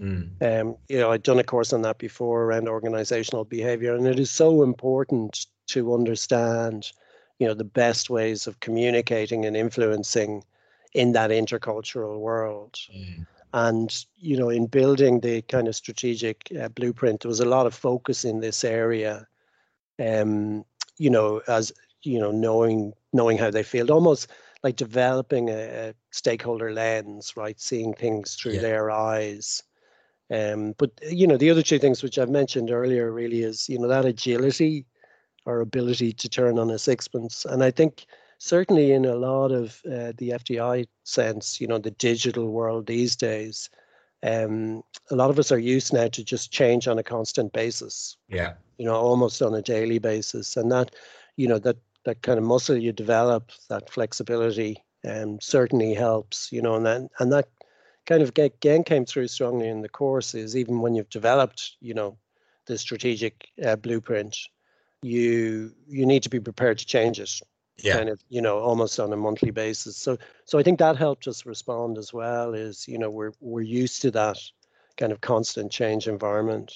Mm. 0.00 0.30
Um, 0.42 0.76
you 0.88 0.98
know, 0.98 1.12
I'd 1.12 1.22
done 1.22 1.38
a 1.38 1.44
course 1.44 1.72
on 1.72 1.82
that 1.82 1.98
before 1.98 2.44
around 2.44 2.68
organizational 2.68 3.44
behavior, 3.44 3.94
and 3.94 4.06
it 4.06 4.18
is 4.18 4.30
so 4.30 4.62
important 4.62 5.46
to 5.68 5.94
understand, 5.94 6.90
you 7.38 7.46
know, 7.46 7.54
the 7.54 7.64
best 7.64 8.10
ways 8.10 8.46
of 8.46 8.60
communicating 8.60 9.46
and 9.46 9.56
influencing 9.56 10.42
in 10.94 11.12
that 11.12 11.30
intercultural 11.30 12.18
world. 12.18 12.76
Mm. 12.94 13.26
And 13.52 14.04
you 14.16 14.36
know, 14.36 14.48
in 14.48 14.66
building 14.66 15.20
the 15.20 15.42
kind 15.42 15.68
of 15.68 15.76
strategic 15.76 16.50
uh, 16.60 16.68
blueprint, 16.70 17.20
there 17.20 17.28
was 17.28 17.40
a 17.40 17.44
lot 17.44 17.66
of 17.66 17.74
focus 17.74 18.24
in 18.24 18.40
this 18.40 18.64
area 18.64 19.28
um, 19.98 20.64
you 20.98 21.10
know, 21.10 21.42
as 21.48 21.72
you 22.02 22.18
know, 22.18 22.30
knowing 22.30 22.92
knowing 23.12 23.38
how 23.38 23.50
they 23.50 23.62
feel, 23.62 23.90
almost 23.90 24.28
like 24.62 24.76
developing 24.76 25.50
a, 25.50 25.90
a 25.90 25.94
stakeholder 26.10 26.72
lens, 26.72 27.34
right? 27.36 27.60
Seeing 27.60 27.94
things 27.94 28.34
through 28.34 28.54
yeah. 28.54 28.60
their 28.60 28.90
eyes. 28.90 29.62
Um, 30.32 30.74
but 30.78 30.90
you 31.10 31.26
know, 31.26 31.36
the 31.36 31.50
other 31.50 31.62
two 31.62 31.78
things 31.78 32.02
which 32.02 32.18
I've 32.18 32.30
mentioned 32.30 32.70
earlier 32.70 33.12
really 33.12 33.42
is 33.42 33.68
you 33.68 33.78
know 33.78 33.88
that 33.88 34.04
agility, 34.04 34.86
our 35.46 35.60
ability 35.60 36.12
to 36.12 36.28
turn 36.28 36.58
on 36.58 36.70
a 36.70 36.78
sixpence, 36.78 37.44
and 37.44 37.62
I 37.62 37.70
think 37.70 38.06
certainly 38.38 38.92
in 38.92 39.04
a 39.04 39.16
lot 39.16 39.52
of 39.52 39.80
uh, 39.86 40.12
the 40.18 40.30
FDI 40.30 40.86
sense, 41.04 41.60
you 41.60 41.66
know, 41.66 41.78
the 41.78 41.90
digital 41.92 42.50
world 42.50 42.86
these 42.86 43.16
days, 43.16 43.70
um, 44.22 44.82
a 45.10 45.16
lot 45.16 45.30
of 45.30 45.38
us 45.38 45.52
are 45.52 45.58
used 45.58 45.92
now 45.92 46.08
to 46.08 46.24
just 46.24 46.52
change 46.52 46.88
on 46.88 46.98
a 46.98 47.02
constant 47.02 47.52
basis. 47.52 48.16
Yeah. 48.28 48.54
You 48.78 48.86
know, 48.86 48.94
almost 48.94 49.42
on 49.42 49.54
a 49.54 49.62
daily 49.62 49.98
basis, 49.98 50.56
and 50.56 50.70
that, 50.72 50.94
you 51.36 51.48
know, 51.48 51.58
that 51.60 51.76
that 52.04 52.22
kind 52.22 52.38
of 52.38 52.44
muscle 52.44 52.76
you 52.76 52.92
develop, 52.92 53.50
that 53.68 53.90
flexibility, 53.90 54.82
um, 55.08 55.40
certainly 55.40 55.94
helps. 55.94 56.50
You 56.52 56.62
know, 56.62 56.74
and 56.74 56.86
that 56.86 57.02
and 57.18 57.32
that 57.32 57.48
kind 58.06 58.22
of 58.22 58.30
again 58.36 58.84
came 58.84 59.04
through 59.04 59.28
strongly 59.28 59.68
in 59.68 59.82
the 59.82 59.88
course. 59.88 60.34
Is 60.34 60.56
even 60.56 60.80
when 60.80 60.94
you've 60.94 61.10
developed, 61.10 61.76
you 61.80 61.94
know, 61.94 62.16
the 62.66 62.78
strategic 62.78 63.48
uh, 63.64 63.76
blueprint, 63.76 64.36
you 65.02 65.72
you 65.86 66.06
need 66.06 66.22
to 66.22 66.30
be 66.30 66.40
prepared 66.40 66.78
to 66.78 66.86
change 66.86 67.20
it 67.20 67.40
yeah. 67.78 67.96
kind 67.96 68.08
of 68.08 68.20
you 68.28 68.40
know 68.40 68.58
almost 68.58 69.00
on 69.00 69.12
a 69.12 69.16
monthly 69.16 69.50
basis 69.50 69.96
so 69.96 70.16
so 70.44 70.58
i 70.58 70.62
think 70.62 70.78
that 70.78 70.96
helped 70.96 71.26
us 71.26 71.46
respond 71.46 71.98
as 71.98 72.12
well 72.12 72.54
is 72.54 72.86
you 72.86 72.98
know 72.98 73.10
we're 73.10 73.32
we're 73.40 73.62
used 73.62 74.00
to 74.02 74.10
that 74.10 74.38
kind 74.96 75.12
of 75.12 75.20
constant 75.20 75.72
change 75.72 76.06
environment 76.06 76.72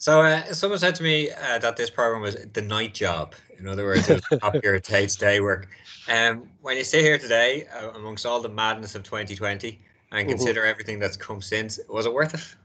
so 0.00 0.22
uh, 0.22 0.52
someone 0.52 0.80
said 0.80 0.96
to 0.96 1.04
me 1.04 1.30
uh, 1.30 1.58
that 1.58 1.76
this 1.76 1.88
program 1.88 2.22
was 2.22 2.36
the 2.52 2.62
night 2.62 2.92
job 2.92 3.34
in 3.58 3.68
other 3.68 3.84
words 3.84 4.10
it 4.10 4.20
was 4.30 4.40
up 4.42 4.54
your 4.64 4.80
day 4.80 5.40
work 5.40 5.68
um 6.08 6.48
when 6.60 6.76
you 6.76 6.82
sit 6.84 7.02
here 7.02 7.18
today 7.18 7.66
uh, 7.76 7.90
amongst 7.90 8.26
all 8.26 8.40
the 8.40 8.48
madness 8.48 8.96
of 8.96 9.04
2020 9.04 9.78
and 10.10 10.20
mm-hmm. 10.20 10.28
consider 10.28 10.62
mm-hmm. 10.62 10.70
everything 10.70 10.98
that's 10.98 11.16
come 11.16 11.40
since 11.40 11.78
was 11.88 12.06
it 12.06 12.12
worth 12.12 12.34
it 12.34 12.56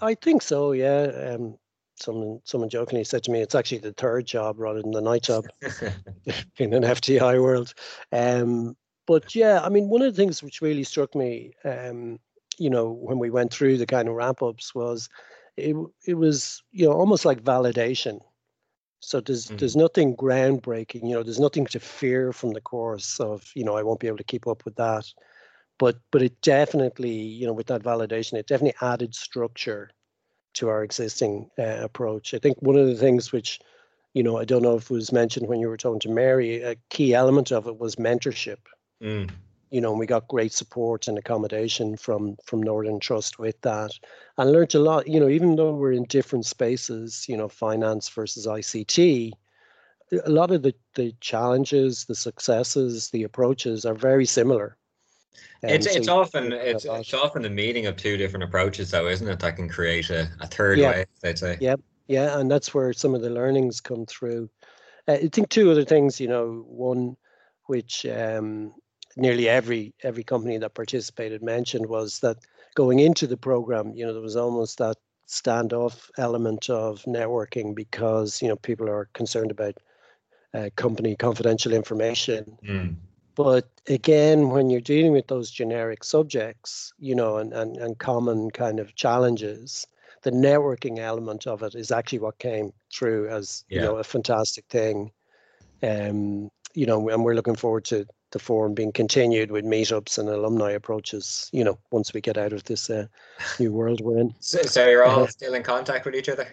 I 0.00 0.14
think 0.14 0.42
so, 0.42 0.72
yeah. 0.72 1.34
Um, 1.34 1.56
someone 1.96 2.40
someone 2.44 2.68
jokingly 2.68 3.04
said 3.04 3.22
to 3.24 3.30
me, 3.30 3.40
it's 3.40 3.54
actually 3.54 3.78
the 3.78 3.92
third 3.92 4.26
job 4.26 4.58
rather 4.58 4.82
than 4.82 4.90
the 4.90 5.00
night 5.00 5.22
job 5.22 5.46
in 6.58 6.74
an 6.74 6.82
FDI 6.82 7.40
world. 7.40 7.74
Um, 8.12 8.76
but 9.06 9.34
yeah, 9.34 9.60
I 9.62 9.68
mean, 9.68 9.88
one 9.88 10.02
of 10.02 10.12
the 10.12 10.20
things 10.20 10.42
which 10.42 10.60
really 10.60 10.84
struck 10.84 11.14
me, 11.14 11.52
um, 11.64 12.18
you 12.58 12.70
know, 12.70 12.90
when 12.90 13.18
we 13.18 13.30
went 13.30 13.52
through 13.52 13.78
the 13.78 13.86
kind 13.86 14.08
of 14.08 14.14
ramp 14.14 14.42
ups 14.42 14.74
was 14.74 15.08
it 15.56 15.76
it 16.06 16.14
was 16.14 16.62
you 16.72 16.86
know 16.86 16.92
almost 16.92 17.24
like 17.24 17.42
validation. 17.42 18.20
So 19.00 19.20
there's 19.20 19.48
mm. 19.48 19.58
there's 19.58 19.76
nothing 19.76 20.16
groundbreaking, 20.16 21.08
you 21.08 21.14
know, 21.14 21.22
there's 21.22 21.40
nothing 21.40 21.66
to 21.66 21.80
fear 21.80 22.32
from 22.32 22.52
the 22.52 22.60
course 22.60 23.18
of, 23.18 23.50
you 23.54 23.64
know, 23.64 23.76
I 23.76 23.82
won't 23.82 24.00
be 24.00 24.06
able 24.06 24.18
to 24.18 24.24
keep 24.24 24.46
up 24.46 24.64
with 24.64 24.76
that. 24.76 25.12
But 25.78 25.98
but 26.10 26.22
it 26.22 26.40
definitely, 26.40 27.10
you 27.10 27.46
know, 27.46 27.52
with 27.52 27.66
that 27.66 27.82
validation, 27.82 28.34
it 28.34 28.46
definitely 28.46 28.78
added 28.80 29.14
structure 29.14 29.90
to 30.54 30.68
our 30.68 30.84
existing 30.84 31.50
uh, 31.58 31.78
approach. 31.80 32.34
I 32.34 32.38
think 32.38 32.58
one 32.60 32.76
of 32.76 32.86
the 32.86 32.94
things 32.94 33.32
which, 33.32 33.58
you 34.14 34.22
know, 34.22 34.38
I 34.38 34.44
don't 34.44 34.62
know 34.62 34.76
if 34.76 34.90
it 34.90 34.94
was 34.94 35.10
mentioned 35.10 35.48
when 35.48 35.60
you 35.60 35.68
were 35.68 35.78
talking 35.78 36.00
to 36.00 36.10
Mary, 36.10 36.62
a 36.62 36.76
key 36.90 37.14
element 37.14 37.50
of 37.50 37.66
it 37.66 37.78
was 37.78 37.96
mentorship. 37.96 38.58
Mm 39.02 39.30
you 39.72 39.80
know, 39.80 39.90
and 39.90 39.98
we 39.98 40.06
got 40.06 40.28
great 40.28 40.52
support 40.52 41.08
and 41.08 41.16
accommodation 41.16 41.96
from 41.96 42.36
from 42.44 42.62
Northern 42.62 43.00
Trust 43.00 43.38
with 43.38 43.58
that, 43.62 43.90
and 44.36 44.52
learned 44.52 44.74
a 44.74 44.78
lot. 44.78 45.08
You 45.08 45.18
know, 45.18 45.28
even 45.28 45.56
though 45.56 45.72
we're 45.72 45.92
in 45.92 46.04
different 46.04 46.44
spaces, 46.44 47.26
you 47.26 47.38
know, 47.38 47.48
finance 47.48 48.10
versus 48.10 48.46
ICT, 48.46 49.32
a 50.24 50.30
lot 50.30 50.50
of 50.50 50.62
the 50.62 50.74
the 50.94 51.14
challenges, 51.20 52.04
the 52.04 52.14
successes, 52.14 53.08
the 53.10 53.22
approaches 53.22 53.86
are 53.86 53.94
very 53.94 54.26
similar. 54.26 54.76
Um, 55.64 55.70
it's 55.70 55.90
so 55.90 55.96
it's 55.96 56.08
often 56.08 56.52
it's 56.52 56.84
it's 56.84 57.14
often 57.14 57.40
the 57.40 57.50
meeting 57.50 57.86
of 57.86 57.96
two 57.96 58.18
different 58.18 58.44
approaches, 58.44 58.90
though, 58.90 59.08
isn't 59.08 59.26
it? 59.26 59.40
That 59.40 59.56
can 59.56 59.70
create 59.70 60.10
a, 60.10 60.28
a 60.40 60.46
third 60.46 60.78
yeah. 60.78 60.90
way. 60.90 61.04
They'd 61.22 61.38
say. 61.38 61.56
Yeah, 61.62 61.76
yeah, 62.08 62.38
and 62.38 62.50
that's 62.50 62.74
where 62.74 62.92
some 62.92 63.14
of 63.14 63.22
the 63.22 63.30
learnings 63.30 63.80
come 63.80 64.04
through. 64.04 64.50
Uh, 65.08 65.12
I 65.12 65.28
think 65.28 65.48
two 65.48 65.70
other 65.70 65.86
things. 65.86 66.20
You 66.20 66.28
know, 66.28 66.64
one 66.68 67.16
which 67.66 68.04
um, 68.04 68.74
nearly 69.16 69.48
every 69.48 69.94
every 70.02 70.24
company 70.24 70.58
that 70.58 70.74
participated 70.74 71.42
mentioned 71.42 71.86
was 71.86 72.20
that 72.20 72.38
going 72.74 73.00
into 73.00 73.26
the 73.26 73.36
program, 73.36 73.92
you 73.94 74.06
know, 74.06 74.12
there 74.12 74.22
was 74.22 74.36
almost 74.36 74.78
that 74.78 74.96
standoff 75.28 76.10
element 76.18 76.68
of 76.68 77.02
networking 77.04 77.74
because 77.74 78.42
you 78.42 78.48
know 78.48 78.56
people 78.56 78.88
are 78.88 79.08
concerned 79.14 79.50
about 79.50 79.74
uh, 80.54 80.68
company 80.76 81.16
confidential 81.16 81.72
information. 81.72 82.58
Mm. 82.64 82.96
But 83.34 83.70
again, 83.88 84.50
when 84.50 84.68
you're 84.68 84.82
dealing 84.82 85.12
with 85.12 85.26
those 85.28 85.50
generic 85.50 86.04
subjects, 86.04 86.92
you 86.98 87.14
know, 87.14 87.38
and, 87.38 87.54
and, 87.54 87.78
and 87.78 87.98
common 87.98 88.50
kind 88.50 88.78
of 88.78 88.94
challenges, 88.94 89.86
the 90.22 90.30
networking 90.30 90.98
element 90.98 91.46
of 91.46 91.62
it 91.62 91.74
is 91.74 91.90
actually 91.90 92.18
what 92.18 92.38
came 92.38 92.74
through 92.92 93.28
as 93.28 93.64
yeah. 93.68 93.80
you 93.80 93.86
know 93.86 93.96
a 93.96 94.04
fantastic 94.04 94.66
thing. 94.66 95.10
Um, 95.82 96.50
you 96.74 96.86
know, 96.86 97.08
and 97.08 97.24
we're 97.24 97.34
looking 97.34 97.56
forward 97.56 97.84
to 97.86 98.06
the 98.32 98.38
forum 98.38 98.74
being 98.74 98.92
continued 98.92 99.50
with 99.50 99.64
meetups 99.64 100.18
and 100.18 100.28
alumni 100.28 100.72
approaches, 100.72 101.48
you 101.52 101.64
know, 101.64 101.78
once 101.90 102.12
we 102.12 102.20
get 102.20 102.36
out 102.36 102.52
of 102.52 102.64
this 102.64 102.90
uh, 102.90 103.06
new 103.58 103.72
world 103.72 104.00
we're 104.00 104.18
in. 104.18 104.34
So, 104.40 104.62
so 104.62 104.88
you're 104.88 105.04
all 105.04 105.24
uh, 105.24 105.26
still 105.28 105.54
in 105.54 105.62
contact 105.62 106.04
with 106.04 106.14
each 106.14 106.28
other? 106.28 106.48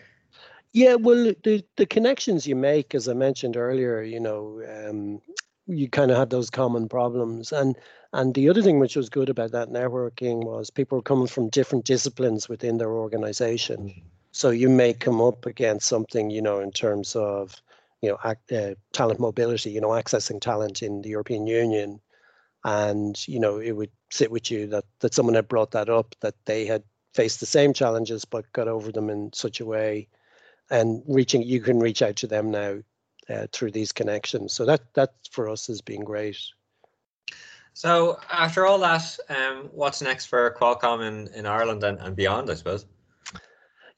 Yeah, 0.72 0.96
well, 0.96 1.34
the, 1.44 1.64
the 1.78 1.86
connections 1.86 2.46
you 2.46 2.56
make, 2.56 2.94
as 2.94 3.08
I 3.08 3.14
mentioned 3.14 3.58
earlier, 3.58 4.04
you 4.04 4.20
know, 4.20 4.62
um, 4.70 5.20
you 5.66 5.90
kind 5.90 6.12
of 6.12 6.18
had 6.18 6.30
those 6.30 6.50
common 6.50 6.88
problems. 6.88 7.52
And 7.52 7.76
and 8.12 8.34
the 8.34 8.50
other 8.50 8.62
thing 8.64 8.80
which 8.80 8.96
was 8.96 9.10
good 9.10 9.30
about 9.30 9.52
that 9.52 9.70
networking 9.70 10.44
was 10.44 10.72
people 10.72 10.98
were 10.98 11.04
coming 11.04 11.28
from 11.28 11.50
different 11.50 11.86
disciplines 11.86 12.50
within 12.50 12.78
their 12.78 12.92
organization. 12.92 13.90
Mm. 13.90 14.04
So 14.32 14.50
you 14.50 14.70
may 14.70 14.94
come 14.94 15.22
up 15.22 15.46
against 15.46 15.88
something, 15.88 16.30
you 16.30 16.42
know, 16.42 16.60
in 16.60 16.72
terms 16.72 17.16
of 17.16 17.62
you 18.02 18.10
know, 18.10 18.18
uh, 18.26 18.76
talent 18.94 19.20
mobility, 19.20 19.72
you 19.72 19.82
know, 19.82 19.90
accessing 19.90 20.40
talent 20.40 20.82
in 20.82 21.02
the 21.02 21.10
European 21.10 21.48
Union. 21.48 22.00
And, 22.64 23.28
you 23.28 23.40
know, 23.40 23.60
it 23.60 23.72
would 23.72 23.92
sit 24.12 24.32
with 24.32 24.52
you 24.52 24.68
that, 24.68 24.86
that 25.00 25.14
someone 25.14 25.36
had 25.36 25.48
brought 25.48 25.72
that 25.72 25.90
up, 25.90 26.16
that 26.22 26.36
they 26.46 26.66
had 26.66 26.84
faced 27.14 27.40
the 27.40 27.46
same 27.46 27.74
challenges, 27.74 28.26
but 28.26 28.52
got 28.54 28.68
over 28.68 28.92
them 28.92 29.10
in 29.10 29.32
such 29.34 29.60
a 29.60 29.66
way. 29.66 30.08
And 30.70 31.02
reaching, 31.08 31.42
you 31.42 31.62
can 31.62 31.80
reach 31.80 32.02
out 32.02 32.16
to 32.18 32.28
them 32.28 32.52
now 32.52 32.80
uh, 33.30 33.48
through 33.52 33.72
these 33.72 33.92
connections. 33.92 34.54
So 34.54 34.66
that, 34.66 34.82
that 34.94 35.14
for 35.32 35.50
us 35.50 35.68
has 35.68 35.82
been 35.82 36.04
great. 36.04 36.38
So 37.74 38.20
after 38.32 38.66
all 38.66 38.80
that, 38.80 39.18
um, 39.30 39.70
what's 39.72 40.02
next 40.02 40.26
for 40.26 40.54
Qualcomm 40.60 41.08
in, 41.08 41.34
in 41.34 41.46
Ireland 41.46 41.84
and, 41.84 41.98
and 42.00 42.16
beyond, 42.16 42.50
I 42.52 42.56
suppose? 42.56 42.86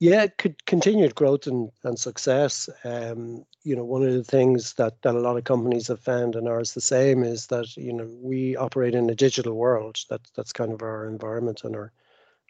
Yeah, 0.02 0.26
could 0.40 0.66
continued 0.66 1.14
growth 1.14 1.46
and, 1.46 1.70
and 1.84 2.00
success. 2.00 2.68
Um, 2.84 3.46
you 3.62 3.76
know, 3.76 3.84
one 3.84 4.02
of 4.02 4.12
the 4.12 4.24
things 4.24 4.74
that, 4.74 5.00
that 5.04 5.14
a 5.14 5.20
lot 5.20 5.38
of 5.38 5.44
companies 5.44 5.90
have 5.90 6.00
found, 6.00 6.36
and 6.36 6.48
ours 6.48 6.74
the 6.74 6.82
same, 6.82 7.24
is 7.24 7.46
that 7.48 7.78
you 7.78 7.94
know 7.94 8.10
we 8.20 8.56
operate 8.56 8.96
in 8.96 9.12
a 9.12 9.16
digital 9.16 9.54
world. 9.54 10.00
That 10.10 10.22
that's 10.36 10.52
kind 10.52 10.72
of 10.74 10.82
our 10.82 11.06
environment 11.06 11.62
and 11.64 11.76
our 11.76 11.92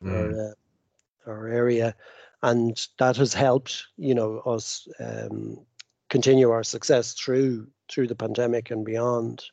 mm. 0.02 0.14
our, 0.14 0.52
uh, 0.52 1.30
our 1.30 1.47
area, 1.49 1.93
and 2.41 2.88
that 2.99 3.18
has 3.18 3.34
helped 3.34 3.86
you 3.97 4.16
know 4.16 4.39
us 4.45 4.88
um, 5.02 5.60
continue 6.08 6.52
our 6.52 6.64
success 6.64 7.12
through 7.12 7.68
through 7.89 8.08
the 8.08 8.16
pandemic 8.16 8.72
and 8.72 8.86
beyond. 8.86 9.43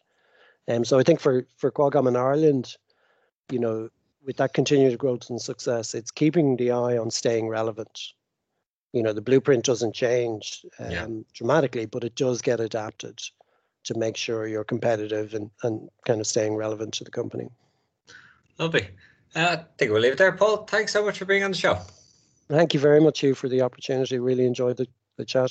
Um, 0.69 0.85
so 0.85 1.01
I 1.01 1.03
think 1.03 1.19
for 1.19 1.49
for 1.57 1.73
Qualcomm 1.73 2.07
in 2.07 2.15
Ireland, 2.15 2.77
you 3.51 3.59
know, 3.59 3.89
with 4.25 4.37
that 4.37 4.53
continued 4.53 4.99
growth 4.99 5.31
and 5.31 5.41
success, 5.41 5.95
it's 5.95 6.11
keeping 6.11 6.57
the 6.57 6.71
eye 6.71 6.99
on 6.99 7.11
staying 7.11 7.49
relevant. 7.49 8.01
You 8.93 9.03
know, 9.03 9.13
the 9.13 9.23
blueprint 9.23 9.65
doesn't 9.65 9.95
change 9.95 10.65
um, 10.79 10.91
yeah. 10.91 11.07
dramatically, 11.35 11.87
but 11.87 12.05
it 12.05 12.15
does 12.15 12.41
get 12.41 12.61
adapted 12.61 13.21
to 13.85 13.99
make 13.99 14.17
sure 14.17 14.47
you're 14.47 14.65
competitive 14.65 15.35
and, 15.35 15.51
and 15.63 15.89
kind 16.07 16.21
of 16.21 16.27
staying 16.27 16.57
relevant 16.57 16.95
to 16.95 17.05
the 17.05 17.11
company. 17.11 17.49
Lovely. 18.59 18.89
Uh, 19.35 19.57
I 19.59 19.65
think 19.77 19.93
we'll 19.93 20.01
leave 20.01 20.13
it 20.13 20.19
there. 20.19 20.33
Paul, 20.33 20.65
thanks 20.65 20.93
so 20.93 21.05
much 21.05 21.19
for 21.19 21.25
being 21.25 21.45
on 21.45 21.51
the 21.51 21.57
show. 21.57 21.79
Thank 22.49 22.75
you 22.75 22.81
very 22.81 23.01
much, 23.01 23.21
Hugh, 23.21 23.35
for 23.35 23.49
the 23.49 23.63
opportunity. 23.63 24.19
Really 24.19 24.47
enjoyed 24.47 24.79
the, 24.79 24.89
the 25.17 25.25
chat. 25.25 25.51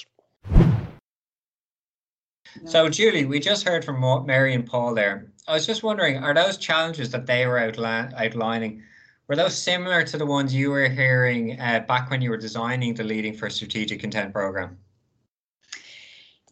So, 2.66 2.90
Julie, 2.90 3.26
we 3.26 3.40
just 3.40 3.64
heard 3.64 3.86
from 3.86 4.26
Mary 4.26 4.54
and 4.54 4.66
Paul 4.66 4.94
there. 4.94 5.32
I 5.48 5.54
was 5.54 5.66
just 5.66 5.84
wondering, 5.84 6.18
are 6.18 6.34
those 6.34 6.58
challenges 6.58 7.10
that 7.12 7.26
they 7.26 7.46
were 7.48 7.60
outlining, 7.60 8.84
were 9.28 9.36
those 9.36 9.58
similar 9.58 10.04
to 10.04 10.18
the 10.18 10.26
ones 10.26 10.54
you 10.54 10.70
were 10.70 10.88
hearing 10.88 11.60
uh, 11.60 11.82
back 11.88 12.10
when 12.10 12.22
you 12.22 12.30
were 12.30 12.38
designing 12.38 12.94
the 12.94 13.04
Leading 13.04 13.34
for 13.34 13.50
Strategic 13.50 14.04
Intent 14.04 14.34
program? 14.34 14.78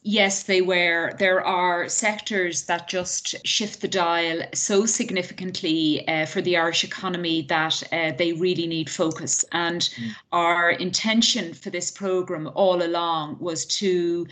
Yes, 0.08 0.43
they 0.43 0.62
were. 0.62 1.14
There 1.18 1.43
are 1.43 1.89
sectors 1.89 2.66
that 2.66 2.88
just 2.88 3.36
shift 3.43 3.82
the 3.82 3.88
dial 3.88 4.43
so 4.53 4.86
significantly 4.86 6.08
uh, 6.08 6.28
for 6.28 6.43
the 6.43 6.58
Irish 6.58 6.84
economy 6.84 7.41
that 7.49 7.82
uh, 7.91 8.12
they 8.16 8.34
really 8.34 8.68
need 8.68 8.88
focus. 8.88 9.43
And 9.51 9.82
mm. 9.82 10.12
our 10.32 10.70
intention 10.70 11.56
for 11.56 11.72
this 11.72 11.89
programme 11.89 12.51
all 12.53 12.84
along 12.84 13.38
was 13.39 13.66
to 13.78 14.28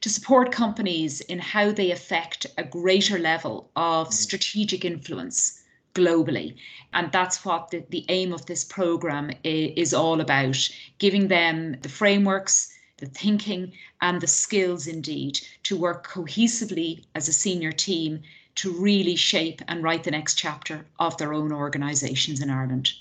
to 0.00 0.08
support 0.08 0.50
companies 0.50 1.20
in 1.22 1.38
how 1.38 1.70
they 1.70 1.90
affect 1.90 2.46
a 2.56 2.64
greater 2.64 3.18
level 3.18 3.70
of 3.76 4.08
mm. 4.08 4.12
strategic 4.12 4.84
influence 4.84 5.62
globally. 5.94 6.54
And 6.92 7.10
that's 7.12 7.44
what 7.44 7.70
the, 7.70 7.84
the 7.90 8.04
aim 8.08 8.32
of 8.32 8.46
this 8.46 8.64
program 8.64 9.30
is, 9.44 9.72
is 9.76 9.94
all 9.94 10.20
about 10.20 10.56
giving 10.98 11.28
them 11.28 11.76
the 11.82 11.88
frameworks, 11.88 12.74
the 12.98 13.06
thinking, 13.06 13.72
and 14.00 14.20
the 14.20 14.26
skills 14.26 14.86
indeed 14.86 15.40
to 15.64 15.76
work 15.76 16.06
cohesively 16.06 17.02
as 17.14 17.28
a 17.28 17.32
senior 17.32 17.72
team 17.72 18.22
to 18.56 18.72
really 18.72 19.16
shape 19.16 19.62
and 19.68 19.82
write 19.82 20.04
the 20.04 20.10
next 20.10 20.34
chapter 20.34 20.86
of 20.98 21.16
their 21.16 21.32
own 21.32 21.52
organisations 21.52 22.40
in 22.40 22.50
Ireland. 22.50 22.92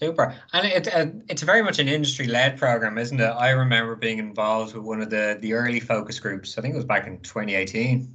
Super, 0.00 0.32
and 0.52 0.64
it, 0.64 0.94
uh, 0.94 1.06
it's 1.28 1.42
very 1.42 1.60
much 1.60 1.80
an 1.80 1.88
industry-led 1.88 2.56
program, 2.56 2.98
isn't 2.98 3.18
it? 3.18 3.24
I 3.24 3.50
remember 3.50 3.96
being 3.96 4.20
involved 4.20 4.74
with 4.76 4.84
one 4.84 5.02
of 5.02 5.10
the 5.10 5.38
the 5.40 5.54
early 5.54 5.80
focus 5.80 6.20
groups. 6.20 6.56
I 6.56 6.62
think 6.62 6.74
it 6.74 6.76
was 6.76 6.84
back 6.84 7.08
in 7.08 7.18
2018. 7.20 8.14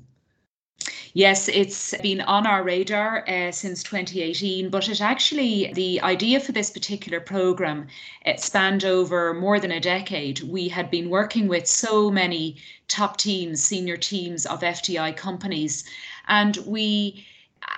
Yes, 1.15 1.49
it's 1.49 1.93
been 1.97 2.21
on 2.21 2.47
our 2.47 2.63
radar 2.63 3.27
uh, 3.27 3.51
since 3.51 3.83
2018, 3.83 4.69
but 4.69 4.87
it 4.87 5.01
actually, 5.01 5.71
the 5.73 6.01
idea 6.01 6.39
for 6.39 6.53
this 6.53 6.71
particular 6.71 7.19
program 7.19 7.87
it 8.25 8.39
spanned 8.39 8.85
over 8.85 9.33
more 9.33 9.59
than 9.59 9.71
a 9.71 9.79
decade. 9.81 10.41
We 10.41 10.69
had 10.69 10.89
been 10.89 11.09
working 11.09 11.49
with 11.49 11.67
so 11.67 12.09
many 12.09 12.55
top 12.87 13.17
teams, 13.17 13.61
senior 13.61 13.97
teams 13.97 14.45
of 14.45 14.61
FDI 14.61 15.17
companies, 15.17 15.83
and 16.29 16.55
we 16.65 17.25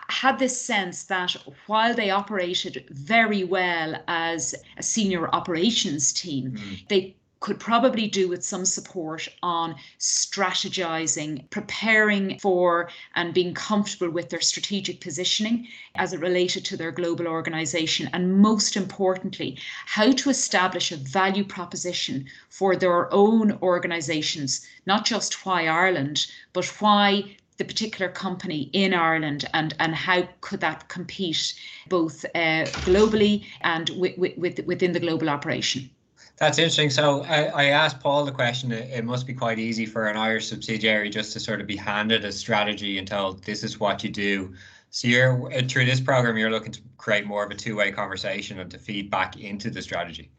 had 0.10 0.40
this 0.40 0.60
sense 0.60 1.04
that 1.04 1.36
while 1.68 1.94
they 1.94 2.10
operated 2.10 2.86
very 2.90 3.44
well 3.44 4.02
as 4.08 4.56
a 4.78 4.84
senior 4.84 5.28
operations 5.30 6.14
team, 6.14 6.52
mm. 6.52 6.88
they 6.88 7.16
could 7.42 7.60
probably 7.60 8.08
do 8.08 8.28
with 8.28 8.44
some 8.44 8.66
support 8.66 9.28
on 9.44 9.76
strategizing, 10.00 11.48
preparing 11.52 12.40
for, 12.40 12.90
and 13.14 13.36
being 13.36 13.54
comfortable 13.54 14.10
with 14.10 14.30
their 14.30 14.42
strategic 14.42 15.00
positioning 15.00 15.68
as 15.94 16.12
it 16.12 16.20
related 16.20 16.66
to 16.66 16.76
their 16.76 16.92
global 16.92 17.28
organization. 17.28 18.10
And 18.14 18.38
most 18.38 18.76
importantly, 18.76 19.60
how 19.86 20.12
to 20.12 20.30
establish 20.32 20.92
a 20.92 20.98
value 20.98 21.44
proposition 21.44 22.26
for 22.50 22.76
their 22.76 23.14
own 23.14 23.60
organizations, 23.62 24.66
not 24.88 25.06
just 25.06 25.46
why 25.46 25.68
Ireland, 25.68 26.26
but 26.52 26.66
why 26.82 27.36
the 27.58 27.66
particular 27.66 28.12
company 28.12 28.70
in 28.74 28.94
Ireland 28.94 29.46
and, 29.54 29.74
and 29.80 29.96
how 29.96 30.28
could 30.42 30.60
that 30.62 30.88
compete 30.90 31.54
both 31.88 32.26
uh, 32.36 32.66
globally 32.84 33.46
and 33.62 33.90
with, 33.92 34.38
with, 34.38 34.60
within 34.66 34.92
the 34.92 35.00
global 35.00 35.30
operation? 35.30 35.90
That's 36.38 36.58
interesting. 36.58 36.90
So 36.90 37.24
I, 37.24 37.44
I 37.46 37.64
asked 37.66 38.02
Paul 38.02 38.26
the 38.26 38.32
question. 38.32 38.72
It, 38.72 38.90
it, 38.92 39.06
must 39.06 39.26
be 39.26 39.34
quite 39.34 39.58
easy 39.58 39.86
for 39.86 40.08
an 40.08 40.18
Irish 40.18 40.50
subsidiary 40.50 41.10
just 41.10 41.32
to 41.34 41.40
sort 41.40 41.62
of 41.62 41.68
be 41.68 41.78
handed 41.78 42.26
a 42.26 42.32
strategy 42.32 42.98
and 42.98 43.08
told 43.08 43.44
this 43.44 43.64
is 43.64 43.80
what 43.80 44.04
you 44.04 44.10
do. 44.10 44.54
So 44.90 45.08
you're 45.08 45.50
through 45.64 45.86
this 45.86 46.02
program, 46.02 46.38
you're 46.38 46.52
looking 46.52 46.74
to 46.74 46.82
create 46.98 47.26
more 47.26 47.44
of 47.44 47.52
a 47.52 47.56
two-way 47.56 47.92
conversation 47.92 48.60
and 48.60 48.70
to 48.72 48.78
feed 48.78 49.10
back 49.10 49.38
into 49.38 49.70
the 49.70 49.82
strategy 49.82 50.30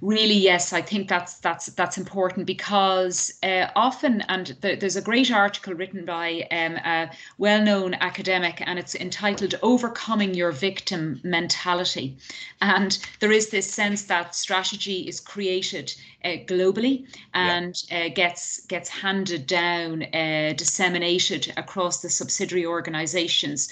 really 0.00 0.34
yes 0.34 0.72
i 0.72 0.80
think 0.80 1.08
that's 1.08 1.38
that's 1.38 1.66
that's 1.66 1.98
important 1.98 2.46
because 2.46 3.32
uh, 3.42 3.66
often 3.74 4.22
and 4.28 4.60
th- 4.62 4.80
there's 4.80 4.96
a 4.96 5.02
great 5.02 5.30
article 5.30 5.74
written 5.74 6.04
by 6.04 6.46
um, 6.50 6.76
a 6.76 7.10
well-known 7.38 7.94
academic 7.94 8.62
and 8.66 8.78
it's 8.78 8.94
entitled 8.94 9.54
overcoming 9.62 10.34
your 10.34 10.52
victim 10.52 11.20
mentality. 11.22 12.16
And 12.60 12.98
there 13.20 13.32
is 13.32 13.50
this 13.50 13.70
sense 13.72 14.04
that 14.04 14.34
strategy 14.34 15.08
is 15.08 15.20
created 15.20 15.94
uh, 16.26 16.44
globally 16.46 17.06
and 17.34 17.74
yeah. 17.88 17.98
uh, 17.98 18.08
gets 18.08 18.66
gets 18.66 18.88
handed 18.88 19.46
down 19.46 20.02
uh, 20.14 20.52
disseminated 20.56 21.52
across 21.56 22.02
the 22.02 22.10
subsidiary 22.10 22.66
organizations 22.66 23.68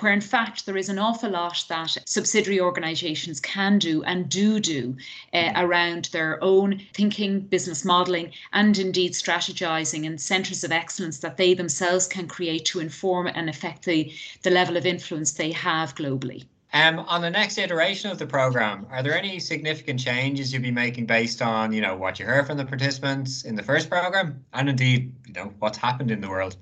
where 0.00 0.12
in 0.12 0.20
fact 0.20 0.64
there 0.64 0.76
is 0.76 0.88
an 0.88 0.98
awful 0.98 1.30
lot 1.30 1.64
that 1.68 1.96
subsidiary 2.06 2.60
organisations 2.60 3.40
can 3.40 3.78
do 3.78 4.02
and 4.04 4.28
do 4.28 4.58
do 4.58 4.96
uh, 5.32 5.36
mm-hmm. 5.36 5.64
around 5.64 6.06
their 6.06 6.42
own 6.42 6.80
thinking, 6.94 7.40
business 7.40 7.84
modelling, 7.84 8.32
and 8.52 8.78
indeed 8.78 9.12
strategising 9.12 10.06
and 10.06 10.20
centres 10.20 10.64
of 10.64 10.72
excellence 10.72 11.18
that 11.18 11.36
they 11.36 11.54
themselves 11.54 12.06
can 12.06 12.26
create 12.26 12.64
to 12.64 12.80
inform 12.80 13.26
and 13.26 13.50
affect 13.50 13.84
the, 13.84 14.10
the 14.42 14.50
level 14.50 14.76
of 14.76 14.86
influence 14.86 15.32
they 15.32 15.52
have 15.52 15.94
globally. 15.94 16.44
Um, 16.74 17.00
on 17.00 17.20
the 17.20 17.30
next 17.30 17.58
iteration 17.58 18.10
of 18.10 18.18
the 18.18 18.26
program, 18.26 18.86
are 18.90 19.02
there 19.02 19.16
any 19.16 19.38
significant 19.40 20.00
changes 20.00 20.52
you'll 20.52 20.62
be 20.62 20.70
making 20.70 21.04
based 21.04 21.42
on, 21.42 21.70
you 21.72 21.82
know, 21.82 21.94
what 21.96 22.18
you 22.18 22.24
heard 22.24 22.46
from 22.46 22.56
the 22.56 22.64
participants 22.64 23.44
in 23.44 23.54
the 23.54 23.62
first 23.62 23.90
program, 23.90 24.42
and 24.54 24.70
indeed, 24.70 25.12
you 25.26 25.34
know, 25.34 25.52
what's 25.58 25.76
happened 25.76 26.10
in 26.10 26.22
the 26.22 26.30
world? 26.30 26.56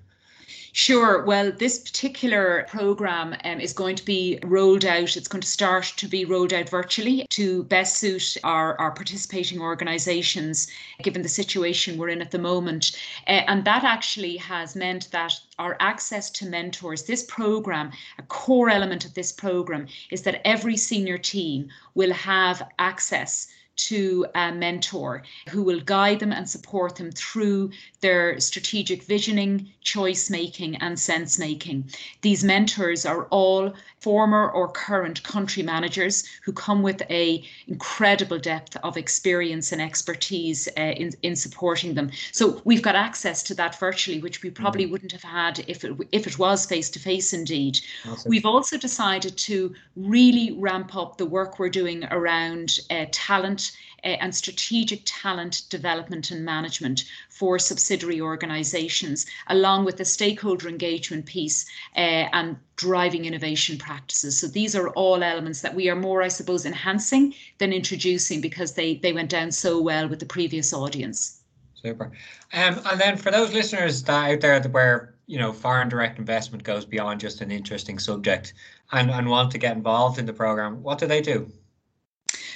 Sure. 0.73 1.25
Well, 1.25 1.51
this 1.51 1.81
particular 1.81 2.65
program 2.69 3.35
um, 3.45 3.59
is 3.59 3.73
going 3.73 3.97
to 3.97 4.05
be 4.05 4.39
rolled 4.45 4.85
out. 4.85 5.17
It's 5.17 5.27
going 5.27 5.43
to 5.43 5.49
start 5.49 5.93
to 5.97 6.07
be 6.07 6.25
rolled 6.25 6.53
out 6.53 6.69
virtually 6.69 7.27
to 7.31 7.65
best 7.65 7.97
suit 7.97 8.37
our, 8.45 8.79
our 8.81 8.93
participating 8.93 9.61
organisations, 9.61 10.69
given 11.03 11.23
the 11.23 11.29
situation 11.29 11.99
we're 11.99 12.11
in 12.11 12.23
at 12.23 12.31
the 12.31 12.39
moment. 12.39 12.97
Uh, 13.27 13.43
and 13.49 13.65
that 13.65 13.83
actually 13.83 14.37
has 14.37 14.77
meant 14.77 15.11
that 15.11 15.33
our 15.59 15.77
access 15.81 16.31
to 16.31 16.47
mentors, 16.47 17.03
this 17.03 17.25
program, 17.25 17.91
a 18.19 18.23
core 18.23 18.71
element 18.71 19.05
of 19.05 19.15
this 19.15 19.33
program 19.33 19.89
is 20.13 20.23
that 20.23 20.41
every 20.47 20.77
senior 20.77 21.19
team 21.19 21.69
will 21.95 22.13
have 22.13 22.63
access 22.79 23.49
to 23.89 24.27
a 24.35 24.53
mentor 24.53 25.23
who 25.49 25.63
will 25.63 25.81
guide 25.81 26.21
them 26.21 26.33
and 26.33 26.49
support 26.49 26.97
them 26.97 27.11
through 27.13 27.71
their 28.01 28.39
strategic 28.41 29.03
visioning, 29.03 29.71
choice 29.83 30.31
making, 30.31 30.77
and 30.77 30.99
sense 30.99 31.39
making. 31.39 31.91
These 32.23 32.45
mentors 32.45 33.07
are 33.07 33.25
all 33.27 33.75
former 34.01 34.51
or 34.51 34.69
current 34.69 35.23
country 35.23 35.63
managers 35.63 36.25
who 36.43 36.53
come 36.53 36.83
with 36.83 37.03
a 37.11 37.45
incredible 37.69 38.39
depth 38.39 38.77
of 38.83 38.97
experience 38.97 39.73
and 39.73 39.81
expertise 39.81 40.69
uh, 40.79 40.81
in, 40.81 41.13
in 41.23 41.37
supporting 41.37 41.95
them. 41.95 42.11
So 42.33 42.63
we've 42.65 42.83
got 42.83 42.97
access 42.97 43.43
to 43.45 43.55
that 43.55 43.79
virtually, 43.79 44.21
which 44.21 44.43
we 44.43 44.51
probably 44.51 44.85
mm-hmm. 44.85 44.93
wouldn't 44.93 45.13
have 45.13 45.23
had 45.23 45.65
if 45.69 45.85
it, 45.85 45.93
if 46.13 46.27
it 46.27 46.39
was 46.39 46.67
face 46.67 46.91
to 46.91 46.99
face 46.99 47.33
indeed. 47.33 47.79
Awesome. 48.07 48.29
We've 48.29 48.47
also 48.47 48.79
decided 48.79 49.37
to 49.37 49.75
really 49.97 50.57
ramp 50.59 50.97
up 50.97 51.19
the 51.19 51.27
work 51.27 51.59
we're 51.59 51.69
doing 51.69 52.05
around 52.11 52.81
uh, 52.91 53.07
talent 53.13 53.70
and 54.05 54.35
strategic 54.35 55.03
talent 55.05 55.63
development 55.71 56.31
and 56.31 56.45
management 56.45 57.05
for 57.29 57.59
subsidiary 57.59 58.21
organisations, 58.21 59.27
along 59.49 59.85
with 59.85 59.97
the 59.97 60.05
stakeholder 60.05 60.69
engagement 60.69 61.27
piece 61.27 61.67
uh, 61.97 62.29
and 62.33 62.57
driving 62.77 63.25
innovation 63.25 63.79
practices. 63.79 64.39
So 64.39 64.47
these 64.47 64.75
are 64.75 64.89
all 64.91 65.23
elements 65.23 65.61
that 65.61 65.75
we 65.75 65.89
are 65.91 65.97
more, 65.97 66.23
I 66.23 66.29
suppose, 66.29 66.65
enhancing 66.65 67.35
than 67.59 67.73
introducing 67.73 68.41
because 68.41 68.75
they, 68.75 68.97
they 68.97 69.13
went 69.13 69.31
down 69.31 69.51
so 69.51 69.81
well 69.81 70.09
with 70.09 70.21
the 70.21 70.27
previous 70.27 70.73
audience. 70.73 71.41
Super. 71.75 72.13
Um, 72.53 72.81
and 72.91 73.01
then 73.01 73.17
for 73.17 73.31
those 73.31 73.53
listeners 73.55 74.03
that 74.03 74.31
out 74.31 74.41
there 74.41 74.61
that 74.61 74.71
where 74.71 75.15
you 75.27 75.39
know 75.39 75.53
foreign 75.53 75.89
direct 75.89 76.19
investment 76.19 76.63
goes 76.63 76.85
beyond 76.85 77.21
just 77.21 77.41
an 77.41 77.51
interesting 77.51 77.99
subject 77.99 78.53
and, 78.93 79.11
and 79.11 79.29
want 79.29 79.53
to 79.53 79.59
get 79.59 79.77
involved 79.77 80.19
in 80.19 80.27
the 80.27 80.33
program, 80.33 80.83
what 80.83 80.99
do 80.99 81.07
they 81.07 81.23
do? 81.23 81.51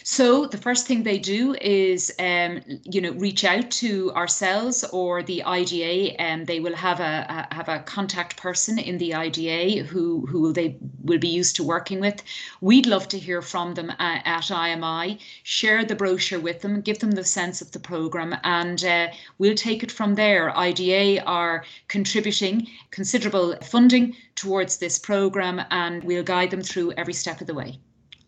So 0.07 0.45
the 0.45 0.59
first 0.59 0.87
thing 0.87 1.03
they 1.03 1.19
do 1.19 1.55
is, 1.63 2.13
um, 2.19 2.61
you 2.85 3.01
know, 3.01 3.13
reach 3.13 3.43
out 3.43 3.71
to 3.81 4.13
ourselves 4.13 4.85
or 4.93 5.23
the 5.23 5.43
IDA, 5.43 6.21
and 6.21 6.43
um, 6.43 6.45
they 6.45 6.61
will 6.61 6.77
have 6.77 7.01
a, 7.01 7.47
a, 7.51 7.55
have 7.55 7.71
a 7.71 7.79
contact 7.79 8.37
person 8.37 8.79
in 8.79 8.99
the 8.99 9.15
IDA 9.15 9.83
who 9.85 10.27
who 10.27 10.53
they 10.53 10.77
will 11.03 11.19
be 11.19 11.29
used 11.29 11.57
to 11.57 11.65
working 11.65 12.01
with. 12.01 12.23
We'd 12.61 12.85
love 12.85 13.09
to 13.09 13.19
hear 13.19 13.41
from 13.41 13.73
them 13.73 13.91
at, 13.99 14.21
at 14.27 14.51
IMI. 14.51 15.21
Share 15.43 15.87
the 15.87 15.97
brochure 15.97 16.39
with 16.39 16.61
them, 16.61 16.83
give 16.83 16.99
them 16.99 17.13
the 17.13 17.25
sense 17.25 17.63
of 17.63 17.73
the 17.73 17.81
program, 17.81 18.37
and 18.45 18.85
uh, 18.85 19.09
we'll 19.39 19.55
take 19.55 19.83
it 19.83 19.91
from 19.91 20.17
there. 20.17 20.55
IDA 20.55 21.25
are 21.25 21.65
contributing 21.89 22.69
considerable 22.91 23.57
funding 23.63 24.15
towards 24.35 24.77
this 24.77 24.99
program, 24.99 25.63
and 25.71 26.05
we'll 26.05 26.23
guide 26.23 26.51
them 26.51 26.63
through 26.63 26.93
every 26.93 27.15
step 27.15 27.41
of 27.41 27.47
the 27.47 27.55
way. 27.55 27.79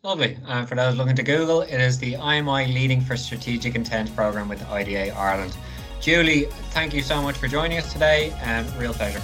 Lovely. 0.06 0.38
For 0.68 0.76
those 0.76 0.96
looking 0.96 1.16
to 1.16 1.24
Google, 1.24 1.62
it 1.62 1.80
is 1.80 1.98
the 1.98 2.12
IMI 2.12 2.72
Leading 2.72 3.00
for 3.00 3.16
Strategic 3.16 3.74
Intent 3.74 4.14
program 4.14 4.48
with 4.48 4.64
IDA 4.70 5.10
Ireland. 5.10 5.56
Julie, 6.00 6.44
thank 6.70 6.92
Hugh 6.92 7.02
so 7.02 7.20
much 7.20 7.36
for 7.36 7.48
joining 7.48 7.78
us 7.78 7.92
today. 7.92 8.30
and 8.42 8.72
real 8.76 8.94
pleasure. 8.94 9.18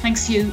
Thanks, 0.00 0.30
you. 0.30 0.50